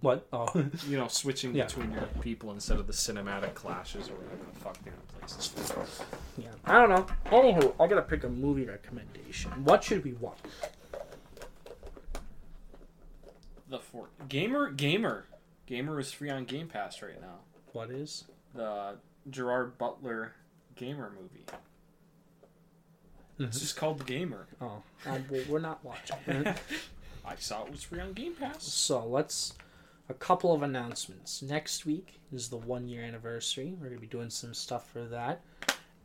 [0.01, 0.27] What?
[0.31, 0.47] Oh.
[0.87, 1.65] you know, switching Yeah.
[1.65, 5.51] between your people instead of the cinematic clashes or whatever the fuck they're in places.
[6.37, 6.47] yeah.
[6.65, 7.07] I don't know.
[7.31, 9.51] Anywho, I gotta pick a movie recommendation.
[9.65, 10.37] What should we watch?
[13.69, 15.25] The four gamer gamer
[15.67, 17.39] gamer is free on Game Pass right now.
[17.73, 18.25] What is?
[18.55, 18.95] The
[19.29, 20.33] Gerard Butler
[20.75, 21.45] gamer movie.
[23.37, 24.47] It's just called The Gamer.
[24.59, 26.17] Oh, um, well, we're not watching.
[27.25, 28.63] I saw it was free on Game Pass.
[28.63, 29.53] so let's.
[30.09, 31.43] A couple of announcements.
[31.43, 33.75] Next week is the one year anniversary.
[33.79, 35.41] We're gonna be doing some stuff for that.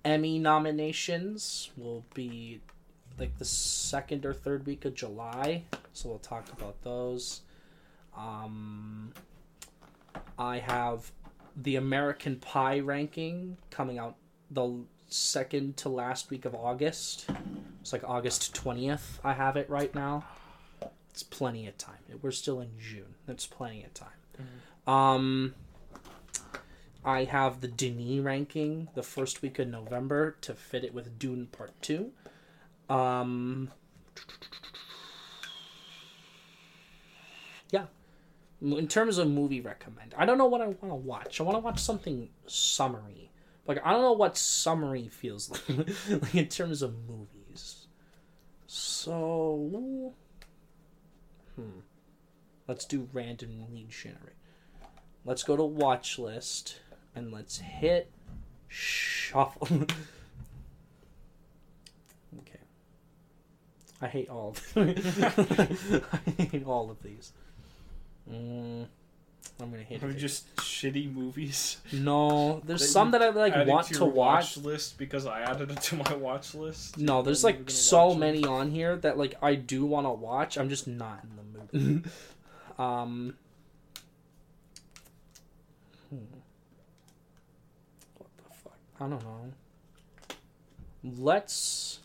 [0.04, 2.60] Emmy nominations will be
[3.18, 5.62] like the second or third week of July,
[5.94, 7.40] so we'll talk about those.
[8.16, 9.12] Um,
[10.38, 11.10] I have
[11.56, 14.16] the American Pie ranking coming out
[14.50, 17.26] the second to last week of August.
[17.80, 19.18] It's like August 20th.
[19.22, 20.24] I have it right now.
[21.10, 21.94] It's plenty of time.
[22.22, 23.14] We're still in June.
[23.26, 24.08] That's plenty of time.
[24.86, 25.54] Um,
[27.04, 31.46] I have the Denis ranking the first week of November to fit it with Dune
[31.46, 32.10] Part 2.
[32.88, 33.70] Um,
[37.70, 37.86] yeah.
[38.62, 41.40] In terms of movie recommend, I don't know what I want to watch.
[41.40, 43.30] I want to watch something summary.
[43.66, 45.62] Like I don't know what summary feels like,
[46.22, 47.86] like in terms of movies.
[48.66, 50.14] So,
[51.54, 51.80] hmm.
[52.66, 54.36] Let's do randomly generate.
[55.24, 56.80] Let's go to watch list
[57.14, 58.10] and let's hit
[58.68, 59.68] shuffle.
[62.40, 62.60] okay.
[64.00, 67.32] I hate all of I hate all of these.
[68.30, 68.86] Mm,
[69.60, 70.16] I'm gonna hit Are it.
[70.16, 71.78] just shitty movies.
[71.92, 74.56] No, there's that some that I like want to to your watch.
[74.56, 76.98] list because I added it to my watch list.
[76.98, 78.20] No, there's like so watch it.
[78.20, 80.56] many on here that like I do want to watch.
[80.58, 82.10] I'm just not in the mood.
[82.78, 83.34] um.
[86.10, 86.16] hmm.
[88.16, 88.78] What the fuck?
[89.00, 89.52] I don't know.
[91.04, 92.00] Let's.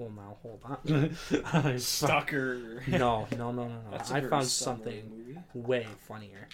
[0.00, 1.78] Well, now hold on.
[1.78, 2.82] Stalker.
[2.88, 3.98] no, no, no, no, no.
[4.10, 6.48] I found something way funnier.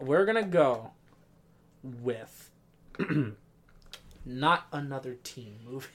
[0.00, 0.90] We're gonna go
[1.82, 2.50] with
[4.26, 5.86] not another teen movie.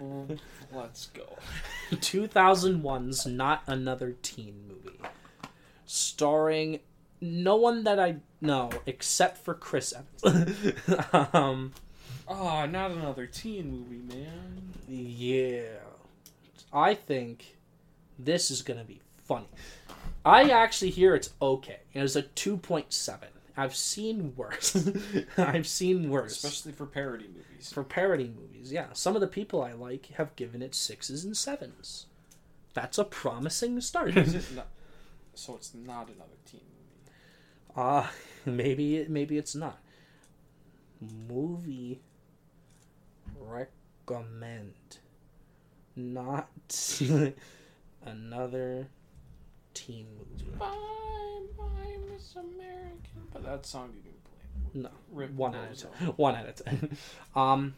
[0.72, 1.38] Let's go.
[1.90, 5.00] 2001's Not Another Teen Movie.
[5.86, 6.78] Starring
[7.20, 10.72] no one that I know except for Chris Evans.
[11.32, 11.72] um,
[12.28, 14.72] Oh, not another teen movie, man.
[14.88, 15.62] yeah.
[16.72, 17.56] I think
[18.18, 19.48] this is going to be funny.
[20.24, 21.80] I actually hear it's okay.
[21.92, 23.18] It was a 2.7.
[23.56, 24.88] I've seen worse.
[25.36, 26.32] I've seen worse.
[26.42, 27.70] Especially for parody movies.
[27.72, 28.86] for parody movies, yeah.
[28.94, 32.06] Some of the people I like have given it sixes and sevens.
[32.72, 34.16] That's a promising start.
[34.16, 34.68] Is it not,
[35.34, 37.16] so it's not another teen movie.
[37.76, 38.10] Ah,
[38.46, 39.78] maybe it, maybe it's not.
[41.28, 42.00] Movie
[43.46, 44.74] recommend,
[45.96, 46.48] not
[48.04, 48.86] another
[49.74, 50.50] teen movie.
[50.58, 50.68] Bye,
[51.58, 53.28] bye, Miss American.
[53.32, 54.82] But that song you didn't play.
[54.82, 55.98] No, Rip one at a Bozo.
[55.98, 56.08] time.
[56.16, 56.96] One at a time.
[57.34, 57.74] Um,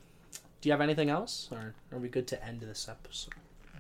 [0.60, 3.34] do you have anything else, or are we good to end this episode?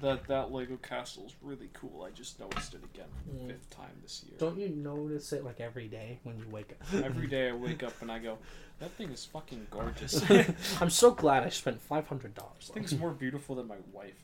[0.04, 2.02] That that Lego castle is really cool.
[2.06, 3.46] I just noticed it again for the Mm.
[3.48, 4.36] fifth time this year.
[4.38, 6.94] Don't you notice it like every day when you wake up?
[7.04, 8.36] Every day I wake up and I go,
[8.80, 10.22] that thing is fucking gorgeous.
[10.80, 12.70] I'm so glad I spent five hundred dollars.
[12.74, 14.20] Thing's more beautiful than my wife.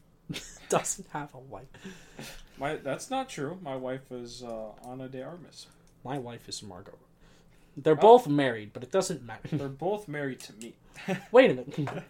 [0.69, 1.67] Doesn't have a wife.
[2.59, 3.59] My that's not true.
[3.63, 5.67] My wife is uh, Ana de Armas.
[6.05, 6.99] My wife is Margot.
[7.77, 8.11] They're Oh.
[8.19, 9.49] both married, but it doesn't matter.
[9.57, 10.75] They're both married to me.
[11.33, 12.05] Wait a minute.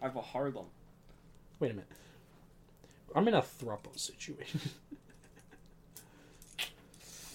[0.00, 0.66] I have a Harlem.
[1.60, 1.90] Wait a minute.
[3.14, 4.60] I'm in a throuple situation.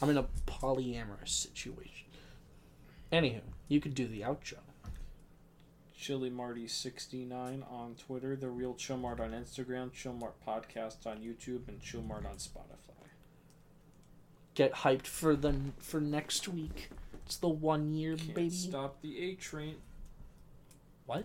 [0.02, 2.08] I'm in a polyamorous situation.
[3.12, 4.58] Anywho, you could do the outro.
[5.96, 11.68] Chili Marty sixty nine on Twitter, the real Chilmart on Instagram, Chilmart Podcast on YouTube,
[11.70, 13.08] and Chilmart on Spotify.
[14.54, 16.90] Get hyped for the for next week.
[17.26, 18.50] It's the one year Can't baby.
[18.50, 19.76] stop the A train.